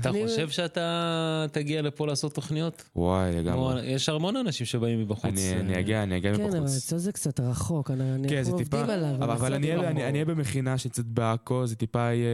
אתה 0.00 0.10
חושב 0.12 0.48
שאתה 0.50 1.46
תגיע 1.52 1.82
לפה 1.82 2.06
לעשות 2.06 2.34
תוכניות? 2.34 2.88
וואי, 2.96 3.32
לגמרי. 3.36 3.86
יש 3.86 4.08
המון 4.08 4.36
אנשים 4.36 4.66
שבאים 4.66 5.00
מבחוץ. 5.00 5.24
אני, 5.24 5.60
אני 5.60 5.78
אגיע, 5.80 6.02
אני 6.02 6.16
אגיע 6.16 6.34
כן, 6.36 6.44
אבל 6.44 6.60
מבחוץ. 6.60 6.76
אצלו 6.76 6.98
זה 6.98 7.12
קצת 7.12 7.40
רחוק, 7.40 7.90
אני- 7.90 8.12
אנחנו 8.12 8.28
כן, 8.28 8.42
עובדים 8.46 8.64
טיפה, 8.64 8.92
עליו. 8.94 9.14
אבל, 9.18 9.30
אבל 9.30 9.54
אני 9.54 9.76
אני 9.76 10.12
אהיה 10.12 10.24
במכינה 10.24 10.78
שנמצאת 10.78 11.06
בעכו, 11.06 11.66
זה 11.66 11.76
טיפה 11.76 11.98
יהיה... 12.12 12.28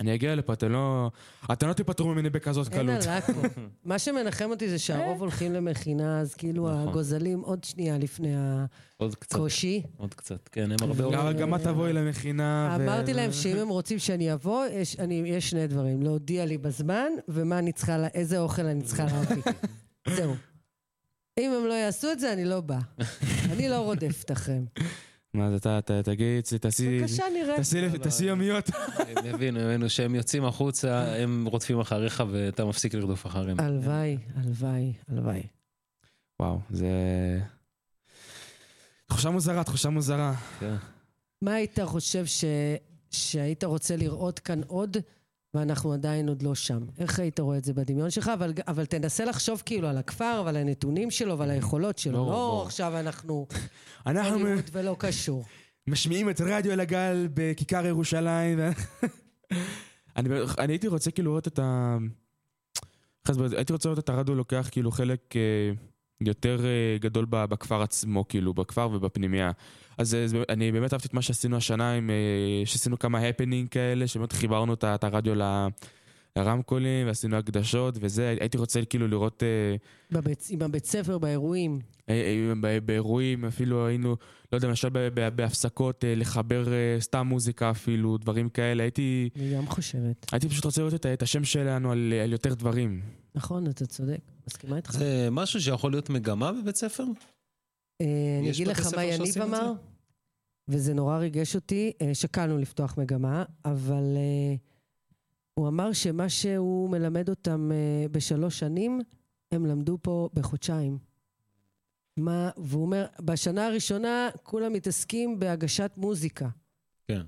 אני 0.00 0.14
אגיע 0.14 0.34
לפה, 0.34 0.52
אתם 0.52 0.72
לא... 0.72 1.10
אתם 1.52 1.68
לא 1.68 1.72
תיפטרו 1.72 2.08
ממני 2.08 2.30
בכזאת 2.30 2.72
אין 2.72 2.78
קלות. 2.86 3.06
על 3.06 3.12
עכו. 3.12 3.32
מה 3.84 3.98
שמנחם 3.98 4.50
אותי 4.50 4.68
זה 4.68 4.78
שהרוב 4.78 5.20
הולכים 5.20 5.52
למכינה, 5.52 6.20
אז 6.20 6.34
כאילו 6.34 6.68
נכון. 6.70 6.88
הגוזלים 6.88 7.40
עוד 7.40 7.64
שנייה 7.64 7.98
לפני 7.98 8.34
עוד 8.96 9.14
קצת, 9.14 9.34
הקושי. 9.34 9.82
עוד 9.96 10.14
קצת. 10.14 10.48
כן, 10.52 10.70
הם 10.72 10.76
הרבה... 10.80 11.04
גם- 11.12 11.32
גם 11.38 11.54
את 11.54 11.60
תבואי 11.60 11.92
למכינה. 11.92 12.76
ו- 12.80 12.84
אמרתי 12.84 13.14
להם 13.14 13.32
שאם 13.32 13.56
הם 13.56 13.68
רוצים 13.68 13.98
שאני 13.98 14.32
אבוא, 14.32 14.64
יש, 14.66 14.96
אני, 15.00 15.22
יש 15.26 15.50
שני 15.50 15.66
דברים. 15.66 16.02
להודיע 16.02 16.46
לי 16.46 16.58
בזמן, 16.58 17.08
ומה 17.28 17.58
אני 17.58 17.72
צריכה, 17.72 18.06
איזה 18.14 18.38
אוכל 18.38 18.66
אני 18.66 18.82
צריכה 18.82 19.04
להביא. 19.04 19.42
זהו. 20.16 20.34
אם 21.38 21.50
הם 21.60 21.66
לא 21.66 21.74
יעשו 21.74 22.12
את 22.12 22.20
זה, 22.20 22.32
אני 22.32 22.44
לא 22.44 22.60
באה. 22.60 22.80
אני 23.52 23.68
לא 23.68 23.76
רודפת 23.76 24.32
אחריהם. 24.32 24.64
מה 25.34 25.50
זה, 25.50 25.56
אתה, 25.56 25.78
אתה, 25.78 26.02
תגיד, 26.02 26.44
תעשי... 26.60 27.00
בבקשה, 27.00 27.24
נראה. 27.34 27.56
תעשי 27.56 27.80
לי- 27.80 27.98
תעשי 27.98 28.24
יומיות. 28.24 28.70
הם 29.16 29.26
יבינו, 29.26 29.58
הם 29.60 29.66
יבינו 29.66 29.90
שהם 29.90 30.14
יוצאים 30.14 30.44
החוצה, 30.44 31.14
הם 31.16 31.46
רודפים 31.50 31.80
אחריך 31.80 32.24
ואתה 32.30 32.64
מפסיק 32.64 32.94
לרדוף 32.94 33.26
אחריהם. 33.26 33.60
הלוואי, 33.60 34.18
הלוואי, 34.36 34.92
הלוואי. 35.08 35.42
וואו, 36.40 36.58
זה... 36.70 36.88
תחושה 39.06 39.30
מוזרה, 39.30 39.64
תחושה 39.64 39.90
מוזרה. 39.90 40.34
כן. 40.60 40.74
מה 41.42 41.54
היית 41.54 41.78
חושב 41.84 42.26
ש... 42.26 42.44
שהיית 43.10 43.64
רוצה 43.64 43.96
לראות 43.96 44.38
כאן 44.38 44.60
עוד, 44.66 44.96
ואנחנו 45.54 45.92
עדיין 45.92 46.28
עוד 46.28 46.42
לא 46.42 46.54
שם? 46.54 46.82
איך 46.98 47.18
היית 47.18 47.40
רואה 47.40 47.58
את 47.58 47.64
זה 47.64 47.72
בדמיון 47.72 48.10
שלך? 48.10 48.28
אבל, 48.28 48.52
אבל 48.68 48.86
תנסה 48.86 49.24
לחשוב 49.24 49.62
כאילו 49.66 49.88
על 49.88 49.98
הכפר 49.98 50.42
ועל 50.44 50.56
הנתונים 50.56 51.10
שלו 51.10 51.38
ועל 51.38 51.50
היכולות 51.50 51.98
שלו. 51.98 52.12
ברור, 52.12 52.30
לא 52.30 52.36
ברור. 52.36 52.62
עכשיו 52.62 53.00
אנחנו 53.00 53.46
אנחנו 54.06 54.38
הוליווד 54.38 54.70
ולא 54.72 54.96
קשור. 54.98 55.44
משמיעים 55.86 56.30
את 56.30 56.40
רדיו 56.40 56.72
אל 56.72 56.80
הגל 56.80 57.28
בכיכר 57.34 57.86
ירושלים. 57.86 58.58
אני 60.16 60.28
אני 60.58 60.72
הייתי 60.72 60.88
רוצה 60.88 61.10
כאילו 61.10 61.30
לראות 61.30 61.48
את 61.48 61.58
ה... 61.58 61.96
הייתי 63.56 63.72
רוצה 63.72 63.88
לראות 63.88 64.04
את 64.04 64.08
הרדיו 64.08 64.34
לוקח 64.34 64.68
כאילו 64.70 64.90
חלק 64.90 65.36
אה, 65.36 65.72
יותר 66.26 66.60
אה, 66.64 66.98
גדול 67.00 67.26
בכפר 67.30 67.82
עצמו, 67.82 68.28
כאילו, 68.28 68.54
בכפר 68.54 68.88
ובפנימייה. 68.92 69.50
אז 69.98 70.14
אה, 70.14 70.26
אני 70.48 70.72
באמת 70.72 70.92
אהבתי 70.92 71.08
את 71.08 71.14
מה 71.14 71.22
שעשינו 71.22 71.56
השנה, 71.56 71.92
עם, 71.92 72.10
אה, 72.10 72.66
שעשינו 72.66 72.98
כמה 72.98 73.18
הפנינג 73.18 73.68
כאלה, 73.68 74.06
שבאמת 74.06 74.32
חיברנו 74.32 74.74
את 74.74 75.04
הרדיו 75.04 75.34
ל- 75.34 75.66
לרמקולים, 76.36 77.06
ועשינו 77.06 77.36
הקדשות 77.36 77.94
וזה, 78.00 78.36
הייתי 78.40 78.58
רוצה 78.58 78.84
כאילו 78.84 79.08
לראות... 79.08 79.42
בבית, 80.10 80.46
עם 80.50 80.62
הבית 80.62 80.84
ספר, 80.84 81.18
באירועים. 81.18 81.80
באירועים, 82.84 83.44
אפילו 83.44 83.86
היינו, 83.86 84.16
לא 84.52 84.56
יודע, 84.56 84.68
למשל 84.68 84.88
בהפסקות, 85.34 86.04
לחבר 86.16 86.64
סתם 86.98 87.26
מוזיקה 87.26 87.70
אפילו, 87.70 88.18
דברים 88.18 88.48
כאלה. 88.48 88.82
הייתי, 88.82 89.28
אני 89.36 89.54
גם 89.54 89.66
חושבת. 89.66 90.26
הייתי 90.32 90.48
פשוט 90.48 90.64
רוצה 90.64 90.82
לראות 90.82 91.06
את 91.06 91.22
השם 91.22 91.44
שלנו 91.44 91.92
על, 91.92 92.12
על 92.24 92.32
יותר 92.32 92.54
דברים. 92.54 93.00
נכון, 93.34 93.66
אתה 93.66 93.86
צודק. 93.86 94.20
מסכימה 94.46 94.76
איתך. 94.76 94.92
זה 94.92 95.28
משהו 95.30 95.60
שיכול 95.60 95.90
להיות 95.90 96.10
מגמה 96.10 96.52
בבית 96.52 96.76
ספר? 96.76 97.04
אה, 98.00 98.38
אני 98.40 98.50
אגיד 98.50 98.66
לך 98.68 98.94
מה 98.94 99.04
יניב 99.04 99.42
אמר, 99.42 99.72
וזה 100.68 100.94
נורא 100.94 101.18
ריגש 101.18 101.54
אותי. 101.54 101.92
אה, 102.02 102.14
שקלנו 102.14 102.58
לפתוח 102.58 102.98
מגמה, 102.98 103.44
אבל 103.64 104.16
אה, 104.16 104.54
הוא 105.54 105.68
אמר 105.68 105.92
שמה 105.92 106.28
שהוא 106.28 106.90
מלמד 106.90 107.28
אותם 107.28 107.70
בשלוש 108.10 108.58
שנים, 108.58 109.00
הם 109.52 109.66
למדו 109.66 109.98
פה 110.02 110.28
בחודשיים. 110.34 110.98
מה, 112.16 112.50
והוא 112.56 112.82
אומר, 112.82 113.06
בשנה 113.20 113.66
הראשונה 113.66 114.28
כולם 114.42 114.72
מתעסקים 114.72 115.38
בהגשת 115.38 115.90
מוזיקה. 115.96 116.48
כן. 117.08 117.22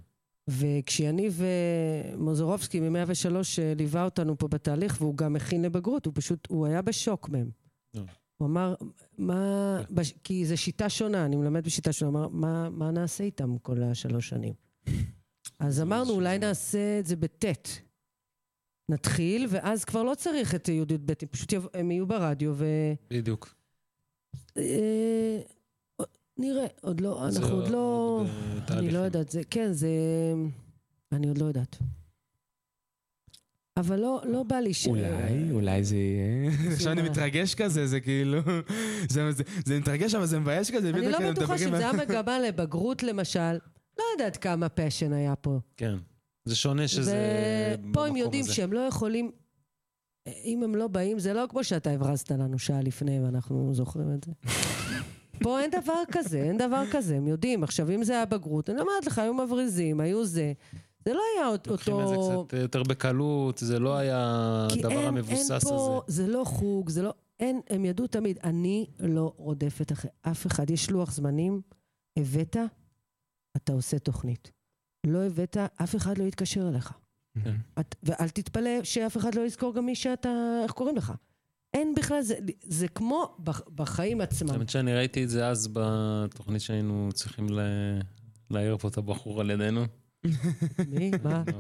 וכשיניב 0.49 1.43
אה, 1.43 2.16
מוזורובסקי 2.16 2.80
מ-103 2.80 3.34
אה, 3.62 3.72
ליווה 3.76 4.05
אותנו 4.05 4.38
פה 4.38 4.49
בתהליך, 4.49 4.97
והוא 5.01 5.16
גם 5.16 5.36
הכין 5.36 5.62
לבגרות, 5.62 6.07
הוא 6.07 6.12
פשוט, 6.16 6.49
הוא 6.51 6.66
היה 6.66 6.82
בשוק 6.82 7.28
מהם. 7.28 7.51
אה. 7.97 8.03
הוא 8.36 8.49
אמר, 8.49 8.74
מה, 9.18 9.82
בש, 9.90 10.12
כי 10.24 10.47
זו 10.47 10.57
שיטה 10.57 10.88
שונה, 10.88 11.24
אני 11.24 11.36
מלמד 11.36 11.64
בשיטה 11.64 11.93
שונה, 11.93 12.18
הוא 12.18 12.26
אמר, 12.26 12.28
מה, 12.28 12.70
מה 12.70 12.90
נעשה 12.90 13.24
איתם 13.24 13.59
כל 13.59 13.82
השלוש 13.82 14.28
שנים? 14.28 14.55
אז 15.59 15.80
אמרנו, 15.80 16.11
אולי 16.11 16.38
נעשה 16.38 16.99
את 16.99 17.07
זה 17.07 17.16
בטית. 17.16 17.82
נתחיל, 18.88 19.47
ואז 19.49 19.84
כבר 19.84 20.03
לא 20.03 20.14
צריך 20.14 20.55
את 20.55 20.68
י"ב, 20.68 21.14
פשוט 21.14 21.53
יב... 21.53 21.66
הם 21.74 21.90
יהיו 21.90 22.07
ברדיו, 22.07 22.53
ו... 22.57 22.66
בדיוק. 23.11 23.55
אה, 26.40 26.44
נראה, 26.44 26.66
עוד 26.80 27.00
לא, 27.00 27.26
אנחנו 27.28 27.48
עוד 27.54 27.68
לא... 27.68 28.24
אני. 28.70 28.90
לא 28.90 28.98
יודעת, 28.98 29.30
זה, 29.30 29.40
כן, 29.50 29.72
זה... 29.72 29.88
אני 31.12 31.28
עוד 31.28 31.38
לא 31.38 31.44
יודעת. 31.44 31.76
אבל 33.76 34.00
לא, 34.00 34.22
לא 34.24 34.42
בא 34.42 34.56
לי 34.56 34.74
ש... 34.74 34.86
אולי, 34.86 35.50
אולי 35.52 35.84
זה 35.84 35.96
יהיה... 35.96 36.50
עכשיו 36.72 36.92
אני? 36.92 37.02
מתרגש 37.02 37.54
כזה, 37.54 37.86
זה 37.86 38.00
כאילו... 38.00 38.38
זה- 39.08 39.32
זה- 39.32 39.42
זה 39.64 39.78
מתרגש, 39.80 40.14
אבל 40.14 40.26
זה 40.26 40.38
מבייש 40.40 40.70
כזה. 40.70 40.90
אני 40.90 41.08
לא 41.08 41.30
בטוחה 41.32 41.58
שאם 41.58 41.70
זה 41.70 41.78
היה 41.78 41.92
מגמה 41.92 42.38
לבגרות 42.40 43.02
למשל, 43.02 43.52
לא 43.98 44.04
יודעת 44.12 44.36
כמה 44.36 44.68
פשן 44.68 45.12
היה 45.12 45.36
פה. 45.36 45.58
כן. 45.76 45.96
זה 46.44 46.56
שונה 46.56 46.88
שזה... 46.88 47.16
ופה 47.90 48.06
הם 48.06 48.16
יודעים 48.16 48.44
הזה. 48.44 48.52
שהם 48.54 48.72
לא 48.72 48.80
יכולים, 48.80 49.30
אם 50.26 50.60
הם 50.64 50.74
לא 50.74 50.88
באים, 50.88 51.18
זה 51.18 51.32
לא 51.32 51.44
כמו 51.48 51.64
שאתה 51.64 51.90
הברזת 51.90 52.30
לנו 52.30 52.58
שעה 52.58 52.82
לפני 52.82 53.20
ואנחנו 53.20 53.74
זוכרים 53.74 54.14
את 54.14 54.24
זה. 54.24 54.32
פה 55.43 55.61
אין 55.61 55.70
דבר 55.70 56.03
כזה, 56.12 56.43
אין 56.43 56.59
דבר 56.59 56.82
כזה, 56.93 57.16
הם 57.16 57.26
יודעים. 57.28 57.64
עכשיו, 57.64 57.90
אם 57.90 58.05
זה 58.05 58.12
היה 58.12 58.26
בגרות, 58.26 58.70
אני 58.70 58.80
אומרת 58.80 59.07
לך, 59.07 59.18
היו 59.18 59.34
מבריזים, 59.34 60.01
היו 60.01 60.24
זה. 60.24 60.53
זה 61.05 61.14
לא 61.14 61.22
היה 61.36 61.49
אות- 61.49 61.66
לוקחים 61.66 62.01
את 62.01 62.09
זה 62.09 62.14
אותו... 62.14 62.45
קצת 62.49 62.59
יותר 62.59 62.82
בקלות, 62.82 63.59
זה 63.59 63.78
לא 63.78 63.97
היה 63.97 64.18
הדבר 64.72 64.88
אין, 64.90 64.99
אין 64.99 65.09
המבוסס 65.09 65.64
פה, 65.64 66.03
הזה. 66.09 66.22
זה 66.22 66.26
לא 66.32 66.45
חוג, 66.45 66.88
זה 66.90 67.03
לא... 67.03 67.14
אין, 67.40 67.61
הם 67.70 67.84
ידעו 67.84 68.07
תמיד, 68.07 68.38
אני 68.45 68.86
לא 69.01 69.32
רודפת 69.36 69.93
אחרי 69.93 70.11
אף 70.22 70.47
אחד. 70.47 70.70
יש 70.70 70.90
לוח 70.90 71.12
זמנים, 71.12 71.61
הבאת, 72.18 72.57
אתה 73.57 73.72
עושה 73.72 73.99
תוכנית. 73.99 74.51
לא 75.07 75.18
הבאת, 75.24 75.57
אף 75.57 75.97
אחד 75.97 76.18
לא 76.18 76.24
יתקשר 76.24 76.68
אליך. 76.68 76.93
כן. 77.45 77.55
את, 77.80 77.95
ואל 78.03 78.28
תתפלא 78.28 78.70
שאף 78.84 79.16
אחד 79.16 79.34
לא 79.34 79.40
יזכור 79.40 79.74
גם 79.74 79.86
מי 79.86 79.95
שאתה, 79.95 80.30
איך 80.62 80.72
קוראים 80.72 80.97
לך. 80.97 81.12
אין 81.74 81.94
בכלל, 81.94 82.22
זה, 82.22 82.34
זה 82.62 82.88
כמו 82.88 83.34
בח, 83.38 83.60
בחיים 83.74 84.20
עצמם. 84.20 84.50
האמת 84.50 84.68
שאני 84.68 84.94
ראיתי 84.94 85.24
את 85.24 85.28
זה 85.30 85.46
אז 85.48 85.68
בתוכנית 85.72 86.60
שהיינו 86.62 87.08
צריכים 87.14 87.46
להעיר 88.50 88.76
פה 88.76 88.88
את 88.88 88.96
הבחור 88.98 89.40
על 89.40 89.50
ידינו. 89.50 89.84
מי? 90.88 91.10
מה? 91.24 91.42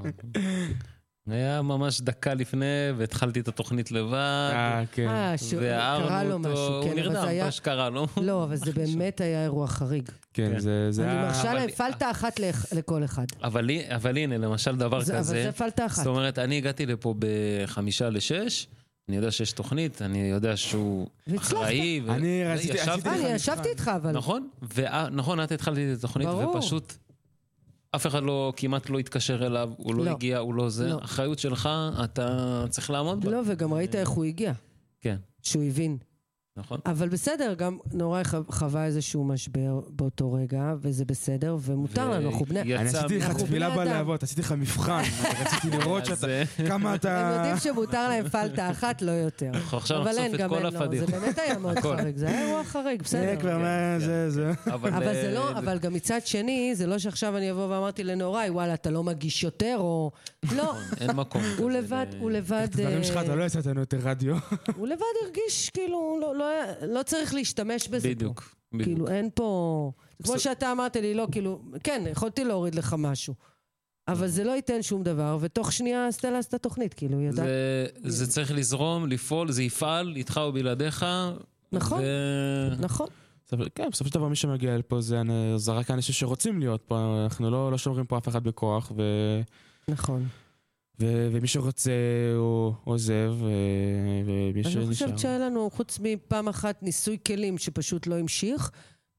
היה 1.30 1.62
ממש 1.62 2.00
דקה 2.00 2.34
לפני, 2.34 2.66
והתחלתי 2.96 3.40
את 3.40 3.48
התוכנית 3.48 3.90
לבד, 3.92 4.50
אה, 4.52 4.82
כן. 4.92 5.08
אה, 5.08 5.38
שקרה 5.38 5.60
והערנו 5.60 6.28
לו 6.28 6.34
אותו, 6.36 6.48
משהו, 6.52 6.74
הוא 6.74 6.84
כן, 6.84 6.90
אבל 6.90 7.00
נרדם, 7.00 7.12
זה 7.12 7.22
היה... 7.28 7.44
מה 7.44 7.50
שקרה 7.50 7.90
לו. 7.90 8.06
לא, 8.16 8.44
אבל 8.44 8.56
זה 8.56 8.72
באמת 8.78 9.20
היה 9.20 9.42
אירוע 9.42 9.66
חריג. 9.66 10.08
כן, 10.34 10.50
כן. 10.52 10.58
זה 10.58 10.86
זה 10.92 11.02
אני 11.04 11.10
היה... 11.12 11.22
מרשה 11.26 11.54
להם 11.54 11.70
פלטה 11.70 12.10
אחת 12.10 12.40
לכ- 12.40 12.72
לכל 12.72 13.04
אחד. 13.04 13.24
אבל 13.42 13.70
הנה, 14.18 14.38
למשל 14.38 14.76
דבר 14.76 15.00
זה- 15.00 15.12
אבל 15.12 15.20
כזה, 15.20 15.42
זה 15.44 15.52
פלטה 15.52 15.86
אחת. 15.86 15.96
זאת 15.96 16.06
אומרת, 16.06 16.38
אני 16.38 16.56
הגעתי 16.58 16.86
לפה 16.86 17.14
בחמישה 17.18 18.10
לשש, 18.10 18.66
אני 19.12 19.16
יודע 19.16 19.30
שיש 19.30 19.52
תוכנית, 19.52 20.02
אני 20.02 20.18
יודע 20.18 20.56
שהוא. 20.56 21.06
אחראי. 21.36 22.00
ו- 22.04 22.12
אני 22.12 22.44
רציתי- 22.44 22.74
ישבתי- 22.74 22.90
עשיתי 22.90 23.08
לך 23.08 23.14
אני. 23.24 23.32
ישבתי 23.34 23.68
איתך, 23.68 23.90
אבל... 23.96 24.12
נכון, 24.12 24.48
ו- 24.74 25.08
נכון, 25.10 25.40
את 25.42 25.52
התחלתי 25.52 25.92
את 25.92 25.98
התוכנית, 25.98 26.28
ברור. 26.28 26.56
ופשוט 26.56 26.92
אף 27.96 28.06
אחד 28.06 28.22
לא, 28.22 28.52
כמעט 28.56 28.90
לא 28.90 28.98
התקשר 28.98 29.46
אליו, 29.46 29.70
הוא 29.76 29.94
לא 29.94 30.04
לא. 30.04 30.10
הגיע, 30.10 30.38
הוא 30.38 30.54
לא 30.54 30.68
זה. 30.68 30.88
לא. 30.88 30.98
אחריות 31.04 31.38
שלך, 31.38 31.68
אתה 32.04 32.64
צריך 32.70 32.90
לעמוד 32.90 33.24
בה. 33.24 33.30
לא, 33.30 33.40
וגם 33.46 33.72
ראית 33.74 33.94
איך 33.94 34.08
הוא 34.08 34.24
הגיע, 34.24 34.52
כן, 35.00 35.16
שהוא 35.42 35.62
הבין. 35.64 35.98
נכון. 36.56 36.80
אבל 36.86 37.08
בסדר, 37.08 37.54
גם 37.54 37.78
נורא 37.92 38.22
חווה 38.48 38.86
איזשהו 38.86 39.24
משבר 39.24 39.80
באותו 39.88 40.32
רגע, 40.32 40.74
וזה 40.80 41.04
בסדר, 41.04 41.56
ומותר 41.60 42.10
לנו, 42.10 42.30
אנחנו 42.30 42.46
בני... 42.46 42.60
ויצא 42.60 42.80
אני 42.80 42.88
עשיתי 42.88 43.18
לך 43.18 43.32
תפילה 43.32 43.66
אדם. 43.66 43.76
בלהבות, 43.76 44.22
עשיתי 44.22 44.40
לך 44.40 44.52
מבחן, 44.52 45.02
רציתי 45.40 45.76
לראות 45.76 46.06
שאתה... 46.06 46.28
אה, 46.28 46.44
כמה 46.68 46.90
הם 46.90 46.94
אתה... 46.94 47.34
יודעים 47.36 47.56
שמותר 47.56 48.08
להם 48.08 48.28
פלטה 48.28 48.70
אחת, 48.70 49.02
לא 49.02 49.10
יותר. 49.10 49.50
אנחנו 49.54 49.78
עכשיו 49.78 50.02
אבל 50.02 50.10
נחשוף 50.10 50.34
את 50.34 50.48
כל 50.48 50.54
אין, 50.54 50.62
לא, 50.62 50.70
זה 50.70 50.78
הפדיחות. 50.78 51.10
באמת 51.10 51.38
היה 51.38 51.58
מאוד. 51.58 51.78
חריג, 51.78 52.16
זה 52.16 52.26
היה 52.26 52.46
אירוע 52.46 52.64
חריג, 52.64 53.02
זה 53.06 53.18
בסדר. 53.18 53.40
כבר 53.40 53.58
מה... 53.58 53.96
כן. 54.00 54.06
זה... 54.06 54.30
זה... 54.30 54.52
אבל 54.66 54.90
זה 54.90 55.28
אה, 55.28 55.34
לא, 55.34 55.50
אבל 55.50 55.78
גם 55.78 55.92
מצד 55.92 56.20
שני, 56.24 56.74
זה 56.74 56.86
לא 56.86 56.98
שעכשיו 56.98 57.36
אני 57.36 57.50
אבוא 57.50 57.66
ואמרתי 57.66 58.04
לנהוראי, 58.04 58.50
וואלה, 58.50 58.74
אתה 58.74 58.90
לא 58.90 59.02
מגיש 59.02 59.44
יותר, 59.44 59.76
או... 59.78 60.10
לא, 60.56 60.74
אין 61.00 61.10
מקום. 61.10 61.42
הוא 61.58 61.70
לבד, 61.70 62.06
הוא 62.18 62.30
לבד... 62.30 62.66
את 62.70 62.74
הדברים 62.74 63.04
שלך 63.04 63.16
אה, 63.16 63.22
אתה 63.22 63.34
לא 63.34 63.44
יצאת 63.44 63.66
לנו 63.66 63.80
יותר 63.80 63.98
רדיו. 64.02 64.36
הוא 64.76 64.88
לבד 64.88 65.02
הרגיש 65.24 65.70
כאילו, 65.70 66.18
לא- 66.42 66.94
לא 66.94 67.02
צריך 67.02 67.34
להשתמש 67.34 67.88
בזה 67.88 68.08
פה. 68.08 68.14
בדיוק, 68.14 68.54
בדיוק. 68.72 68.84
כאילו, 68.88 69.08
אין 69.08 69.28
פה... 69.34 69.92
זה 70.18 70.24
כמו. 70.32 70.38
שאתה 70.38 70.72
אמרת 70.72 70.96
לי, 70.96 71.14
לא, 71.14 71.28
כאילו, 71.32 71.62
כן, 71.84 72.04
יכולתי 72.10 72.44
להוריד 72.44 72.74
לך 72.74 72.94
משהו. 72.98 73.34
אבל 74.08 74.26
זה 74.28 74.44
לא 74.44 74.50
ייתן 74.52 74.82
שום 74.82 75.02
דבר, 75.02 75.38
ותוך 75.40 75.72
שנייה 75.72 76.12
סטלה 76.12 76.38
עשתה 76.38 76.58
תוכנית, 76.58 76.94
כאילו, 76.94 77.18
היא 77.18 77.28
ידעה. 77.28 77.46
זה, 77.46 77.86
זה 78.04 78.26
צריך 78.26 78.52
לזרום, 78.52 79.06
לפעול, 79.08 79.52
זה 79.52 79.62
יפעל, 79.62 80.12
איתך 80.16 80.40
או 80.44 80.52
בלעדיך. 80.52 81.06
נכון. 81.72 82.00
ו... 82.02 82.06
נכון. 82.80 83.06
כן, 83.74 83.88
בסופו 83.92 84.08
של 84.08 84.14
דבר 84.14 84.28
מי 84.28 84.36
שמגיע 84.36 84.78
לפה 84.78 85.00
זה 85.00 85.20
אני- 85.20 85.52
זה 85.56 85.72
רק 85.72 85.90
האנשים 85.90 86.12
שרוצים 86.14 86.60
להיות 86.60 86.82
פה, 86.86 87.20
אנחנו 87.24 87.50
לא 87.50 87.70
לא 87.70 87.78
שומרים 87.78 88.06
פה 88.06 88.18
אף 88.18 88.28
אחד 88.28 88.44
בכוח, 88.44 88.92
ו... 88.96 89.02
נכון. 89.88 90.26
ו- 91.02 91.28
ומי 91.32 91.48
שרוצה 91.48 91.90
הוא 92.36 92.72
עוזב, 92.84 93.32
ו- 93.38 93.46
ומי 94.26 94.52
אני 94.54 94.64
שנשאר. 94.64 94.86
חושבת 94.86 95.18
שהיה 95.18 95.38
לנו, 95.38 95.70
חוץ 95.70 95.98
מפעם 96.02 96.48
אחת 96.48 96.82
ניסוי 96.82 97.18
כלים 97.26 97.58
שפשוט 97.58 98.06
לא 98.06 98.18
המשיך, 98.18 98.70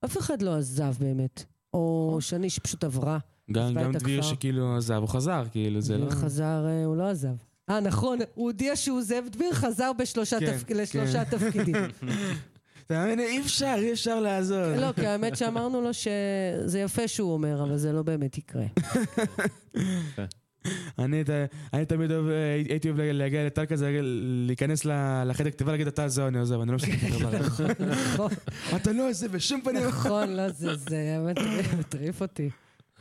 אף 0.05 0.17
אחד 0.17 0.41
לא 0.41 0.55
עזב 0.55 0.93
באמת. 0.99 1.43
או 1.73 2.17
שני 2.21 2.49
שפשוט 2.49 2.83
עברה. 2.83 3.17
גם 3.51 3.73
גם 3.73 3.91
דביר. 3.91 4.21
שכאילו 4.21 4.77
עזב, 4.77 4.93
הוא 4.95 5.07
חזר, 5.07 5.43
כאילו, 5.51 5.81
זה 5.81 5.97
לא... 5.97 6.05
דביר 6.05 6.19
חזר, 6.19 6.65
אה, 6.67 6.85
הוא 6.85 6.95
לא 6.95 7.09
עזב. 7.09 7.35
אה, 7.69 7.79
נכון, 7.79 8.19
הוא 8.35 8.45
הודיע 8.45 8.75
שהוא 8.75 8.97
עוזב, 8.97 9.23
דביר 9.31 9.53
חזר 9.53 9.91
בשלושה 9.99 10.39
כן, 10.39 10.57
תפק- 10.57 10.71
לשלושה 10.71 11.25
תפקידים. 11.31 11.75
אתה 12.87 13.03
מבין? 13.03 13.19
אי 13.19 13.39
אפשר, 13.41 13.75
אי 13.77 13.91
אפשר 13.93 14.19
לעזור. 14.19 14.75
לא, 14.77 14.91
כי 14.95 15.05
האמת 15.07 15.37
שאמרנו 15.37 15.81
לו 15.81 15.89
שזה 15.93 16.79
יפה 16.79 17.07
שהוא 17.07 17.33
אומר, 17.33 17.63
אבל 17.63 17.77
זה 17.77 17.91
לא 17.91 18.01
באמת 18.01 18.37
יקרה. 18.37 18.65
אני 20.99 21.23
אני 21.73 21.85
תמיד 21.85 22.11
אוהב, 22.11 22.27
אה, 22.27 22.53
הייתי 22.69 22.89
אוהב 22.89 22.99
להגיע 23.01 23.45
לטל 23.45 23.65
כזה, 23.65 23.99
להיכנס 24.47 24.85
ל- 24.85 25.23
לחדר 25.25 25.51
כתיבה, 25.51 25.71
להגיד, 25.71 25.87
אתה 25.87 26.07
זהו, 26.07 26.27
אני 26.27 26.39
עוזב, 26.39 26.59
אני 26.61 26.71
לא 26.71 26.77
יותר 26.77 27.29
ברח. 27.29 27.61
נכון, 28.13 28.31
אתה 28.75 28.91
לא 28.91 29.09
עוזב 29.09 29.31
בשום 29.31 29.61
פנים. 29.63 29.87
נכון, 29.87 30.29
לא, 30.35 30.49
זה 30.49 30.75
זה 30.75 31.17
באמת 31.25 31.37
מטריף 31.79 32.21
אותי. 32.21 32.49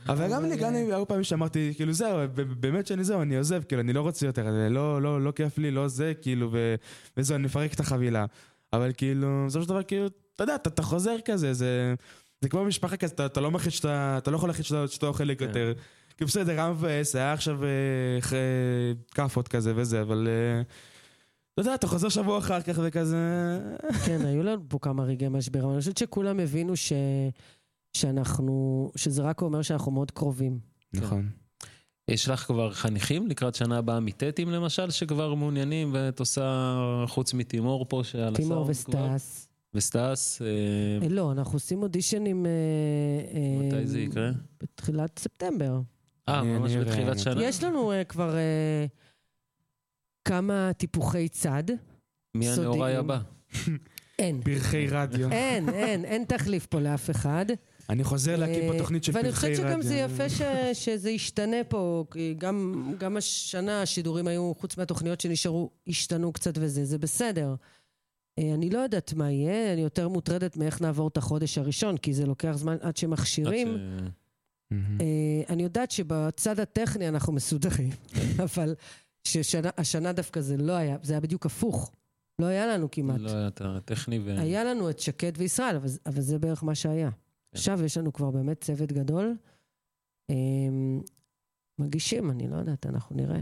אבל 0.08 0.28
גם 0.32 0.44
לי, 0.44 0.56
גם 0.56 0.72
לי, 0.72 0.78
היו 0.78 1.08
פעמים 1.08 1.24
שאמרתי, 1.24 1.72
כאילו, 1.76 1.92
זהו, 1.92 2.18
ב- 2.34 2.42
באמת 2.60 2.86
שאני 2.86 3.04
זהו, 3.04 3.22
אני 3.22 3.36
עוזב, 3.36 3.62
כאילו, 3.62 3.82
אני 3.82 3.92
לא 3.92 4.00
רוצה 4.00 4.26
יותר, 4.26 4.46
לא, 4.70 5.02
לא, 5.02 5.20
לא 5.24 5.30
כיף 5.30 5.58
לי, 5.58 5.70
לא 5.70 5.88
זה, 5.88 6.12
כאילו, 6.22 6.48
ו- 6.52 6.74
וזהו, 7.16 7.34
אני 7.36 7.44
מפרק 7.44 7.74
את 7.74 7.80
החבילה. 7.80 8.24
אבל 8.72 8.90
כאילו, 8.96 9.44
בסופו 9.46 9.62
של 9.62 9.68
דבר, 9.68 9.82
כאילו, 9.82 10.06
אתה 10.34 10.42
יודע, 10.44 10.54
אתה, 10.54 10.68
חוזר 10.82 11.16
כזה, 11.24 11.54
זה, 11.54 11.94
זה 12.40 12.48
כמו 12.48 12.64
משפחה 12.64 12.96
כזה, 12.96 13.14
אתה, 13.14 13.26
אתה 13.26 13.40
לא 13.40 13.50
אתה 14.18 14.30
לא 14.30 14.36
יכול 14.36 14.48
להחליט 14.48 14.66
שאתה, 14.66 14.88
שאתה 14.88 15.06
אוכל 15.06 15.24
יותר. 15.46 15.72
כאילו, 16.22 16.44
בסדר, 16.44 16.52
היה 16.52 16.70
מבאס, 16.70 17.16
היה 17.16 17.32
עכשיו 17.32 17.64
אה, 17.64 18.38
כאפות 19.14 19.48
כזה 19.48 19.72
וזה, 19.76 20.02
אבל... 20.02 20.28
אה, 20.30 20.62
אתה 21.54 21.60
יודע, 21.60 21.74
אתה 21.74 21.86
חוזר 21.86 22.08
שבוע 22.08 22.38
אחר 22.38 22.60
כך 22.62 22.78
וכזה... 22.82 23.16
כן, 24.06 24.26
היו 24.26 24.42
לנו 24.42 24.62
פה 24.68 24.78
כמה 24.78 25.04
רגעי 25.04 25.28
משבר, 25.28 25.60
אבל 25.60 25.70
אני 25.70 25.78
חושבת 25.78 25.98
שכולם 25.98 26.40
הבינו 26.40 26.76
ש... 26.76 26.92
שאנחנו, 27.92 28.90
שזה 28.96 29.22
רק 29.22 29.42
אומר 29.42 29.62
שאנחנו 29.62 29.92
מאוד 29.92 30.10
קרובים. 30.10 30.58
נכון. 30.92 31.28
יש 32.08 32.28
לך 32.28 32.40
כבר 32.40 32.72
חניכים 32.72 33.26
לקראת 33.26 33.54
שנה 33.54 33.78
הבאה 33.78 34.00
מטטים 34.00 34.50
למשל, 34.50 34.90
שכבר 34.90 35.34
מעוניינים, 35.34 35.90
ואת 35.94 36.20
עושה, 36.20 36.74
חוץ 37.08 37.34
מתימור 37.34 37.86
פה, 37.88 38.00
שעל 38.04 38.34
תימור 38.34 38.70
הסאונד 38.70 38.96
כבר. 38.96 39.16
וסטס, 39.74 40.42
אה, 40.42 40.46
אה, 41.02 41.08
לא, 41.08 41.32
אנחנו 41.32 41.56
עושים 41.56 41.82
אודישנים... 41.82 42.46
אה, 42.46 42.50
אה, 43.34 43.66
מתי 43.66 43.86
זה 43.86 44.00
יקרה? 44.00 44.30
בתחילת 44.62 45.18
ספטמבר. 45.18 45.80
אה, 46.28 46.42
ממש 46.42 46.72
בתחילת 46.72 47.18
שנה? 47.18 47.44
יש 47.44 47.64
לנו 47.64 47.92
אה, 47.92 48.04
כבר 48.04 48.36
אה, 48.36 48.86
כמה 50.24 50.70
טיפוחי 50.76 51.28
צד. 51.28 51.64
מי 52.34 52.48
הנאוראי 52.48 52.78
סודיים. 52.78 52.98
הבא? 52.98 53.18
אין. 54.18 54.42
פרחי 54.42 54.86
רדיו. 54.86 55.30
אין, 55.32 55.68
אין, 55.68 56.04
אין 56.04 56.24
תחליף 56.24 56.66
פה 56.66 56.80
לאף 56.80 57.10
אחד. 57.10 57.46
אני 57.90 58.04
חוזר 58.04 58.36
להקים 58.36 58.66
פה 58.66 58.72
אה, 58.72 58.78
תוכנית 58.78 59.04
של 59.04 59.12
פרחי 59.12 59.26
רדיו. 59.26 59.32
ואני 59.32 59.56
חושבת 59.56 59.70
שגם 59.70 59.82
זה 59.82 59.94
יפה 59.94 60.28
ש, 60.28 60.42
שזה 60.72 61.10
ישתנה 61.10 61.64
פה, 61.68 62.04
כי 62.10 62.34
גם, 62.38 62.84
גם 62.98 63.16
השנה 63.16 63.82
השידורים 63.82 64.26
היו, 64.26 64.52
חוץ 64.54 64.76
מהתוכניות 64.76 65.20
שנשארו, 65.20 65.70
השתנו 65.86 66.32
קצת 66.32 66.52
וזה, 66.56 66.84
זה 66.84 66.98
בסדר. 66.98 67.54
אה, 68.38 68.54
אני 68.54 68.70
לא 68.70 68.78
יודעת 68.78 69.12
מה 69.12 69.30
יהיה, 69.30 69.72
אני 69.72 69.80
יותר 69.80 70.08
מוטרדת 70.08 70.56
מאיך 70.56 70.80
נעבור 70.80 71.08
את 71.08 71.16
החודש 71.16 71.58
הראשון, 71.58 71.96
כי 71.96 72.14
זה 72.14 72.26
לוקח 72.26 72.52
זמן 72.52 72.76
עד 72.80 72.96
שמכשירים. 72.96 73.68
עד 73.68 73.74
ש-. 73.74 74.02
אה, 74.02 74.08
אני 75.48 75.62
יודעת 75.62 75.90
שבצד 75.90 76.60
הטכני 76.60 77.08
אנחנו 77.08 77.32
מסודרים, 77.32 77.90
אבל 78.44 78.74
שהשנה 79.24 80.12
דווקא 80.12 80.40
זה 80.40 80.56
לא 80.56 80.72
היה, 80.72 80.96
זה 81.02 81.12
היה 81.12 81.20
בדיוק 81.20 81.46
הפוך. 81.46 81.92
לא 82.38 82.46
היה 82.46 82.66
לנו 82.66 82.90
כמעט. 82.90 83.20
לא 83.20 83.30
היה 83.30 83.48
את 83.48 83.60
הטכני 83.64 84.18
ו... 84.18 84.40
היה 84.40 84.64
לנו 84.64 84.90
את 84.90 84.98
שקד 84.98 85.32
וישראל, 85.36 85.76
אבל, 85.76 85.88
אבל 86.06 86.20
זה 86.20 86.38
בערך 86.38 86.64
מה 86.64 86.74
שהיה. 86.74 87.10
עכשיו 87.52 87.84
יש 87.84 87.98
לנו 87.98 88.12
כבר 88.12 88.30
באמת 88.30 88.60
צוות 88.60 88.92
גדול. 88.92 89.36
אמ, 90.30 91.00
מגישים, 91.78 92.30
אני 92.30 92.48
לא 92.48 92.56
יודעת, 92.56 92.86
אנחנו 92.86 93.16
נראה. 93.16 93.40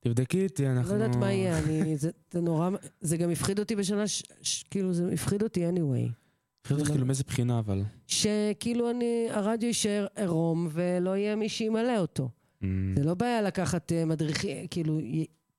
תבדקי 0.00 0.42
איתי, 0.42 0.68
אנחנו... 0.68 0.96
לא 0.98 1.04
יודעת 1.04 1.16
מה 1.16 1.32
יהיה, 1.32 1.58
אני, 1.58 1.96
זה, 1.96 2.10
זה 2.30 2.40
נורא, 2.40 2.70
זה 3.00 3.16
גם 3.16 3.30
הפחיד 3.30 3.58
אותי 3.58 3.76
בשנה, 3.76 4.06
ש, 4.06 4.22
ש, 4.42 4.62
כאילו 4.62 4.92
זה 4.92 5.12
הפחיד 5.12 5.42
אותי 5.42 5.68
anyway. 5.68 6.21
חשבתי 6.66 6.84
כאילו 6.84 7.06
מאיזה 7.06 7.24
בחינה 7.26 7.58
אבל. 7.58 7.82
שכאילו 8.06 8.90
אני, 8.90 9.26
הרדיו 9.30 9.66
יישאר 9.68 10.06
עירום 10.16 10.68
ולא 10.70 11.16
יהיה 11.16 11.36
מי 11.36 11.48
שימלא 11.48 11.98
אותו. 11.98 12.28
אמ, 12.62 12.94
זה 12.98 13.04
לא 13.04 13.14
בעיה 13.14 13.42
לקחת 13.42 13.92
אה, 13.92 14.04
מדריכים, 14.04 14.66
כאילו, 14.66 15.00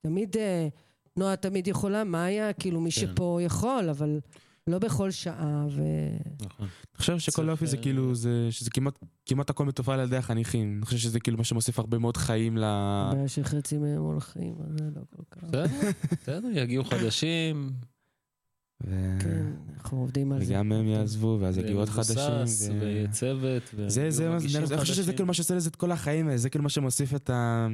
תמיד, 0.02 0.38
אה, 0.38 0.68
נועה 1.18 1.36
תמיד 1.36 1.68
יכולה, 1.68 2.04
מה 2.04 2.26
היה? 2.26 2.54
כאילו, 2.54 2.82
מי 2.82 2.92
כן. 2.92 3.02
שפה 3.02 3.40
יכול, 3.42 3.90
אבל 3.90 4.20
לא 4.68 4.80
בכל 4.80 5.12
שעה, 5.12 5.66
ו... 5.70 5.82
נכון. 6.42 6.68
אני 6.68 6.98
חושב 6.98 7.20
שכל 7.20 7.50
היופי 7.50 7.68
זה 7.68 7.78
אה, 7.78 7.82
כאילו, 7.82 8.16
זה- 8.16 8.48
שזה 8.52 8.70
כמעט- 8.70 9.00
כמעט 9.26 9.50
הכל 9.50 9.66
מתופעל 9.66 10.00
על 10.00 10.06
ידי 10.08 10.18
החניכים. 10.18 10.76
אני 10.78 10.86
חושב 10.86 10.98
שזה 10.98 11.20
כאילו 11.20 11.38
מה 11.38 11.44
שמוסיף 11.44 11.80
הרבה 11.80 11.98
מאוד 11.98 12.18
חיים 12.18 12.58
ל... 12.58 12.64
הבעיה 12.66 13.28
שחצי 13.28 13.78
מהם 13.78 14.02
הולכים, 14.02 14.56
אז 14.66 14.78
זה 14.78 14.86
לא 14.96 15.02
כל 15.16 15.24
כך. 15.32 15.44
בסדר, 15.44 15.90
בסדר, 16.12 16.48
יגיעו 16.54 16.84
חדשים. 16.84 17.70
ו- 18.84 19.18
כן, 19.20 19.46
אנחנו 19.78 20.00
עובדים 20.00 20.32
על 20.32 20.44
זה. 20.44 20.54
וגם 20.54 20.72
הם 20.72 20.88
יעזבו, 20.88 21.38
ואז 21.42 21.58
יגיעו 21.58 21.80
עוד 21.80 21.90
חדשים. 21.90 22.74
ו- 22.76 22.82
ויהיה 22.82 23.08
צוות. 23.12 23.64
זה, 23.88 24.00
ויהיו 24.00 24.12
זה, 24.12 24.30
מגישים 24.30 24.62
אני 24.62 24.78
חושב 24.78 24.94
שזה 24.94 25.02
חדשים. 25.02 25.14
כאילו 25.16 25.28
מה 25.28 25.34
שעושה 25.34 25.56
לזה 25.56 25.70
את 25.70 25.76
כל 25.76 25.92
החיים 25.92 26.38
זה 26.38 26.50
כאילו 26.50 26.64
מה 26.64 26.70
שמוסיף 26.70 27.16
את 27.16 27.30
ה... 27.30 27.68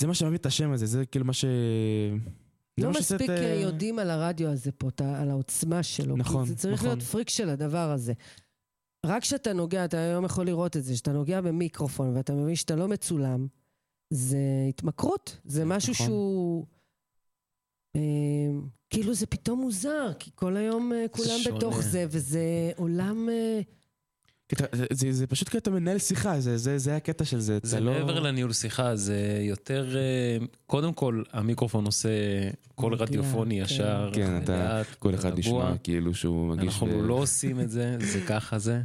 זה 0.00 0.06
מה 0.06 0.14
שמביא 0.14 0.38
את 0.38 0.46
השם 0.46 0.72
הזה, 0.72 0.86
זה 0.86 1.06
כאילו 1.06 1.24
מה 1.24 1.32
ש... 1.32 1.44
לא 2.78 2.88
מה 2.88 2.94
שעושה 2.94 3.16
את, 3.16 3.20
מספיק 3.20 3.30
אה, 3.30 3.60
יודעים 3.62 3.98
על 3.98 4.10
הרדיו 4.10 4.48
הזה 4.48 4.72
פה, 4.72 4.88
על 4.98 5.30
העוצמה 5.30 5.82
שלו. 5.82 6.16
נכון, 6.16 6.44
כי 6.44 6.50
זה 6.50 6.56
צריך 6.56 6.74
נכון. 6.74 6.88
להיות 6.88 7.02
פריק 7.02 7.28
של 7.28 7.48
הדבר 7.48 7.90
הזה. 7.90 8.12
רק 9.06 9.22
כשאתה 9.22 9.52
נוגע, 9.52 9.84
אתה 9.84 9.98
היום 9.98 10.24
יכול 10.24 10.46
לראות 10.46 10.76
את 10.76 10.84
זה, 10.84 10.94
כשאתה 10.94 11.12
נוגע 11.12 11.40
במיקרופון 11.40 12.16
ואתה 12.16 12.32
מבין 12.32 12.54
שאתה 12.54 12.76
לא 12.76 12.88
מצולם, 12.88 13.46
זה 14.10 14.38
התמכרות. 14.68 15.40
זה 15.44 15.64
משהו 15.64 15.92
נכון. 15.92 16.06
שהוא... 16.06 16.66
אה, 17.96 18.00
כאילו 18.90 19.14
זה 19.14 19.26
פתאום 19.26 19.60
מוזר, 19.60 20.12
כי 20.18 20.30
כל 20.34 20.56
היום 20.56 20.92
אה, 20.92 21.08
כולם. 21.10 21.56
בתוך 21.56 21.80
זה, 21.80 22.06
וזה 22.10 22.40
עולם... 22.76 23.28
אה, 23.28 23.60
כי 24.48 25.12
זה, 25.12 25.26
פשוט 25.26 25.48
כאילו 25.48 25.60
אתה 25.60 25.70
מנהל 25.70 25.98
שיחה, 25.98 26.40
זה, 26.40 26.56
זה, 26.56 26.78
זה 26.78 26.96
הקטע 26.96 27.24
של 27.24 27.40
זה. 27.40 27.58
זה 27.62 27.80
לא... 27.80 27.92
מעבר 27.92 28.20
לניהול 28.20 28.52
שיחה, 28.52 28.96
זה 28.96 29.38
יותר... 29.42 29.96
אה, 29.96 30.46
קודם 30.66 30.92
כל, 30.92 31.22
המיקרופון 31.32 31.86
עושה 31.86 32.08
קול 32.74 32.94
רדיופוני 32.94 33.58
כן. 33.58 33.64
ישר. 33.64 34.10
כן, 34.14 34.42
אתה- 34.42 34.82
כל 34.98 35.14
אחד. 35.14 35.38
נשמע 35.38 35.76
כאילו 35.82 36.14
שהוא 36.14 36.48
מגיש... 36.48 36.64
אנחנו 36.64 37.02
לא 37.02 37.14
עושים 37.14 37.60
את 37.60 37.70
זה, 37.70 37.96
זה 38.00 38.20
ככה 38.28 38.58
זה. 38.58 38.80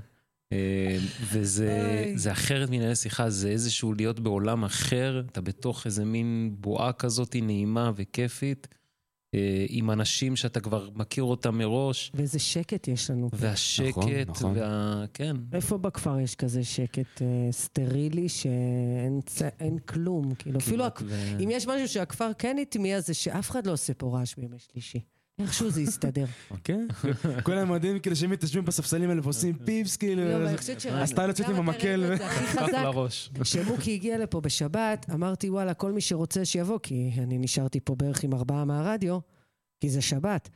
וזה 1.33 2.31
אחרת 2.31 2.69
מנהל 2.69 2.95
שיחה, 2.95 3.29
זה 3.29 3.49
איזשהו 3.49 3.93
להיות 3.93 4.19
בעולם 4.19 4.63
אחר, 4.63 5.23
אתה 5.31 5.41
בתוך 5.41 5.85
איזה 5.85 6.05
מין 6.05 6.55
בועה 6.59 6.93
כזאת 6.93 7.35
נעימה 7.41 7.91
וכיפית, 7.95 8.67
עם 9.69 9.91
אנשים 9.91 10.35
שאתה 10.35 10.59
כבר 10.59 10.89
מכיר 10.95 11.23
אותם 11.23 11.57
מראש, 11.57 12.11
ואיזה 12.13 12.39
שקט 12.39 12.87
יש 12.87 13.09
לנו. 13.09 13.29
והשקט, 13.33 13.97
נכון, 13.97 14.11
נכון. 14.27 14.53
וה... 14.57 15.05
כן. 15.13 15.35
איפה 15.53 15.77
בכפר 15.77 16.19
יש 16.19 16.35
כזה 16.35 16.63
שקט 16.63 17.21
אה, 17.21 17.27
סטרילי 17.51 18.29
שאין 18.29 19.19
צ- 19.25 19.41
אין 19.59 19.77
כלום? 19.79 20.35
כאילו, 20.35 20.59
אפילו 20.59 20.85
ו- 21.01 21.37
אם 21.43 21.49
יש 21.51 21.67
משהו 21.67 21.87
שהכפר 21.87 22.31
כן 22.37 22.57
הטמיע 22.61 22.99
זה 23.01 23.13
שאף 23.13 23.49
אחד 23.49 23.67
לא 23.67 23.71
עושה 23.71 23.93
פה 23.93 24.17
רעש 24.17 24.35
בימי 24.37 24.57
שלישי. 24.71 24.99
איכשהו 25.39 25.69
זה 25.69 25.81
יסתדר. 25.81 26.25
כן, 26.63 26.87
כולם 27.43 27.71
יודעים 27.73 27.99
כאילו 27.99 28.15
שהם 28.15 28.29
מתיישבים 28.29 28.65
בספסלים 28.65 29.09
האלה 29.09 29.21
ועושים 29.23 29.57
פיפס 29.57 29.97
כאילו. 29.97 30.23
לא, 30.25 30.35
אבל 30.35 30.43
זה- 30.43 30.49
אני 30.49 30.57
חושבת 30.57 30.81
ש... 30.81 30.85
אז 30.85 31.11
אתה 31.11 31.21
יוצאת 31.23 31.49
עם 31.49 31.55
המקל. 31.55 32.15
כשמוקי 33.41 33.93
הגיע 33.93 34.17
לפה 34.17 34.41
בשבת, 34.41 35.05
אמרתי, 35.13 35.49
וואלה, 35.49 35.73
כל 35.73 35.91
מי 35.91 36.01
שרוצה 36.01 36.45
שיבוא, 36.45 36.79
כי 36.83 37.11
אני 37.17 37.37
נשארתי 37.37 37.79
פה 37.79 37.95
בערך 37.95 38.23
עם 38.23 38.33
ארבעה 38.33 38.65
מהרדיו, 38.65 39.19
כי 39.79 39.89
זה 39.89 40.01
שבת. 40.01 40.49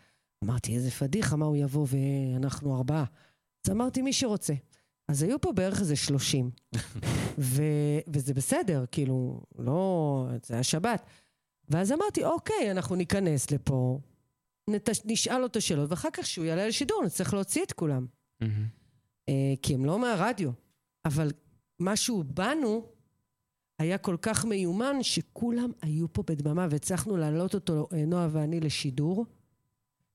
אמרתי, 0.44 0.76
איזה 0.76 0.92
פדיחה, 0.92 1.36
מה 1.36 1.46
הוא 1.46 1.56
יבוא 1.58 1.88
ואנחנו 1.90 2.76
ארבעה. 2.78 3.06
אז 3.66 3.72
אמרתי, 3.72 4.02
מי 4.02 4.14
שרוצה. 4.14 4.54
אז 5.08 5.24
היו 5.24 5.42
פה 5.42 5.52
בערך 5.52 5.80
איזה 5.80 5.96
שלושים. 5.96 6.50
ו... 7.38 7.64
וזה 8.08 8.34
בסדר, 8.34 8.86
כאילו, 8.92 9.42
לא... 9.58 10.28
זה 10.46 10.54
היה 10.54 10.64
שבת. 10.64 11.06
ואז 11.70 11.92
אמרתי, 11.92 12.24
אוקיי, 12.24 12.72
אנחנו 12.72 12.96
ניכנס 12.96 13.52
לפה, 13.52 14.00
נת... 14.70 14.90
נשאל 15.06 15.44
אותו 15.44 15.62
שאלות, 15.62 15.90
ואחר 15.90 16.10
כך 16.14 16.26
שהוא 16.26 16.46
יעלה 16.46 16.68
לשידור, 16.68 17.04
נצטרך 17.06 17.34
להוציא 17.34 17.64
את 17.64 17.74
כולם. 17.74 18.06
מהמם. 18.42 18.66
אה, 19.30 19.54
כי 19.62 19.74
הם 19.74 19.86
לא 19.86 20.00
מהרדיו. 20.00 20.52
אבל 21.06 21.32
משהו 21.80 22.24
בנו 22.24 22.86
היה 23.80 23.98
כל 23.98 24.18
כך 24.22 24.46
מיומן 24.46 25.04
שכולם 25.04 25.72
היו 25.82 26.14
פה 26.14 26.24
בדממה 26.28 26.68
והצלחנו 26.70 27.18
להעלות 27.18 27.54
אותו, 27.54 27.88
אה, 27.94 28.06
נועה 28.06 28.28
ואני, 28.32 28.60
לשידור, 28.60 29.26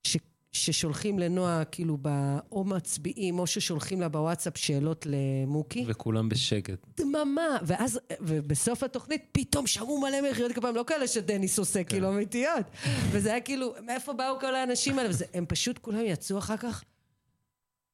ש, 0.03 0.17
ששולחים 0.55 1.19
לנועה 1.19 1.65
כאילו 1.65 1.99
ב... 2.03 2.09
או 2.53 2.65
מצביעים 2.65 3.39
או 3.39 3.47
ששולחים 3.47 4.01
לה 4.01 4.09
בוואטסאפ 4.09 4.59
שאלות 4.59 5.07
למוקי. 5.07 5.85
וכולם 5.89 6.29
בשקט. 6.29 6.87
דממה, 6.97 7.59
ואז, 7.63 8.01
ובסוף 8.21 8.83
התוכנית 8.83 9.23
פתאום 9.33 9.67
שמעו 9.67 10.01
מלא 10.01 10.31
מחיאות 10.31 10.53
כפיים, 10.53 10.75
לא 10.75 10.85
כאלה 10.87 11.09
שדניס 11.09 11.59
עושה, 11.59 11.85
כאילו 11.85 12.09
אמיתיות. 12.09 12.67
וזה 13.11 13.31
היה 13.31 13.41
כאילו, 13.41 13.75
מאיפה 13.87 14.13
באו 14.13 14.41
כל 14.41 14.55
האנשים 14.55 14.99
האלה? 14.99 15.11
וזה, 15.11 15.25
הם 15.35 15.47
פשוט 15.49 15.79
כולם 15.79 16.01
יצאו 16.05 16.39
אחר 16.39 16.57
כך. 16.57 16.85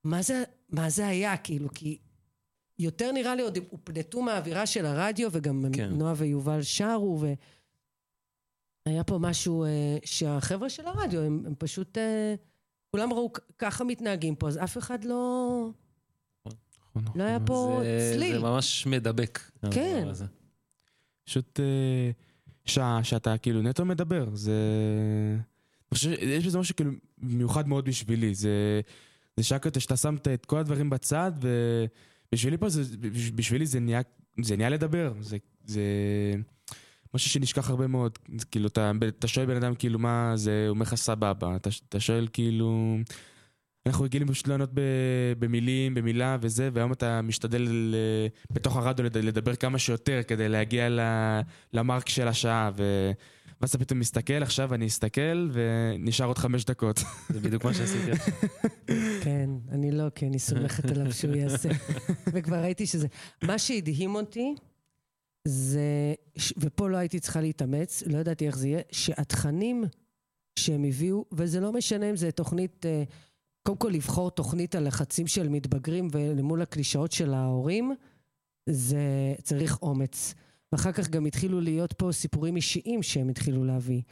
מה 0.05 0.23
זה, 0.23 0.43
מה 0.69 0.91
זה 0.91 1.07
היה, 1.07 1.37
כאילו, 1.37 1.69
כי 1.75 1.99
יותר 2.79 3.13
נראה 3.13 3.35
לי 3.35 3.43
עוד 3.43 3.59
הופנטו 3.71 4.23
מהאווירה 4.23 4.67
של 4.67 4.87
הרדיו, 4.87 5.29
וגם 5.33 5.65
כן. 5.73 5.91
נועה 5.93 6.15
ויובל 6.17 6.63
שרו, 6.63 7.21
והיה 8.87 9.05
פה 9.05 9.19
משהו 9.19 9.65
אה, 9.65 9.97
שהחבר'ה 10.05 10.69
של 10.69 10.87
הרדיו, 10.87 11.21
הם, 11.21 11.43
הם 11.47 11.55
פשוט, 11.59 11.99
אה, 11.99 12.35
כולם 12.91 13.13
ראו, 13.13 13.33
"כ- 13.33 13.39
ככה 13.59 13.85
מתנהגים 13.85 14.35
פה, 14.35 14.49
אז 14.49 14.59
אף 14.65 14.79
אחד 14.79 15.05
לא, 15.05 15.69
נכון, 16.97 17.13
לא 17.19 17.25
היה 17.25 17.35
נכון. 17.35 17.47
פה 17.47 17.81
זה- 17.83 18.11
צליל. 18.15 18.33
זה 18.33 18.39
ממש 18.39 18.87
מדבק. 18.87 19.41
כן. 19.71 20.09
פשוט 21.25 21.61
אה, 21.61 22.11
שעה 22.65 23.05
שאתה 23.05 23.39
כאילו 23.39 23.63
נטו 23.63 23.85
מדבר, 23.85 24.29
זה... 24.35 24.53
אני 25.37 25.95
חושב 25.99 26.11
שיש 26.17 26.47
בזה 26.47 26.59
משהו 26.59 26.77
כאילו 26.77 26.91
מיוחד 27.19 27.69
מאוד 27.69 27.85
בשבילי, 27.85 28.35
זה, 28.35 28.81
זה 29.37 29.45
שעה 29.45 29.59
כזה 29.59 29.81
שאתה 29.81 29.97
שמת 29.97 30.29
את 30.29 30.47
כל 30.47 30.59
הדברים 30.59 30.91
בצד, 30.91 31.33
ובשבילי 32.33 32.59
פה 32.59 32.69
זה, 32.69 32.83
בשבילי 33.35 33.67
זה 33.67 33.81
נהיה, 33.81 34.01
זה 34.43 34.57
נהיה 34.57 34.69
לדבר, 34.71 35.13
זה, 35.21 35.37
זה 35.65 35.83
משהו 37.15 37.31
שנשכח 37.31 37.71
הרבה 37.71 37.87
מאוד, 37.87 38.19
כאילו 38.51 38.69
אתה, 38.69 38.91
אתה 39.09 39.29
שואל 39.29 39.47
בן 39.47 39.57
אדם 39.57 39.75
כאילו 39.75 39.99
מה 39.99 40.33
זה, 40.35 40.65
הוא 40.69 40.75
אומר 40.75 40.83
לך 40.83 40.95
סבבה, 40.95 41.57
אתה, 41.57 41.71
אתה 41.89 42.01
שואל 42.01 42.29
כאילו... 42.33 42.97
אנחנו 43.87 44.05
רגילים 44.05 44.29
פשוט 44.29 44.49
לענות 44.49 44.71
ב- 44.75 44.81
במילים, 45.39 45.95
במילה 45.95 46.37
וזה, 46.41 46.71
והיום 46.73 46.93
אתה 46.93 47.23
משתדל 47.23 47.63
ל- 47.63 47.95
בתוך 48.53 48.77
הרדיו 48.77 49.05
לד- 49.05 49.17
לדבר 49.19 49.55
כמה 49.55 49.79
שיותר 49.79 50.21
כדי 50.29 50.49
להגיע 50.49 50.89
ל- 50.89 51.41
למרק 51.73 52.09
של 52.09 52.29
השעה, 52.29 52.71
ו... 52.77 53.11
ואז 53.61 53.71
אתה 53.71 53.79
פתאום 53.79 53.99
מסתכל, 54.01 54.33
עכשיו 54.43 54.75
אני 54.75 54.87
אסתכל, 54.87 55.49
ונשאר 55.53 56.27
עוד 56.27 56.39
חמש 56.39 56.65
דקות. 56.65 57.01
זה 57.29 57.41
בדיוק 57.41 57.65
מה 57.65 57.75
שעשיתי. 57.75 58.11
כן, 59.25 59.51
אני 59.73 59.91
לא, 59.93 60.05
כי 60.15 60.27
אני 60.27 60.39
סומכת 60.39 60.91
עליו 60.91 61.13
שהוא 61.13 61.35
יעשה. 61.37 61.69
וכבר 62.33 62.57
ראיתי 62.57 62.87
שזה... 62.87 63.07
מה 63.43 63.59
שהדהים 63.59 64.15
אותי, 64.15 64.55
זה, 65.45 66.15
ופה 66.57 66.89
לא 66.89 66.97
הייתי 66.97 67.21
צריכה 67.21 67.41
להתאמץ, 67.41 68.03
לא 68.07 68.19
ידעתי 68.19 68.47
איך 68.47 68.59
זה 68.59 68.69
יהיה, 68.69 68.81
שהתכנים 68.93 69.85
שהם 70.59 70.85
הביאו, 70.85 71.25
וזה 71.33 71.61
לא 71.61 71.73
משנה 71.73 72.11
אם 72.11 72.17
זה 72.17 72.31
תוכנית, 72.33 72.87
אה, 72.87 73.03
קודם 73.63 73.79
כל 73.79 73.89
לבחור 73.89 74.31
תוכנית 74.31 74.75
על 74.75 74.87
לחצים 74.87 75.27
של 75.27 75.49
מתבגרים 75.49 76.09
ולמול 76.13 76.63
הקלישאות 76.63 77.13
של 77.13 77.35
ההורים, 77.35 77.93
זה 78.67 79.35
צריך 79.43 79.83
אומץ. 79.83 80.35
ואחר 80.73 80.93
כך 80.93 81.09
גם 81.09 81.27
התחילו 81.27 81.61
להיות 81.61 81.93
פה 81.93 82.13
סיפורים 82.13 82.57
אישיים 82.57 83.03
שהם 83.03 83.29
התחילו 83.29 83.65
להביא. 83.65 84.03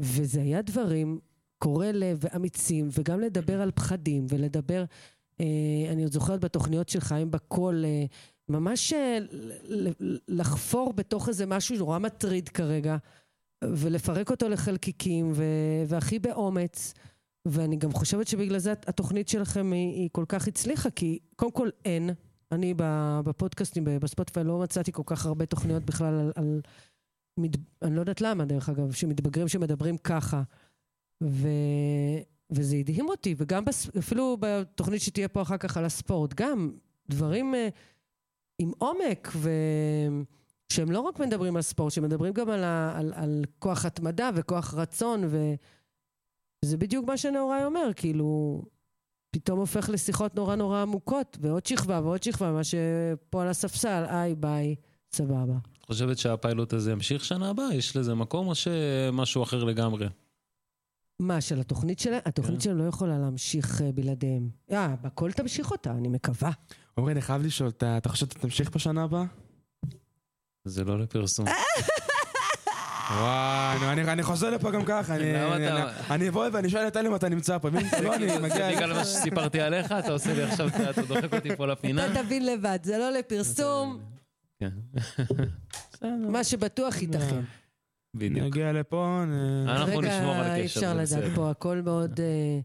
וזה 0.00 0.42
היה 0.42 0.62
דברים 0.62 1.18
קורעי 1.58 1.92
לב 1.92 2.18
ואמיצים, 2.20 2.88
וגם 2.98 3.20
לדבר 3.20 3.60
על 3.60 3.70
פחדים, 3.70 4.26
ולדבר, 4.28 4.84
אה, 5.40 5.46
אני 5.92 6.02
עוד 6.02 6.12
זוכרת 6.12 6.40
בתוכניות 6.40 6.88
של 6.88 7.00
חיים 7.00 7.30
בקול, 7.30 7.84
אה, 7.84 8.04
ממש 8.48 8.92
אה, 8.92 9.18
לחפור 10.28 10.92
בתוך 10.92 11.28
איזה 11.28 11.46
משהו 11.46 11.76
נורא 11.76 11.98
מטריד 11.98 12.48
כרגע, 12.48 12.96
ולפרק 13.64 14.30
אותו 14.30 14.48
לחלקיקים, 14.48 15.32
ו- 15.34 15.82
והכי 15.86 16.18
באומץ. 16.18 16.94
ואני 17.46 17.76
גם 17.76 17.92
חושבת 17.92 18.28
שבגלל 18.28 18.58
זה 18.58 18.72
התוכנית 18.72 19.28
שלכם 19.28 19.72
היא, 19.72 19.94
היא 19.94 20.08
כל 20.12 20.24
כך 20.28 20.48
הצליחה, 20.48 20.90
כי 20.90 21.18
קודם 21.36 21.52
כל 21.52 21.68
אין. 21.84 22.10
אני 22.52 22.74
בפודקאסטים, 23.24 23.84
ב- 23.84 23.90
בספוטיפיי, 23.90 24.44
לא 24.44 24.58
מצאתי 24.58 24.92
כל 24.92 25.02
כך 25.06 25.26
הרבה 25.26 25.46
תוכניות 25.46 25.84
בכלל 25.84 26.14
על... 26.14 26.32
על 26.34 26.60
מת, 27.38 27.56
אני 27.82 27.94
לא 27.94 28.00
יודעת 28.00 28.20
למה, 28.20 28.44
דרך 28.44 28.68
אגב, 28.68 28.92
שמתבגרים 28.92 29.48
שמדברים 29.48 29.96
ככה. 29.96 30.42
ו... 31.22 31.48
וזה 32.50 32.76
הדהים 32.76 33.08
אותי, 33.08 33.34
וגם 33.38 33.64
בס... 33.64 33.90
אפילו 33.98 34.36
בתוכנית 34.40 35.02
שתהיה 35.02 35.28
פה 35.28 35.42
אחר 35.42 35.56
כך 35.56 35.76
על 35.76 35.84
הספורט, 35.84 36.34
גם 36.34 36.70
דברים 37.08 37.54
uh, 37.54 37.56
עם 38.58 38.72
עומק. 38.78 39.28
שהם 40.72 40.90
לא 40.90 41.00
רק 41.00 41.20
מדברים 41.20 41.56
על 41.56 41.62
ספורט, 41.62 41.92
שמדברים 41.92 42.32
גם 42.32 42.50
על, 42.50 42.64
ה... 42.64 42.98
על, 42.98 43.12
על 43.16 43.44
כוח 43.58 43.84
התמדה 43.84 44.30
וכוח 44.34 44.74
רצון, 44.74 45.24
וזה 45.24 46.76
בדיוק 46.76 47.06
מה 47.06 47.16
שנאורי 47.16 47.64
אומר, 47.64 47.90
כאילו, 47.96 48.62
פתאום 49.30 49.58
הופך 49.58 49.88
לשיחות 49.88 50.34
נורא 50.34 50.54
נורא 50.54 50.82
עמוקות, 50.82 51.38
ועוד 51.40 51.66
שכבה 51.66 52.00
ועוד 52.02 52.22
שכבה, 52.22 52.52
מה 52.52 52.64
שפה 52.64 53.42
על 53.42 53.48
הספסל, 53.48 54.04
איי 54.08 54.34
ביי, 54.34 54.74
סבבה. 55.12 55.56
את 55.78 55.84
חושבת 55.84 56.18
שהפיילוט 56.18 56.72
הזה 56.72 56.92
ימשיך 56.92 57.24
שנה 57.24 57.50
הבאה? 57.50 57.74
יש 57.74 57.96
לזה 57.96 58.14
מקום 58.14 58.48
או 58.48 58.54
שמשהו 58.54 59.42
אחר 59.42 59.64
לגמרי? 59.64 60.06
מה, 61.20 61.40
של 61.40 61.60
התוכנית 61.60 61.98
שלהם? 61.98 62.20
התוכנית 62.24 62.58
כן. 62.58 62.64
שלהם 62.64 62.78
לא 62.78 62.84
יכולה 62.84 63.18
להמשיך 63.18 63.82
אה, 63.82 63.92
בלעדיהם. 63.92 64.48
אה, 64.72 64.94
בכל 65.02 65.32
תמשיך 65.32 65.70
אותה, 65.70 65.90
אני 65.90 66.08
מקווה. 66.08 66.50
עמרי, 66.98 67.12
אני 67.12 67.20
חייב 67.20 67.42
לשאול, 67.42 67.68
אתה 67.68 67.96
אתה 67.98 68.08
חושב 68.08 68.26
שאתה 68.26 68.38
תמשיך 68.38 68.70
בשנה 68.74 69.02
הבאה? 69.02 69.24
זה 70.64 70.84
לא 70.84 70.98
לפרסום. 71.00 71.46
וואי, 73.10 73.78
נו, 73.80 73.92
אני- 73.92 74.12
אני 74.12 74.22
חוזר 74.22 74.50
לפה 74.50 74.70
גם 74.70 74.84
ככה, 74.84 75.14
אני- 76.10 76.28
אבוא 76.28 76.46
ואני 76.52 76.70
שואל 76.70 76.88
את 76.88 76.96
אלי 76.96 77.08
אם 77.08 77.14
אתה 77.14 77.28
נמצא 77.28 77.58
פה, 77.58 77.68
ואם 77.72 77.86
לא, 78.02 78.14
אני 78.14 78.28
זה 78.28 78.38
מגיע... 78.40 78.76
בגלל 78.76 78.92
מה 78.92 79.04
שסיפרתי 79.04 79.60
עליך? 79.60 79.92
אתה 79.92 80.12
עושה 80.12 80.34
לי 80.34 80.42
עכשיו, 80.42 80.68
אתה 80.68 81.02
דוחק 81.02 81.34
אותי 81.34 81.56
פה 81.56 81.66
לפינה? 81.66 82.06
אתה 82.12 82.22
תבין 82.22 82.46
לבד, 82.46 82.78
זה 82.82 82.98
לא 82.98 83.10
לפרסום, 83.10 84.00
כן. 84.58 84.70
מה 86.28 86.44
שבטוח 86.44 87.02
ייתכן. 87.02 87.40
בדיוק. 88.14 88.46
נגיע 88.46 88.72
לפה, 88.72 89.24
נ- 89.26 89.68
אנחנו 89.68 90.00
נשמור 90.00 90.10
על 90.34 90.42
רגע, 90.42 90.54
אי 90.56 90.60
הקשר, 90.64 90.80
אפשר 90.80 90.94
לדעת. 91.18 91.34
פה, 91.34 91.50
הכל 91.50 91.82
מאוד 91.84 92.20
אה, 92.20 92.60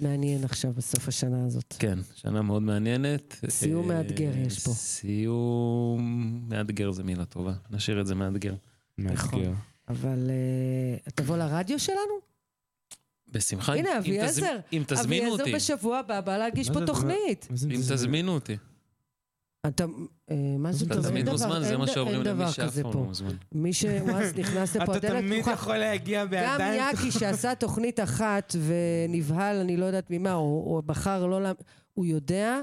מעניין 0.00 0.44
עכשיו 0.44 0.72
בסוף 0.72 1.08
השנה 1.08 1.44
הזאת. 1.46 1.74
כן, 1.78 1.98
שנה 2.14 2.42
מאוד 2.42 2.62
מעניינת. 2.62 3.40
סיום 3.48 3.90
אה, 3.90 3.96
מאתגר 4.02 4.30
יש 4.46 4.64
פה. 4.64 4.70
סיום 4.70 6.00
מאתגר 6.48 6.90
זה 6.90 7.02
מילה 7.02 7.24
טובה, 7.24 7.52
נשאיר 7.70 8.00
את 8.00 8.06
זה 8.06 8.14
מאתגר. 8.14 8.54
מאתגר. 8.98 9.52
אבל 9.88 10.30
אה, 10.30 11.10
תבוא 11.14 11.36
לרדיו 11.36 11.78
שלנו? 11.78 12.34
בשמחה. 13.32 13.74
הנה, 13.74 13.90
אם 13.92 13.96
אביעזר. 13.96 14.42
תזמ- 14.58 14.62
אם 14.76 14.82
תזמינו 14.86 15.30
אותי. 15.30 15.42
אביעזר 15.42 15.56
בשבוע 15.74 15.98
הבא 15.98 16.20
בא 16.20 16.36
להגיש 16.38 16.68
פה 16.70 16.80
זה- 16.80 16.86
תוכנית. 16.86 17.48
אם 17.74 17.80
תזמינו 17.80 18.32
אותי. 18.34 18.56
אתה, 19.66 19.84
אה, 20.30 20.36
מה 20.58 20.72
זה 20.72 20.84
אתה 20.86 21.02
תמיד 21.02 21.28
מוזמן, 21.28 21.62
זה 21.64 21.76
מה 21.76 21.86
שאומרים 21.86 22.16
אין 22.18 22.26
למי 22.26 22.34
דבר 22.34 22.50
שאף 22.50 22.64
כזה 22.66 22.82
פעם. 22.82 22.92
לא 22.92 23.00
מוזמן. 23.00 23.36
מי 23.52 23.72
שוואנס 23.72 24.34
נכנס 24.40 24.76
לפה, 24.76 24.84
אתה 24.84 25.06
הדלת 25.08 25.20
תמיד 25.20 25.42
פתוחה. 25.42 25.52
יכול 25.52 25.76
להגיע 25.76 26.24
גם 26.24 26.30
בידיים. 26.30 26.80
יאקי 26.80 27.10
שעשה 27.10 27.54
תוכנית 27.64 28.00
אחת 28.00 28.56
ונבהל, 28.66 29.56
אני 29.56 29.76
לא 29.76 29.84
יודעת 29.84 30.06
ממה, 30.10 30.34
או, 30.34 30.40
או 30.76 30.82
בחר 30.86 31.26
לא... 31.26 31.42
לה- 31.42 31.52
הוא 31.94 32.06
יודע 32.06 32.60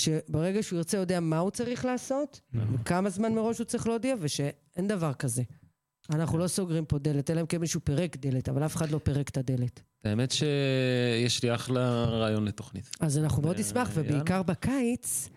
שברגע 0.00 0.62
שהוא 0.62 0.76
ירצה, 0.76 0.96
הוא 0.96 1.02
יודע 1.02 1.20
מה 1.20 1.38
הוא 1.38 1.50
צריך 1.50 1.84
לעשות, 1.84 2.40
וכמה 2.74 3.10
זמן 3.10 3.32
מראש 3.34 3.58
הוא 3.58 3.64
צריך 3.64 3.86
להודיע, 3.86 4.14
ושאין 4.20 4.88
דבר 4.88 5.12
כזה. 5.12 5.42
אנחנו 6.10 6.38
לא 6.38 6.46
סוגרים 6.46 6.84
פה 6.84 6.98
דלת, 6.98 7.30
אלא 7.30 7.40
אם 7.40 7.46
כן 7.46 7.60
מישהו 7.60 7.80
פירק 7.84 8.16
דלת, 8.16 8.48
אבל 8.48 8.64
אף 8.66 8.76
אחד 8.76 8.90
לא 8.90 9.00
פירק 9.02 9.28
את 9.28 9.36
הדלת. 9.36 9.80
האמת 10.04 10.30
שיש 10.30 11.42
לי 11.42 11.54
אחלה 11.54 12.04
רעיון 12.04 12.44
לתוכנית. 12.44 12.90
אז 13.00 13.18
אנחנו 13.18 13.42
מאוד 13.42 13.54
אה, 13.54 13.60
נשמח, 13.60 13.90
יאללה. 13.96 14.08
ובעיקר 14.10 14.42
בקיץ, 14.42 15.28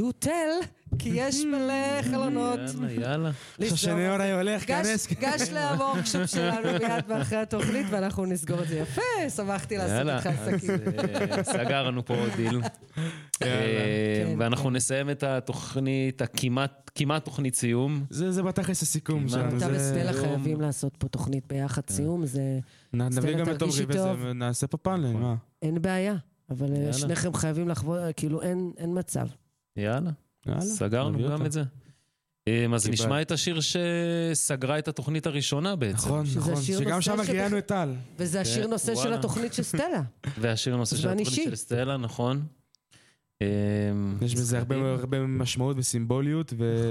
do 0.00 0.24
tell, 0.24 0.66
כי 0.98 1.08
יש 1.14 1.44
מלא 1.44 2.02
חלונות. 2.02 2.58
יאללה, 2.58 2.92
יאללה. 2.92 3.28
עכשיו 3.28 3.58
לסגור. 3.58 3.76
שניאורי 3.76 4.32
הולך, 4.32 4.66
כנס. 4.66 5.12
גש 5.12 5.50
לוורקשופ 5.50 6.26
שלנו 6.26 6.72
מיד 6.72 7.04
מאחרי 7.08 7.38
התוכנית, 7.38 7.86
ואנחנו 7.90 8.26
נסגור 8.26 8.62
את 8.62 8.68
זה 8.68 8.78
יפה, 8.78 9.30
שמחתי 9.36 9.76
לעשות 9.76 10.08
איתך 10.08 10.26
עסקים. 10.26 10.70
אה, 11.38 11.44
סגרנו 11.44 12.04
פה 12.04 12.14
עוד 12.14 12.30
דיל. 12.36 12.60
אה, 13.42 14.24
כן, 14.26 14.34
ואנחנו 14.38 14.64
כן. 14.70 14.76
נסיים 14.76 15.10
את 15.10 15.22
התוכנית, 15.22 16.22
הכמעט 16.22 16.90
כמעט 16.94 17.24
תוכנית 17.24 17.54
סיום. 17.54 18.04
זה 18.10 18.32
זה 18.32 18.42
בתכלס 18.42 18.82
הסיכום. 18.82 19.28
שלנו. 19.28 19.58
אתה 19.58 19.66
וסטלה. 19.72 20.12
חייבים 20.12 20.60
לעשות 20.60 20.96
פה 20.98 21.08
תוכנית 21.08 21.46
ביחד 21.46 21.82
סיום, 21.90 22.26
זה 22.26 22.58
נביא 22.92 23.36
גם 23.36 23.50
את 23.50 23.62
עמרי 23.62 23.86
טוב. 23.92 24.18
ונעשה 24.22 24.66
פה 24.66 24.76
פאנל, 24.76 25.12
מה? 25.12 25.34
אין 25.62 25.82
בעיה. 25.82 26.14
אבל 26.50 26.68
אה. 26.76 26.92
שניכם 26.92 27.34
חייבים 27.34 27.68
לחוות, 27.68 28.00
כאילו 28.16 28.42
אין 28.42 28.72
אין 28.78 28.98
מצב. 28.98 29.26
יאללה, 29.76 30.10
יאללה, 30.46 30.60
סגרנו 30.60 31.18
גם 31.18 31.32
אותו. 31.32 31.46
את 31.46 31.52
זה. 31.52 31.62
אה, 32.48 32.66
אז. 32.74 32.88
נשמע 32.88 33.22
את 33.22 33.30
השיר 33.30 33.60
שסגרה 33.60 34.78
את 34.78 34.88
התוכנית 34.88 35.26
הראשונה 35.26 35.76
בעצם. 35.76 35.96
נכון, 35.96 36.26
נכון. 36.36 36.62
שגם 36.62 37.00
שם 37.00 37.20
ראיינו 37.28 37.58
את 37.58 37.66
טל. 37.66 37.94
וזה 38.18 38.40
השיר 38.40 38.64
כן, 38.64 38.70
נושא 38.70 38.94
של. 38.94 39.12
התוכנית 39.12 39.54
של 39.54 39.62
סטלה. 39.62 40.02
והשיר 40.40 40.76
נושא 40.76 40.96
של 40.96 41.08
התוכנית. 41.08 41.44
של 41.44 41.56
סטלה, 41.56 41.96
נכון. 41.96 42.42
אה, 43.42 43.46
יש 44.22 44.34
בזה 44.34 44.58
הרבה 44.58 45.20
משמעות 45.20 45.76
וסימבוליות, 45.78 46.52
ו... 46.58 46.86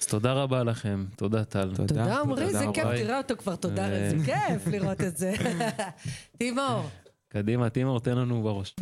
אז 0.00 0.06
תודה 0.06 0.32
רבה 0.32 0.64
לכם, 0.64 1.04
תודה 1.16 1.44
טל. 1.44 1.70
תודה. 1.74 2.20
עמרי, 2.20 2.52
זה. 2.52 2.64
כיף, 2.74 2.84
תראה 2.84 3.18
אותו 3.18 3.34
כבר, 3.38 3.56
תודה, 3.56 3.90
אה. 3.90 4.10
זה 4.10 4.24
כיף 4.24 4.66
לראות 4.66 5.00
את 5.00 5.16
זה. 5.16 5.34
תימור. 6.38 6.88
קדימה, 7.28 7.70
טימור, 7.70 8.00
תן 8.00 8.18
לנו 8.18 8.42
בראש. 8.42 8.74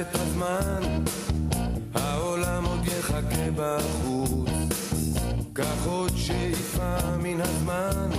את 0.00 0.14
הזמן, 0.14 1.02
העולם 1.94 2.64
עוד 2.64 2.86
יחכה 2.86 3.50
בחוץ. 3.56 4.50
קח 5.52 5.86
עוד 5.86 6.12
שאיפה 6.16 7.16
מן 7.22 7.40
הזמן, 7.40 8.10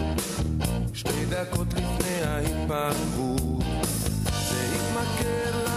שתי 0.93 1.25
דקות 1.29 1.67
לפני 1.73 2.21
ההתפרקות. 2.23 3.63
זה 4.49 4.75
יתמקד 4.75 5.70